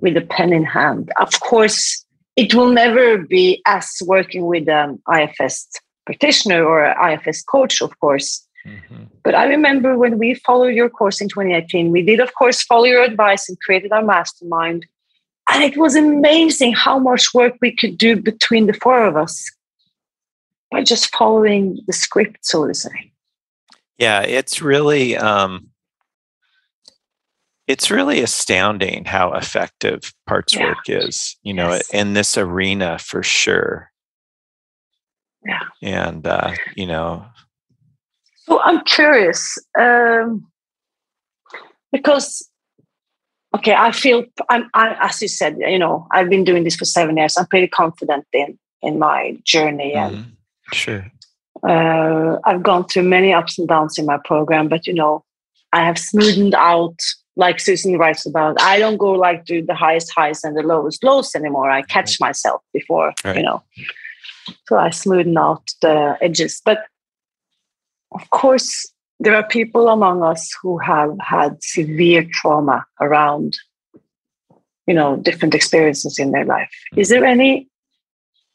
with 0.00 0.16
a 0.16 0.20
pen 0.20 0.52
in 0.52 0.64
hand. 0.64 1.10
Of 1.18 1.40
course, 1.40 2.04
it 2.38 2.54
will 2.54 2.70
never 2.70 3.18
be 3.18 3.60
as 3.66 3.86
working 4.06 4.46
with 4.46 4.68
an 4.68 5.02
IFS 5.12 5.68
practitioner 6.06 6.64
or 6.64 6.84
an 6.84 6.96
IFS 7.10 7.42
coach, 7.42 7.82
of 7.82 7.98
course. 7.98 8.46
Mhm. 8.64 9.08
But 9.24 9.34
I 9.34 9.44
remember 9.46 9.98
when 9.98 10.18
we 10.18 10.34
followed 10.34 10.74
your 10.80 10.88
course 10.88 11.20
in 11.20 11.28
2018, 11.28 11.90
we 11.90 12.00
did, 12.00 12.20
of 12.20 12.32
course, 12.36 12.62
follow 12.62 12.84
your 12.84 13.02
advice 13.02 13.48
and 13.48 13.58
created 13.60 13.90
our 13.90 14.04
mastermind. 14.04 14.86
And 15.50 15.64
it 15.64 15.76
was 15.76 15.96
amazing 15.96 16.74
how 16.74 16.96
much 17.00 17.34
work 17.34 17.54
we 17.60 17.72
could 17.74 17.98
do 17.98 18.14
between 18.30 18.66
the 18.66 18.78
four 18.82 19.04
of 19.04 19.16
us 19.16 19.50
by 20.70 20.84
just 20.84 21.14
following 21.16 21.80
the 21.88 21.92
script, 21.92 22.38
so 22.42 22.68
to 22.68 22.74
say. 22.74 23.10
Yeah, 23.98 24.20
it's 24.20 24.62
really 24.62 25.16
um 25.16 25.70
it's 27.68 27.90
really 27.90 28.20
astounding 28.20 29.04
how 29.04 29.32
effective 29.34 30.12
parts 30.26 30.54
Yeah. 30.54 30.66
work 30.68 30.88
is, 30.88 31.36
you 31.42 31.54
know, 31.54 31.72
Yes. 31.72 31.90
in 31.90 32.14
this 32.14 32.36
arena 32.38 32.98
for 32.98 33.22
sure. 33.22 33.90
Yeah. 35.46 35.62
And 35.82 36.26
uh, 36.26 36.54
you 36.76 36.86
know, 36.86 37.24
So 38.46 38.60
I'm 38.62 38.82
curious 38.84 39.58
um, 39.78 40.46
because, 41.92 42.48
okay, 43.54 43.74
I 43.74 43.92
feel 43.92 44.24
I'm, 44.48 44.68
I, 44.74 44.96
as 45.00 45.20
you 45.22 45.28
said, 45.28 45.56
you 45.58 45.78
know, 45.78 46.06
I've 46.10 46.30
been 46.30 46.44
doing 46.44 46.64
this 46.64 46.76
for 46.76 46.84
seven 46.86 47.16
years. 47.16 47.36
I'm 47.36 47.46
pretty 47.46 47.68
confident 47.68 48.26
in 48.32 48.58
in 48.82 48.98
my 48.98 49.36
journey, 49.44 49.94
and 49.94 50.18
mhm, 50.18 50.32
sure. 50.72 51.10
uh, 51.68 52.38
I've 52.44 52.62
gone 52.62 52.84
through 52.86 53.02
many 53.04 53.32
ups 53.34 53.58
and 53.58 53.68
downs 53.68 53.98
in 53.98 54.06
my 54.06 54.18
program. 54.24 54.68
But 54.68 54.86
you 54.86 54.94
know, 54.94 55.24
I 55.72 55.84
have 55.84 55.98
smoothed 55.98 56.54
out, 56.54 56.98
like 57.38 57.60
Susan 57.60 57.96
writes 57.96 58.26
about. 58.26 58.60
I 58.60 58.78
don't 58.78 58.98
go 58.98 59.12
like 59.12 59.46
to 59.46 59.62
the 59.62 59.74
highest 59.74 60.12
highs 60.14 60.44
and 60.44 60.56
the 60.56 60.62
lowest 60.62 61.02
lows 61.02 61.34
anymore. 61.34 61.70
I 61.70 61.82
catch 61.82 62.20
myself 62.20 62.60
before, 62.74 63.14
you 63.24 63.42
know. 63.42 63.62
So 64.66 64.76
I 64.76 64.88
smoothen 64.88 65.38
out 65.38 65.62
the 65.80 66.18
edges, 66.20 66.60
but 66.64 66.84
of 68.12 68.28
course, 68.30 68.90
there 69.20 69.36
are 69.36 69.46
people 69.46 69.88
among 69.88 70.22
us 70.22 70.50
who 70.60 70.78
have 70.78 71.16
had 71.20 71.62
severe 71.62 72.26
trauma 72.32 72.84
around, 73.00 73.56
you 74.86 74.94
know, 74.94 75.16
different 75.16 75.54
experiences 75.54 76.18
in 76.18 76.32
their 76.32 76.44
life. 76.44 76.70
Is 76.96 77.10
mm-hmm. 77.10 77.20
there 77.20 77.30
any, 77.30 77.68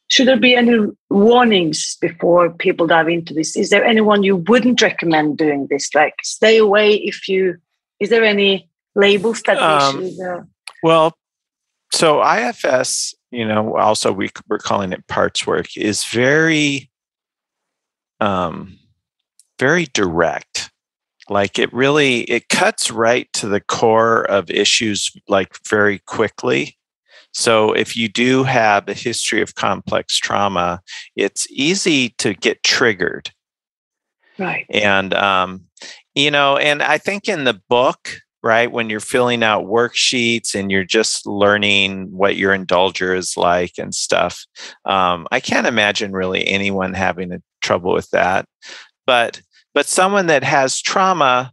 should 0.08 0.28
there 0.28 0.36
be 0.36 0.56
any 0.56 0.78
warnings 1.08 1.96
before 2.00 2.50
people 2.50 2.86
dive 2.86 3.08
into 3.08 3.32
this? 3.32 3.56
Is 3.56 3.70
there 3.70 3.84
anyone 3.84 4.24
you 4.24 4.36
wouldn't 4.36 4.82
recommend 4.82 5.38
doing 5.38 5.68
this? 5.70 5.94
Like, 5.94 6.14
stay 6.22 6.58
away 6.58 6.94
if 6.94 7.28
you, 7.28 7.56
is 8.00 8.10
there 8.10 8.24
any 8.24 8.68
labels 8.94 9.42
that 9.42 9.58
Um, 9.58 9.98
we 9.98 10.10
should? 10.14 10.26
Uh, 10.26 10.42
Well, 10.82 11.16
so 11.92 12.22
IFS, 12.22 13.14
you 13.30 13.46
know, 13.46 13.76
also 13.76 14.12
we 14.12 14.30
we're 14.48 14.58
calling 14.58 14.92
it 14.92 15.06
parts 15.06 15.46
work 15.46 15.66
is 15.76 16.04
very 16.04 16.90
um 18.20 18.78
very 19.58 19.86
direct. 19.92 20.70
Like 21.28 21.58
it 21.58 21.72
really 21.72 22.22
it 22.22 22.48
cuts 22.48 22.90
right 22.90 23.28
to 23.34 23.48
the 23.48 23.60
core 23.60 24.24
of 24.24 24.50
issues 24.50 25.10
like 25.28 25.56
very 25.68 26.00
quickly. 26.00 26.76
So 27.32 27.72
if 27.72 27.96
you 27.96 28.08
do 28.08 28.44
have 28.44 28.88
a 28.88 28.94
history 28.94 29.40
of 29.42 29.54
complex 29.54 30.18
trauma, 30.18 30.80
it's 31.16 31.46
easy 31.50 32.10
to 32.18 32.34
get 32.34 32.62
triggered 32.62 33.30
right. 34.38 34.66
and 34.70 35.14
um, 35.14 35.64
you 36.14 36.30
know 36.30 36.56
and 36.56 36.82
i 36.82 36.98
think 36.98 37.28
in 37.28 37.44
the 37.44 37.60
book 37.68 38.20
right 38.44 38.70
when 38.70 38.88
you're 38.90 39.00
filling 39.00 39.42
out 39.42 39.64
worksheets 39.64 40.54
and 40.54 40.70
you're 40.70 40.84
just 40.84 41.26
learning 41.26 42.06
what 42.12 42.36
your 42.36 42.56
indulger 42.56 43.16
is 43.16 43.36
like 43.36 43.72
and 43.78 43.94
stuff 43.94 44.44
um, 44.84 45.26
i 45.32 45.40
can't 45.40 45.66
imagine 45.66 46.12
really 46.12 46.46
anyone 46.46 46.94
having 46.94 47.32
a 47.32 47.42
trouble 47.62 47.92
with 47.92 48.08
that 48.10 48.44
but 49.06 49.40
but 49.72 49.86
someone 49.86 50.26
that 50.26 50.44
has 50.44 50.80
trauma 50.80 51.50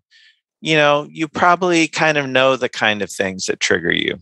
you 0.60 0.76
know 0.76 1.08
you 1.10 1.28
probably 1.28 1.88
kind 1.88 2.18
of 2.18 2.28
know 2.28 2.56
the 2.56 2.70
kind 2.70 3.02
of 3.02 3.10
things 3.10 3.46
that 3.46 3.60
trigger 3.60 3.92
you 3.94 4.18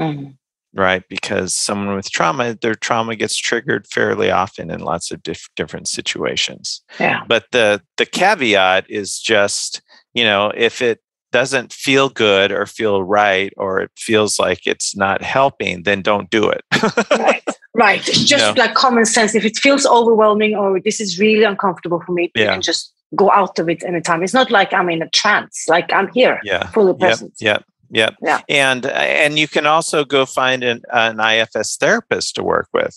Mhm. 0.00 0.36
right? 0.74 1.04
Because 1.08 1.54
someone 1.54 1.94
with 1.94 2.10
trauma, 2.10 2.58
their 2.60 2.74
trauma 2.74 3.14
gets 3.14 3.36
triggered 3.36 3.86
fairly 3.86 4.28
often 4.32 4.72
in 4.72 4.80
lots 4.80 5.12
of 5.12 5.22
diff- 5.22 5.48
different 5.54 5.86
situations. 5.86 6.82
Yeah. 6.98 7.22
But 7.28 7.44
the 7.52 7.80
the 7.96 8.06
caveat 8.06 8.90
is 8.90 9.20
just, 9.20 9.82
you 10.14 10.24
know, 10.24 10.50
if 10.56 10.82
it 10.82 10.98
doesn't 11.34 11.72
feel 11.72 12.08
good 12.08 12.52
or 12.52 12.64
feel 12.64 13.02
right 13.02 13.52
or 13.56 13.80
it 13.80 13.90
feels 13.96 14.38
like 14.38 14.68
it's 14.68 14.94
not 14.96 15.20
helping, 15.20 15.82
then 15.82 16.00
don't 16.00 16.30
do 16.30 16.48
it. 16.48 16.62
right. 17.10 17.42
Right. 17.76 18.02
Just 18.02 18.56
like 18.56 18.74
common 18.74 19.04
sense. 19.04 19.34
If 19.34 19.44
it 19.44 19.56
feels 19.56 19.84
overwhelming 19.84 20.54
or 20.54 20.78
this 20.78 21.00
is 21.00 21.18
really 21.18 21.42
uncomfortable 21.42 22.00
for 22.06 22.12
me, 22.12 22.30
you 22.36 22.44
can 22.44 22.62
just 22.62 22.94
go 23.16 23.32
out 23.32 23.58
of 23.58 23.68
it 23.68 23.82
anytime. 23.82 24.22
It's 24.22 24.32
not 24.32 24.52
like 24.52 24.72
I'm 24.72 24.88
in 24.90 25.02
a 25.02 25.10
trance. 25.10 25.64
Like 25.68 25.92
I'm 25.92 26.06
here, 26.12 26.38
yeah. 26.44 26.68
fully 26.68 26.94
present. 26.94 27.34
Yep. 27.40 27.64
Yep. 27.90 28.14
Yeah. 28.22 28.40
And 28.48 28.86
and 28.86 29.40
you 29.40 29.48
can 29.48 29.66
also 29.66 30.04
go 30.04 30.24
find 30.24 30.62
an, 30.62 30.82
an 30.92 31.18
IFS 31.18 31.76
therapist 31.76 32.36
to 32.36 32.44
work 32.44 32.68
with, 32.72 32.96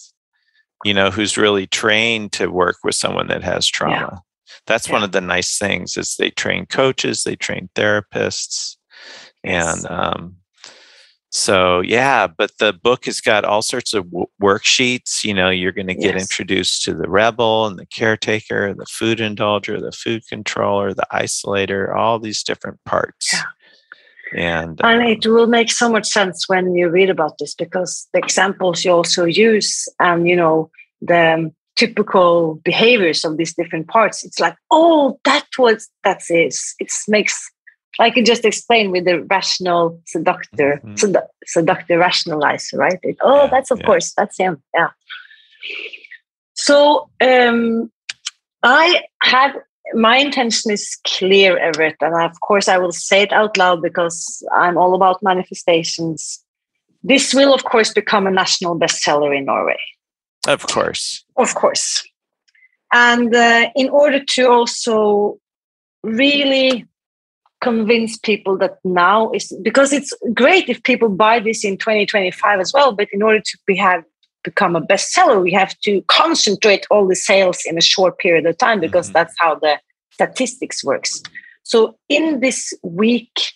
you 0.85 0.93
know, 0.93 1.09
who's 1.09 1.39
really 1.39 1.65
trained 1.65 2.33
to 2.33 2.51
work 2.51 2.75
with 2.83 2.93
someone 2.93 3.29
that 3.29 3.43
has 3.43 3.65
trauma. 3.65 4.21
That's 4.67 4.89
one 4.89 5.03
of 5.03 5.11
the 5.13 5.21
nice 5.21 5.57
things 5.57 5.97
is 5.97 6.15
they 6.17 6.29
train 6.29 6.65
coaches, 6.67 7.23
they 7.23 7.35
train 7.35 7.69
therapists, 7.75 8.75
Yes. 9.43 9.83
and 9.85 9.91
um, 9.91 10.35
so 11.29 11.81
yeah 11.81 12.25
but 12.25 12.51
the 12.59 12.73
book 12.73 13.05
has 13.05 13.19
got 13.21 13.43
all 13.45 13.61
sorts 13.61 13.93
of 13.93 14.05
w- 14.05 14.25
worksheets 14.41 15.23
you 15.23 15.33
know 15.33 15.49
you're 15.49 15.71
going 15.73 15.87
to 15.87 15.93
get 15.93 16.15
Yes. 16.15 16.21
introduced 16.23 16.83
to 16.83 16.93
the 16.93 17.09
rebel 17.09 17.67
and 17.67 17.77
the 17.77 17.85
caretaker 17.85 18.73
the 18.73 18.85
food 18.85 19.19
indulger 19.19 19.79
the 19.79 19.91
food 19.91 20.23
controller 20.29 20.93
the 20.93 21.05
isolator 21.13 21.93
all 21.95 22.17
these 22.17 22.43
different 22.43 22.79
parts 22.85 23.33
Yeah. 23.33 23.43
and 24.59 24.81
And 24.83 25.01
um, 25.01 25.07
it 25.07 25.25
will 25.27 25.47
make 25.47 25.69
so 25.71 25.89
much 25.89 26.07
sense 26.07 26.47
when 26.47 26.73
you 26.75 26.89
read 26.89 27.09
about 27.09 27.37
this 27.39 27.53
because 27.55 28.07
the 28.13 28.19
examples 28.19 28.83
you 28.85 28.91
also 28.91 29.25
use 29.25 29.87
and 29.99 30.27
you 30.27 30.35
know 30.35 30.71
the 31.01 31.51
typical 31.77 32.55
behaviors 32.65 33.23
of 33.23 33.37
these 33.37 33.53
different 33.53 33.87
parts. 33.87 34.25
It's 34.25 34.39
like, 34.39 34.55
oh, 34.71 35.19
that 35.23 35.45
was 35.57 35.89
that's 36.03 36.29
it. 36.29 36.55
It 36.79 36.91
makes 37.07 37.49
I 37.99 38.09
can 38.11 38.25
just 38.25 38.45
explain 38.45 38.91
with 38.91 39.05
the 39.05 39.23
rational 39.23 39.99
seductor, 40.05 40.81
Mhm. 40.83 40.97
sedu- 41.01 41.27
seductor 41.45 41.97
rationalizer, 41.97 42.77
right? 42.77 42.99
It, 43.03 43.17
oh, 43.21 43.43
Yeah, 43.43 43.47
that's 43.49 43.71
of 43.71 43.79
yeah. 43.79 43.85
course 43.87 44.13
that's 44.17 44.37
him. 44.37 44.61
Yeah. 44.75 44.89
So 46.53 47.09
um, 47.21 47.91
I 48.63 49.01
have 49.23 49.55
my 49.93 50.17
intention 50.17 50.71
is 50.71 50.97
clear, 51.07 51.57
Everett, 51.57 51.95
and 52.01 52.13
of 52.21 52.39
course 52.41 52.67
I 52.67 52.77
will 52.77 52.91
say 52.91 53.21
it 53.21 53.31
out 53.31 53.57
loud 53.57 53.81
because 53.81 54.45
I'm 54.53 54.77
all 54.77 54.93
about 54.95 55.23
manifestations. 55.23 56.43
This 57.03 57.33
will, 57.33 57.53
of 57.53 57.63
course, 57.63 57.93
become 57.93 58.27
a 58.27 58.31
national 58.31 58.77
bestseller 58.77 59.35
in 59.37 59.45
Norway, 59.45 59.79
of 60.47 60.65
course 60.67 61.23
of 61.37 61.53
course. 61.55 62.03
And 62.93 63.35
uh, 63.35 63.69
in 63.75 63.89
order 63.89 64.23
to 64.23 64.49
also 64.49 65.37
really 66.03 66.85
convince 67.59 68.17
people 68.17 68.57
that 68.59 68.77
now 68.83 69.31
is 69.31 69.51
because 69.61 69.91
it's 69.91 70.13
great 70.33 70.69
if 70.69 70.81
people 70.83 71.09
buy 71.09 71.39
this 71.39 71.65
in 71.65 71.77
2025 71.77 72.59
as 72.59 72.71
well, 72.73 72.93
but 72.93 73.07
in 73.11 73.21
order 73.21 73.39
to 73.41 73.57
be, 73.65 73.75
have 73.75 74.03
become 74.43 74.75
a 74.75 74.81
bestseller, 74.81 75.41
we 75.41 75.51
have 75.51 75.77
to 75.79 76.01
concentrate 76.07 76.85
all 76.89 77.07
the 77.07 77.15
sales 77.15 77.59
in 77.65 77.77
a 77.77 77.81
short 77.81 78.17
period 78.19 78.45
of 78.45 78.57
time 78.57 78.79
because 78.79 79.09
Mhm. 79.09 79.13
that's 79.13 79.35
how 79.39 79.55
the 79.55 79.79
statistics 80.11 80.83
works. 80.83 81.21
So 81.63 81.97
in 82.07 82.39
this 82.39 82.73
week 82.83 83.53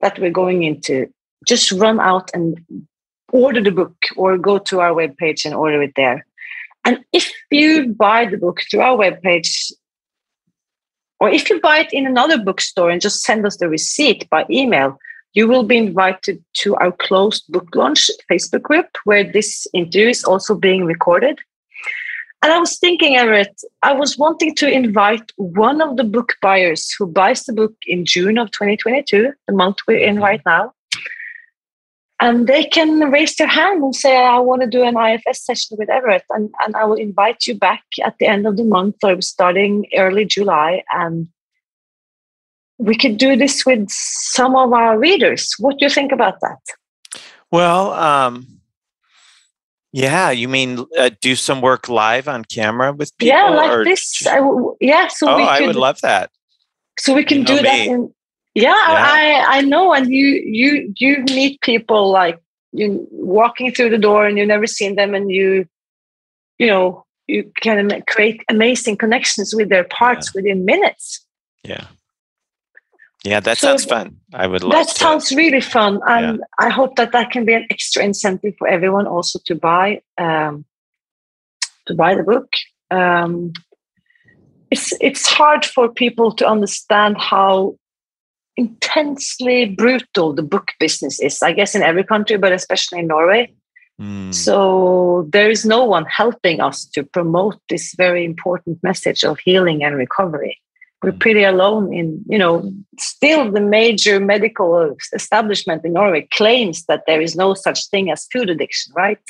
that 0.00 0.18
we're 0.18 0.30
going 0.30 0.64
into, 0.64 1.06
just 1.46 1.70
run 1.70 2.00
out 2.00 2.30
and 2.34 2.58
order 3.32 3.62
the 3.62 3.70
book 3.70 3.94
or 4.16 4.38
go 4.38 4.58
to 4.58 4.80
our 4.80 4.92
webpage 4.92 5.44
and 5.44 5.54
order 5.54 5.82
it 5.82 5.92
there. 5.96 6.26
And 6.84 7.04
if 7.12 7.30
you 7.50 7.88
buy 7.88 8.24
the 8.24 8.38
book 8.38 8.60
through 8.70 8.80
our 8.80 8.96
webpage, 8.96 9.72
or 11.20 11.28
if 11.28 11.50
you 11.50 11.60
buy 11.60 11.78
it 11.80 11.92
in 11.92 12.06
another 12.06 12.38
bookstore 12.38 12.90
and 12.90 13.00
just 13.00 13.22
send 13.22 13.44
us 13.44 13.56
the 13.56 13.68
receipt 13.68 14.28
by 14.30 14.46
email, 14.48 14.98
you 15.34 15.46
will 15.46 15.64
be 15.64 15.76
invited 15.76 16.42
to 16.54 16.74
our 16.76 16.92
closed 16.92 17.44
book 17.48 17.68
launch 17.74 18.10
Facebook 18.30 18.62
group 18.62 18.86
where 19.04 19.24
this 19.24 19.66
interview 19.74 20.08
is 20.08 20.24
also 20.24 20.54
being 20.54 20.84
recorded. 20.84 21.38
And 22.42 22.52
I 22.52 22.58
was 22.58 22.78
thinking, 22.78 23.16
Everett, 23.16 23.60
I 23.82 23.92
was 23.92 24.16
wanting 24.16 24.54
to 24.56 24.70
invite 24.70 25.32
one 25.36 25.80
of 25.80 25.96
the 25.96 26.04
book 26.04 26.36
buyers 26.40 26.94
who 26.96 27.06
buys 27.06 27.44
the 27.44 27.52
book 27.52 27.74
in 27.86 28.04
June 28.04 28.38
of 28.38 28.52
2022, 28.52 29.32
the 29.48 29.52
month 29.52 29.78
we're 29.88 29.98
in 29.98 30.16
Mhm. 30.16 30.22
right 30.22 30.40
now. 30.46 30.72
And 32.20 32.48
they 32.48 32.64
can 32.64 33.10
raise 33.12 33.36
their 33.36 33.46
hand 33.46 33.82
and 33.82 33.94
say, 33.94 34.16
I 34.16 34.38
want 34.38 34.62
to 34.62 34.66
do 34.68 34.82
an 34.82 34.96
IFS 34.96 35.44
session 35.44 35.76
with 35.78 35.88
Everett. 35.88 36.24
And, 36.30 36.50
and 36.64 36.74
I 36.74 36.84
will 36.84 36.96
invite 36.96 37.46
you 37.46 37.54
back 37.54 37.84
at 38.04 38.16
the 38.18 38.26
end 38.26 38.44
of 38.46 38.56
the 38.56 38.64
month 38.64 38.96
or 39.04 39.20
starting 39.20 39.86
early 39.96 40.24
July. 40.24 40.82
And 40.90 41.28
we 42.78 42.96
could 42.96 43.18
do 43.18 43.36
this 43.36 43.64
with 43.64 43.88
some 43.90 44.56
of 44.56 44.72
our 44.72 44.98
readers. 44.98 45.54
What 45.60 45.78
do 45.78 45.84
you 45.84 45.90
think 45.90 46.10
about 46.10 46.40
that? 46.40 46.58
Well, 47.52 47.92
um, 47.92 48.46
yeah, 49.92 50.30
you 50.30 50.48
mean 50.48 50.84
uh, 50.98 51.10
do 51.20 51.34
some 51.36 51.60
work 51.60 51.88
live 51.88 52.28
on 52.28 52.44
camera 52.44 52.92
with 52.92 53.16
people? 53.18 53.36
yeah, 53.38 53.48
like 53.50 53.84
this. 53.84 54.12
ju- 54.12 54.28
I 54.28 54.36
w- 54.36 54.76
yeah, 54.80 55.08
so 55.08 55.28
oh, 55.30 55.36
we 55.36 55.42
I 55.44 55.58
could 55.58 55.66
would 55.68 55.76
love 55.76 56.00
that. 56.02 56.30
so 56.98 57.14
we 57.14 57.24
can 57.24 57.38
You 57.38 57.44
know 57.44 57.56
do 57.56 57.62
that 57.62 57.86
in 57.86 58.14
yeah, 58.54 58.74
I, 58.74 59.44
I 59.58 59.60
know 59.62 59.92
and 59.94 60.10
you 60.10 60.42
you 60.44 60.92
you 60.96 61.24
meet 61.24 61.60
people 61.60 62.10
like 62.10 62.38
you 62.72 63.06
walking 63.10 63.72
through 63.72 63.90
the 63.90 63.98
door 63.98 64.26
and 64.26 64.36
you've 64.36 64.48
never 64.48 64.66
seen 64.66 64.94
them 64.96 65.14
and 65.14 65.30
you 65.30 65.66
you 66.58 66.66
know 66.66 67.04
you 67.26 67.50
can 67.60 68.02
create 68.08 68.42
amazing 68.48 68.96
connections 68.96 69.54
with 69.54 69.68
their 69.68 69.84
parts 69.84 70.34
within 70.34 70.64
minutes 70.64 71.24
Yeah, 71.64 71.86
yeah, 73.24 73.40
that 73.40 73.58
So 73.58 73.68
sounds 73.68 73.84
fun. 73.84 74.16
I 74.32 74.46
would 74.46 74.62
love. 74.62 74.72
that 74.72 74.88
to. 74.88 74.94
sounds 74.94 75.32
really 75.32 75.60
fun 75.60 76.00
and 76.06 76.42
i 76.58 76.68
hope 76.68 76.96
that 76.96 77.12
that 77.12 77.30
can 77.30 77.44
be 77.44 77.54
an 77.54 77.66
extra 77.70 78.02
incentive 78.02 78.54
for 78.58 78.68
everyone 78.68 79.06
also 79.06 79.38
to 79.46 79.54
buy 79.54 80.00
um, 80.18 80.64
to 81.86 81.94
buy 81.94 82.14
the 82.14 82.22
book 82.22 82.48
um, 82.90 83.52
it's 84.70 84.92
it's 85.00 85.26
hard 85.26 85.64
for 85.64 85.88
people 85.88 86.32
to 86.32 86.46
understand 86.46 87.16
how 87.18 87.76
intensely 88.64 89.58
brutal 89.82 90.28
the 90.38 90.48
book 90.54 90.68
business 90.84 91.16
is 91.28 91.42
i 91.48 91.52
guess 91.58 91.74
in 91.76 91.82
every 91.90 92.04
country 92.12 92.36
but 92.44 92.52
especially 92.60 92.98
in 92.98 93.06
norway 93.06 93.42
Mm, 94.00 94.32
so 94.32 95.26
there 95.32 95.50
is 95.50 95.64
no 95.64 95.84
one 95.84 96.04
helping 96.04 96.60
us 96.60 96.84
to 96.94 97.02
promote 97.02 97.56
this 97.68 97.94
very 97.96 98.24
important 98.24 98.78
message 98.82 99.24
of 99.24 99.38
healing 99.40 99.82
and 99.82 99.96
recovery. 99.96 100.56
We're 101.02 101.12
Mm. 101.12 101.20
pretty 101.20 101.44
alone 101.44 101.92
in, 101.92 102.24
you 102.28 102.38
know, 102.38 102.72
still 102.98 103.50
the 103.50 103.60
major 103.60 104.20
medical 104.20 104.96
establishment 105.12 105.84
in 105.84 105.92
Norway 105.94 106.28
claims 106.30 106.84
that 106.86 107.04
there 107.06 107.20
is 107.20 107.34
no 107.34 107.54
such 107.54 107.88
thing 107.90 108.10
as 108.10 108.28
food 108.32 108.50
addiction, 108.50 108.92
right? 108.96 109.24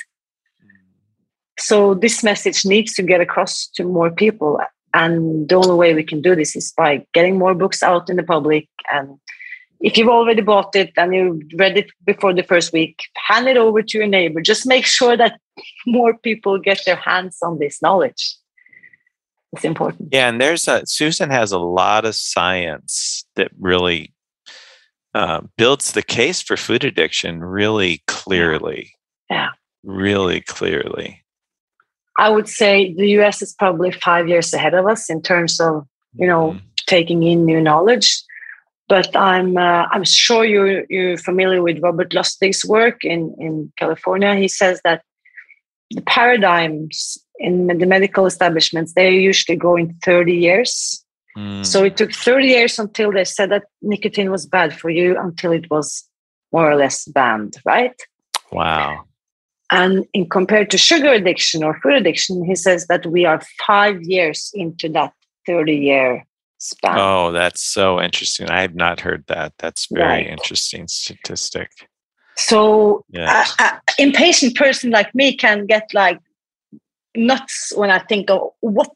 So 1.57 1.93
this 1.93 2.23
message 2.23 2.63
needs 2.65 2.93
to 2.93 3.03
get 3.03 3.21
across 3.21 3.67
to 3.75 3.83
more 3.83 4.11
people. 4.11 4.59
And 4.93 5.47
the 5.47 5.55
only 5.55 5.75
way 5.75 5.93
we 5.93 6.03
can 6.03 6.21
do 6.21 6.35
this 6.35 6.55
is 6.55 6.71
by 6.75 7.05
getting 7.13 7.37
more 7.37 7.53
books 7.53 7.83
out 7.83 8.09
in 8.09 8.15
the 8.15 8.23
public. 8.23 8.67
And 8.91 9.19
if 9.81 9.97
you've 9.97 10.09
already 10.09 10.41
bought 10.41 10.75
it 10.75 10.91
and 10.97 11.13
you 11.13 11.41
read 11.57 11.77
it 11.77 11.91
before 12.05 12.33
the 12.33 12.43
first 12.43 12.73
week, 12.73 12.99
hand 13.27 13.47
it 13.47 13.57
over 13.57 13.81
to 13.81 13.97
your 13.97 14.07
neighbor. 14.07 14.41
Just 14.41 14.65
make 14.65 14.85
sure 14.85 15.15
that 15.15 15.39
more 15.85 16.17
people 16.17 16.59
get 16.59 16.81
their 16.85 16.95
hands 16.95 17.37
on 17.41 17.59
this 17.59 17.81
knowledge. 17.81 18.35
It's 19.51 19.65
important. 19.65 20.09
yeah, 20.11 20.29
and 20.29 20.39
there's 20.39 20.67
a 20.67 20.85
Susan 20.85 21.31
has 21.31 21.51
a 21.51 21.57
lot 21.57 22.05
of 22.05 22.13
science 22.13 23.25
that 23.35 23.49
really 23.59 24.13
uh, 25.15 25.41
builds 25.57 25.93
the 25.93 26.03
case 26.03 26.39
for 26.39 26.55
food 26.55 26.83
addiction 26.83 27.41
really 27.41 28.03
clearly. 28.07 28.93
Yeah. 29.29 29.49
really 29.83 30.41
clearly. 30.41 31.23
I 32.25 32.29
would 32.29 32.49
say 32.59 32.93
the 33.01 33.09
US 33.19 33.41
is 33.41 33.51
probably 33.61 33.91
five 33.91 34.25
years 34.33 34.53
ahead 34.53 34.73
of 34.79 34.85
us 34.93 35.09
in 35.09 35.21
terms 35.21 35.53
of, 35.67 35.73
you 36.21 36.27
know, 36.31 36.43
Mhm. 36.51 36.61
taking 36.95 37.19
in 37.31 37.45
new 37.45 37.61
knowledge. 37.69 38.07
But 38.93 39.09
I'm 39.15 39.49
uh, 39.57 39.83
I'm 39.93 40.03
sure 40.03 40.43
you're 40.53 40.83
you're 40.93 41.17
familiar 41.29 41.61
with 41.67 41.77
Robert 41.87 42.09
Lustig's 42.17 42.63
work 42.65 42.97
in 43.13 43.21
in 43.45 43.53
California. 43.81 44.31
He 44.43 44.49
says 44.61 44.75
that 44.83 44.99
the 45.97 46.03
paradigms 46.15 46.97
in 47.47 47.53
the 47.81 47.85
medical 47.95 48.25
establishments 48.25 48.93
they 48.93 49.09
usually 49.31 49.57
go 49.67 49.71
in 49.81 49.87
30 50.05 50.33
years. 50.47 50.71
Mm, 51.37 51.63
So 51.65 51.77
it 51.85 51.95
took 51.97 52.11
30 52.11 52.47
years 52.47 52.79
until 52.79 53.11
they 53.11 53.25
said 53.25 53.49
that 53.51 53.63
nicotine 53.81 54.29
was 54.31 54.45
bad 54.57 54.69
for 54.79 54.89
you 54.89 55.17
until 55.17 55.51
it 55.59 55.65
was 55.69 55.87
more 56.51 56.67
or 56.71 56.75
less 56.75 57.05
banned, 57.05 57.53
right? 57.65 57.97
wow. 58.51 59.05
And 59.71 60.05
in 60.13 60.27
compared 60.29 60.69
to 60.71 60.77
sugar 60.77 61.11
addiction 61.11 61.63
or 61.63 61.79
food 61.81 61.93
addiction, 61.93 62.43
he 62.43 62.55
says 62.55 62.87
that 62.87 63.05
we 63.05 63.25
are 63.25 63.41
five 63.67 64.01
years 64.01 64.49
into 64.53 64.89
that 64.89 65.13
30 65.45 65.75
year 65.75 66.25
span. 66.57 66.97
Oh, 66.97 67.31
that's 67.31 67.61
so 67.61 68.01
interesting. 68.01 68.49
I 68.49 68.61
have 68.61 68.75
not 68.75 68.99
heard 68.99 69.23
that. 69.27 69.53
That's 69.59 69.87
very 69.91 70.07
Right. 70.07 70.27
interesting 70.27 70.87
statistic. 70.87 71.69
So 72.35 73.03
Yeah. 73.09 73.45
a, 73.59 73.63
a 73.63 73.81
impatient 73.97 74.55
person 74.55 74.91
like 74.91 75.13
me 75.13 75.35
can 75.35 75.65
get 75.65 75.93
like 75.93 76.19
nuts 77.15 77.71
when 77.75 77.91
I 77.91 77.99
think 77.99 78.29
of 78.29 78.51
what 78.61 78.89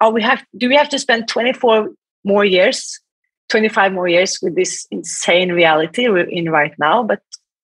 are 0.00 0.12
we 0.12 0.22
have 0.22 0.44
do 0.56 0.68
we 0.68 0.76
have 0.76 0.88
to 0.90 0.98
spend 0.98 1.26
24 1.28 1.90
more 2.24 2.44
years 2.44 3.00
25 3.48 3.92
more 3.92 4.08
years 4.08 4.38
with 4.42 4.54
this 4.54 4.86
insane 4.90 5.52
reality 5.52 6.08
we're 6.08 6.28
in 6.28 6.50
right 6.50 6.74
now 6.78 7.02
but 7.02 7.20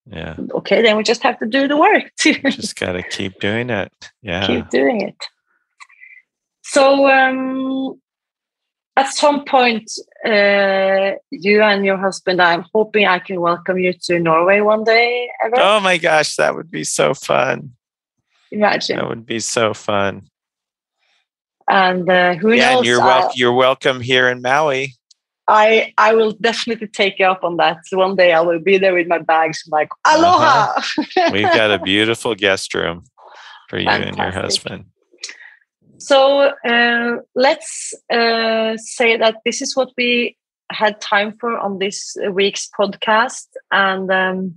Yeah. 0.07 0.34
okay 0.53 0.82
then 0.82 0.96
we 0.96 1.05
just 1.05 1.22
have 1.22 1.38
to 1.38 1.46
do 1.46 1.68
the 1.68 1.76
work 1.76 2.11
Just 2.18 2.74
got 2.76 2.92
to 2.92 3.03
keep 3.05 3.38
doing 3.40 3.70
it. 3.70 3.92
Yeah. 4.20 4.46
keep 4.46 4.68
doing 4.70 5.00
it 5.00 5.16
so 6.64 7.09
um 7.09 8.00
at 8.96 9.09
some 9.12 9.44
point 9.44 9.90
uh 10.26 11.12
you 11.30 11.62
and 11.62 11.84
your 11.84 11.96
husband 11.96 12.42
i'm 12.42 12.64
hoping 12.74 13.07
i 13.07 13.18
can 13.18 13.40
welcome 13.40 13.78
you 13.78 13.92
to 13.92 14.18
norway 14.18 14.61
one 14.61 14.84
day 14.84 15.28
ever 15.44 15.55
Oh 15.59 15.80
my 15.80 15.98
gosh, 15.98 16.36
that 16.36 16.55
would 16.55 16.70
be 16.70 16.84
so 16.84 17.14
fun. 17.14 17.72
imagine 18.50 18.96
That 18.96 19.09
would 19.09 19.24
be 19.26 19.40
so 19.40 19.72
fun. 19.72 20.28
and 21.68 22.09
uh, 22.11 22.34
who 22.34 22.53
yeah, 22.53 22.70
knows 22.70 22.78
and 22.78 22.86
you're 22.86 23.00
uh, 23.00 23.07
wel- 23.07 23.30
you're 23.34 23.53
welcome 23.55 24.00
here 24.00 24.28
in 24.28 24.42
Maui. 24.42 24.94
I 25.49 25.93
I 25.99 26.14
will 26.14 26.32
definitely 26.32 26.86
take 26.88 27.18
you 27.18 27.26
up 27.26 27.43
on 27.43 27.57
that. 27.57 27.78
So 27.86 27.99
one 27.99 28.16
day 28.16 28.32
I 28.32 28.40
will 28.40 28.61
be 28.61 28.78
there 28.78 28.95
with 28.95 29.09
my 29.09 29.18
bags, 29.18 29.62
like 29.68 29.88
aloha. 30.07 30.74
Uh-huh. 30.76 31.30
We've 31.32 31.43
got 31.43 31.70
a 31.70 31.78
beautiful 31.84 32.34
guest 32.34 32.74
room 32.74 33.05
for 33.68 33.78
you 33.78 33.86
Fantastic. 33.86 34.09
and 34.09 34.16
your 34.18 34.43
husband. 34.43 34.84
So 35.99 36.53
uh, 36.66 37.16
let's 37.34 37.95
uh, 38.12 38.76
say 38.76 39.16
that 39.16 39.36
this 39.45 39.62
is 39.62 39.76
what 39.76 39.90
we 39.97 40.36
had 40.70 41.01
time 41.01 41.36
for 41.38 41.59
on 41.59 41.78
this 41.78 42.16
week's 42.32 42.68
podcast, 42.78 43.47
and. 43.70 44.11
Um, 44.11 44.55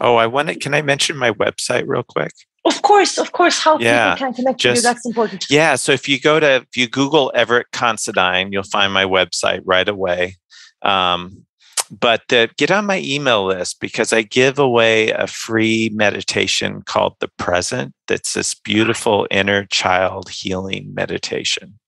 oh, 0.00 0.16
I 0.16 0.26
want 0.26 0.48
to. 0.48 0.56
Can 0.56 0.74
I 0.74 0.82
mention 0.82 1.16
my 1.16 1.32
website 1.32 1.84
real 1.86 2.02
quick? 2.02 2.32
Of 2.64 2.80
course, 2.82 3.18
of 3.18 3.32
course. 3.32 3.58
How 3.58 3.78
yeah, 3.78 4.14
people 4.14 4.26
can 4.26 4.34
connect 4.34 4.60
just, 4.60 4.82
to 4.82 4.88
you, 4.88 4.94
that's 4.94 5.06
important. 5.06 5.44
Yeah. 5.50 5.74
So 5.74 5.92
if 5.92 6.08
you 6.08 6.18
go 6.18 6.40
to, 6.40 6.56
if 6.56 6.76
you 6.76 6.88
Google 6.88 7.30
Everett 7.34 7.66
Considine, 7.72 8.52
you'll 8.52 8.62
find 8.62 8.92
my 8.92 9.04
website 9.04 9.60
right 9.64 9.88
away. 9.88 10.36
Um, 10.82 11.44
but 11.90 12.32
uh, 12.32 12.48
get 12.56 12.70
on 12.70 12.86
my 12.86 13.00
email 13.00 13.44
list 13.44 13.80
because 13.80 14.12
I 14.12 14.22
give 14.22 14.58
away 14.58 15.10
a 15.10 15.26
free 15.26 15.90
meditation 15.92 16.82
called 16.82 17.16
The 17.20 17.28
Present. 17.38 17.94
That's 18.08 18.32
this 18.32 18.54
beautiful 18.54 19.26
inner 19.30 19.66
child 19.66 20.30
healing 20.30 20.94
meditation. 20.94 21.78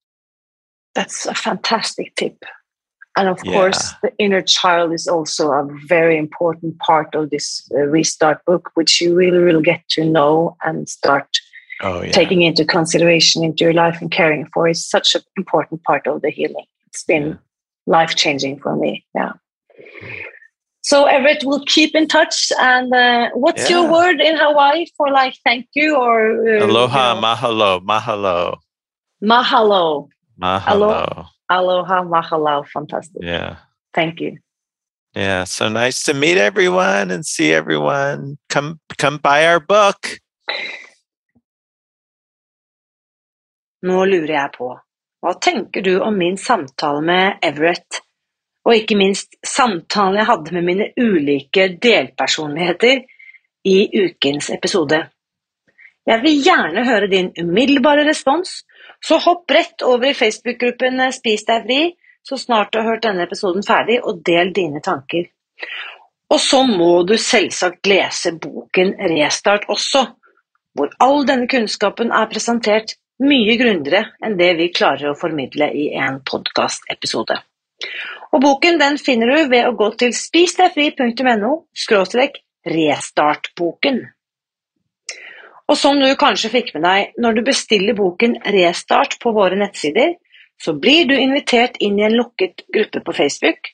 That's 0.95 1.27
a 1.27 1.35
fantastic 1.35 2.15
tip. 2.17 2.45
And 3.17 3.29
of 3.29 3.39
yeah. 3.45 3.53
course, 3.53 3.93
the 4.03 4.13
inner 4.19 4.43
child 4.43 4.93
is 4.93 5.09
also 5.09 5.51
a 5.51 5.67
very 5.87 6.19
important 6.19 6.79
part 6.79 7.15
of 7.15 7.31
this 7.31 7.67
uh, 7.75 7.79
restart 7.79 8.45
book, 8.45 8.71
which 8.75 9.01
you 9.01 9.15
really 9.15 9.43
will 9.43 9.63
get 9.63 9.89
to 9.91 10.05
know 10.05 10.57
and 10.65 10.87
start 10.89 11.27
oh, 11.81 12.03
yeah. 12.03 12.13
taking 12.13 12.43
into 12.43 12.65
consideration 12.65 13.43
into 13.43 13.65
your 13.65 13.73
life 13.73 14.03
and 14.03 14.11
caring 14.11 14.47
for. 14.53 14.69
It's 14.69 14.85
such 14.85 15.15
an 15.15 15.23
important 15.39 15.83
part 15.85 16.07
of 16.07 16.21
the 16.21 16.31
healing. 16.31 16.67
It's 16.89 17.05
been 17.05 17.29
yeah. 17.29 17.35
life 17.87 18.17
changing 18.17 18.61
for 18.61 18.77
me. 18.77 19.07
Yeah. 19.15 19.33
So 20.83 21.07
Everett, 21.07 21.43
we'll 21.43 21.65
keep 21.65 21.95
in 21.95 22.07
touch. 22.07 22.53
And 22.61 22.93
uh, 22.93 23.31
what's 23.33 23.71
your 23.71 23.91
word 23.91 24.21
in 24.21 24.37
Hawaii 24.37 24.87
for 24.97 25.11
like 25.11 25.37
thank 25.43 25.69
you 25.75 25.97
or 25.97 26.47
uh, 26.47 26.67
aloha, 26.67 27.15
you 27.15 27.21
know? 27.21 27.27
mahalo, 27.27 27.81
mahalo, 27.81 28.59
mahalo, 29.23 30.09
mahalo. 30.41 30.69
Alo- 30.69 31.27
Aloha, 31.49 32.03
mahalau. 32.03 32.65
fantastic. 32.67 33.23
Yeah. 33.23 33.57
Thank 33.95 34.21
you. 34.21 34.39
Yeah, 35.15 35.45
so 35.45 35.69
nice 35.69 36.05
to 36.05 36.15
meet 36.15 36.37
everyone 36.37 37.11
and 37.11 37.25
see 37.25 37.53
everyone. 37.53 38.37
Come 38.51 38.81
come 38.99 39.19
buy 39.19 39.47
our 39.47 39.61
book. 39.61 40.19
Nå 43.87 44.05
lurer 44.05 44.35
jeg 44.35 44.53
på, 44.57 44.69
hva 45.23 45.33
tenker 45.41 45.85
du 45.85 45.95
om 46.03 46.17
min 46.19 46.37
samtale 46.37 47.01
med 47.05 47.39
Everett, 47.45 48.01
og 48.67 48.75
ikke 48.75 48.97
minst 48.99 49.37
samtalen 49.47 50.19
jeg 50.21 50.29
hadde 50.29 50.55
med 50.57 50.67
mine 50.67 50.89
ulike 51.01 51.69
delpersonligheter 51.83 53.05
i 53.65 53.77
ukens 54.05 54.51
episode? 54.51 55.01
Jeg 56.07 56.23
vil 56.23 56.43
gjerne 56.45 56.85
høre 56.87 57.09
din 57.11 57.33
umiddelbare 57.41 58.05
respons, 58.09 58.61
så 59.07 59.21
hopp 59.23 59.51
rett 59.51 59.85
over 59.87 60.11
i 60.11 60.17
Facebook-gruppen 60.19 61.01
eh, 61.01 61.15
Spis 61.15 61.47
deg 61.47 61.67
fri 61.69 61.81
så 62.27 62.39
snart 62.39 62.73
du 62.73 62.81
har 62.81 62.89
hørt 62.91 63.05
denne 63.07 63.23
episoden 63.23 63.63
ferdig, 63.63 64.01
og 64.03 64.23
del 64.27 64.53
dine 64.55 64.81
tanker. 64.83 65.29
Og 66.27 66.41
så 66.43 66.65
må 66.67 67.05
du 67.07 67.15
selvsagt 67.23 67.87
lese 67.87 68.33
boken 68.43 68.97
Restart 69.13 69.69
også, 69.71 70.03
hvor 70.77 70.91
all 70.99 71.23
denne 71.29 71.47
kunnskapen 71.51 72.11
er 72.11 72.27
presentert 72.33 72.97
mye 73.23 73.55
grundigere 73.61 74.11
enn 74.27 74.35
det 74.41 74.51
vi 74.59 74.73
klarer 74.75 75.13
å 75.13 75.19
formidle 75.19 75.71
i 75.71 75.87
en 75.95 76.19
podkastepisode. 76.27 77.39
Og 78.35 78.43
boken 78.43 78.81
den 78.83 78.99
finner 78.99 79.31
du 79.31 79.53
ved 79.53 79.69
å 79.69 79.77
gå 79.79 79.93
til 80.01 80.13
spisdegfri.no 80.17 81.53
restartboken. 82.67 84.03
Og 85.67 85.79
som 85.79 85.99
du 85.99 86.07
kanskje 86.19 86.53
fikk 86.53 86.75
med 86.77 86.85
deg 86.87 87.17
når 87.23 87.39
du 87.39 87.43
bestiller 87.47 87.97
boken 87.99 88.39
Restart 88.55 89.19
på 89.23 89.33
våre 89.35 89.59
nettsider, 89.59 90.15
så 90.63 90.73
blir 90.79 91.09
du 91.09 91.17
invitert 91.19 91.77
inn 91.83 91.99
i 92.01 92.07
en 92.07 92.17
lukket 92.17 92.63
gruppe 92.73 93.03
på 93.05 93.15
Facebook, 93.17 93.73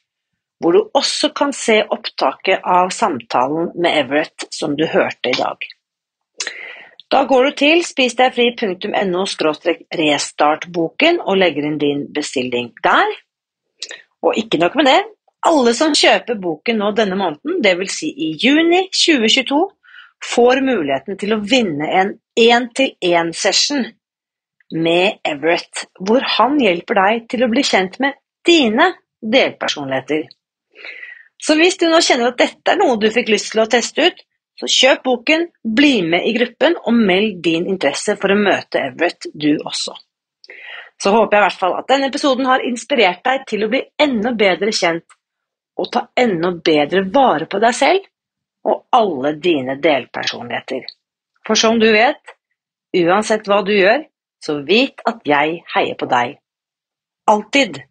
hvor 0.63 0.73
du 0.73 0.81
også 0.99 1.33
kan 1.37 1.53
se 1.55 1.83
opptaket 1.83 2.65
av 2.65 2.91
samtalen 2.95 3.71
med 3.75 3.99
Everett 4.05 4.47
som 4.51 4.77
du 4.79 4.87
hørte 4.87 5.31
i 5.31 5.39
dag. 5.39 5.69
Da 7.13 7.25
går 7.29 7.45
du 7.45 7.57
til 7.61 7.83
spisdegfri.no 7.85 9.25
restartboken 10.01 11.21
og 11.21 11.37
legger 11.37 11.67
inn 11.69 11.81
din 11.83 12.07
bestilling 12.15 12.71
der. 12.83 13.19
Og 14.23 14.39
ikke 14.39 14.61
nok 14.63 14.79
med 14.79 14.89
det, 14.89 15.01
alle 15.45 15.75
som 15.75 15.97
kjøper 15.99 16.39
boken 16.41 16.79
nå 16.79 16.93
denne 16.97 17.19
måneden, 17.19 17.59
dvs. 17.61 17.99
Si 17.99 18.09
i 18.09 18.31
juni 18.41 18.87
2022, 18.95 19.61
får 20.23 20.63
muligheten 20.65 21.19
til 21.19 21.35
å 21.35 21.43
vinne 21.43 21.89
en 22.01 22.13
én-til-én-session 22.39 23.87
med 24.73 25.19
Everett, 25.29 25.87
hvor 26.01 26.25
han 26.39 26.59
hjelper 26.61 27.01
deg 27.01 27.27
til 27.33 27.45
å 27.45 27.51
bli 27.53 27.65
kjent 27.67 27.99
med 28.01 28.17
dine 28.47 28.93
delpersonligheter. 29.21 30.29
Så 31.43 31.57
hvis 31.59 31.77
du 31.79 31.89
nå 31.91 31.99
kjenner 32.01 32.31
at 32.31 32.39
dette 32.39 32.73
er 32.73 32.79
noe 32.79 33.01
du 33.03 33.09
fikk 33.13 33.33
lyst 33.33 33.51
til 33.53 33.65
å 33.65 33.69
teste 33.71 34.07
ut, 34.09 34.23
så 34.63 34.69
kjøp 34.71 35.03
boken, 35.05 35.49
bli 35.65 36.03
med 36.07 36.29
i 36.29 36.35
gruppen 36.37 36.77
og 36.79 36.95
meld 36.95 37.41
din 37.45 37.67
interesse 37.73 38.15
for 38.21 38.33
å 38.33 38.39
møte 38.39 38.83
Everett, 38.87 39.27
du 39.35 39.57
også. 39.59 39.97
Så 41.03 41.11
håper 41.11 41.35
jeg 41.35 41.43
i 41.43 41.47
hvert 41.49 41.61
fall 41.65 41.75
at 41.81 41.89
denne 41.91 42.09
episoden 42.13 42.47
har 42.47 42.63
inspirert 42.63 43.25
deg 43.27 43.47
til 43.51 43.65
å 43.65 43.71
bli 43.73 43.81
enda 44.01 44.31
bedre 44.39 44.71
kjent 44.77 45.17
og 45.83 45.89
ta 45.91 46.05
enda 46.21 46.53
bedre 46.55 47.03
vare 47.11 47.49
på 47.51 47.59
deg 47.63 47.75
selv 47.75 48.07
og 48.65 48.85
alle 48.95 49.35
dine 49.43 49.77
delpersonligheter. 49.83 50.87
For 51.47 51.59
som 51.59 51.81
du 51.83 51.89
vet, 51.93 52.37
uansett 52.97 53.49
hva 53.51 53.63
du 53.67 53.73
gjør, 53.75 54.05
så 54.43 54.59
vit 54.67 55.03
at 55.07 55.23
jeg 55.27 55.63
heier 55.75 55.99
på 55.99 56.09
deg. 56.11 56.37
Alltid. 57.31 57.83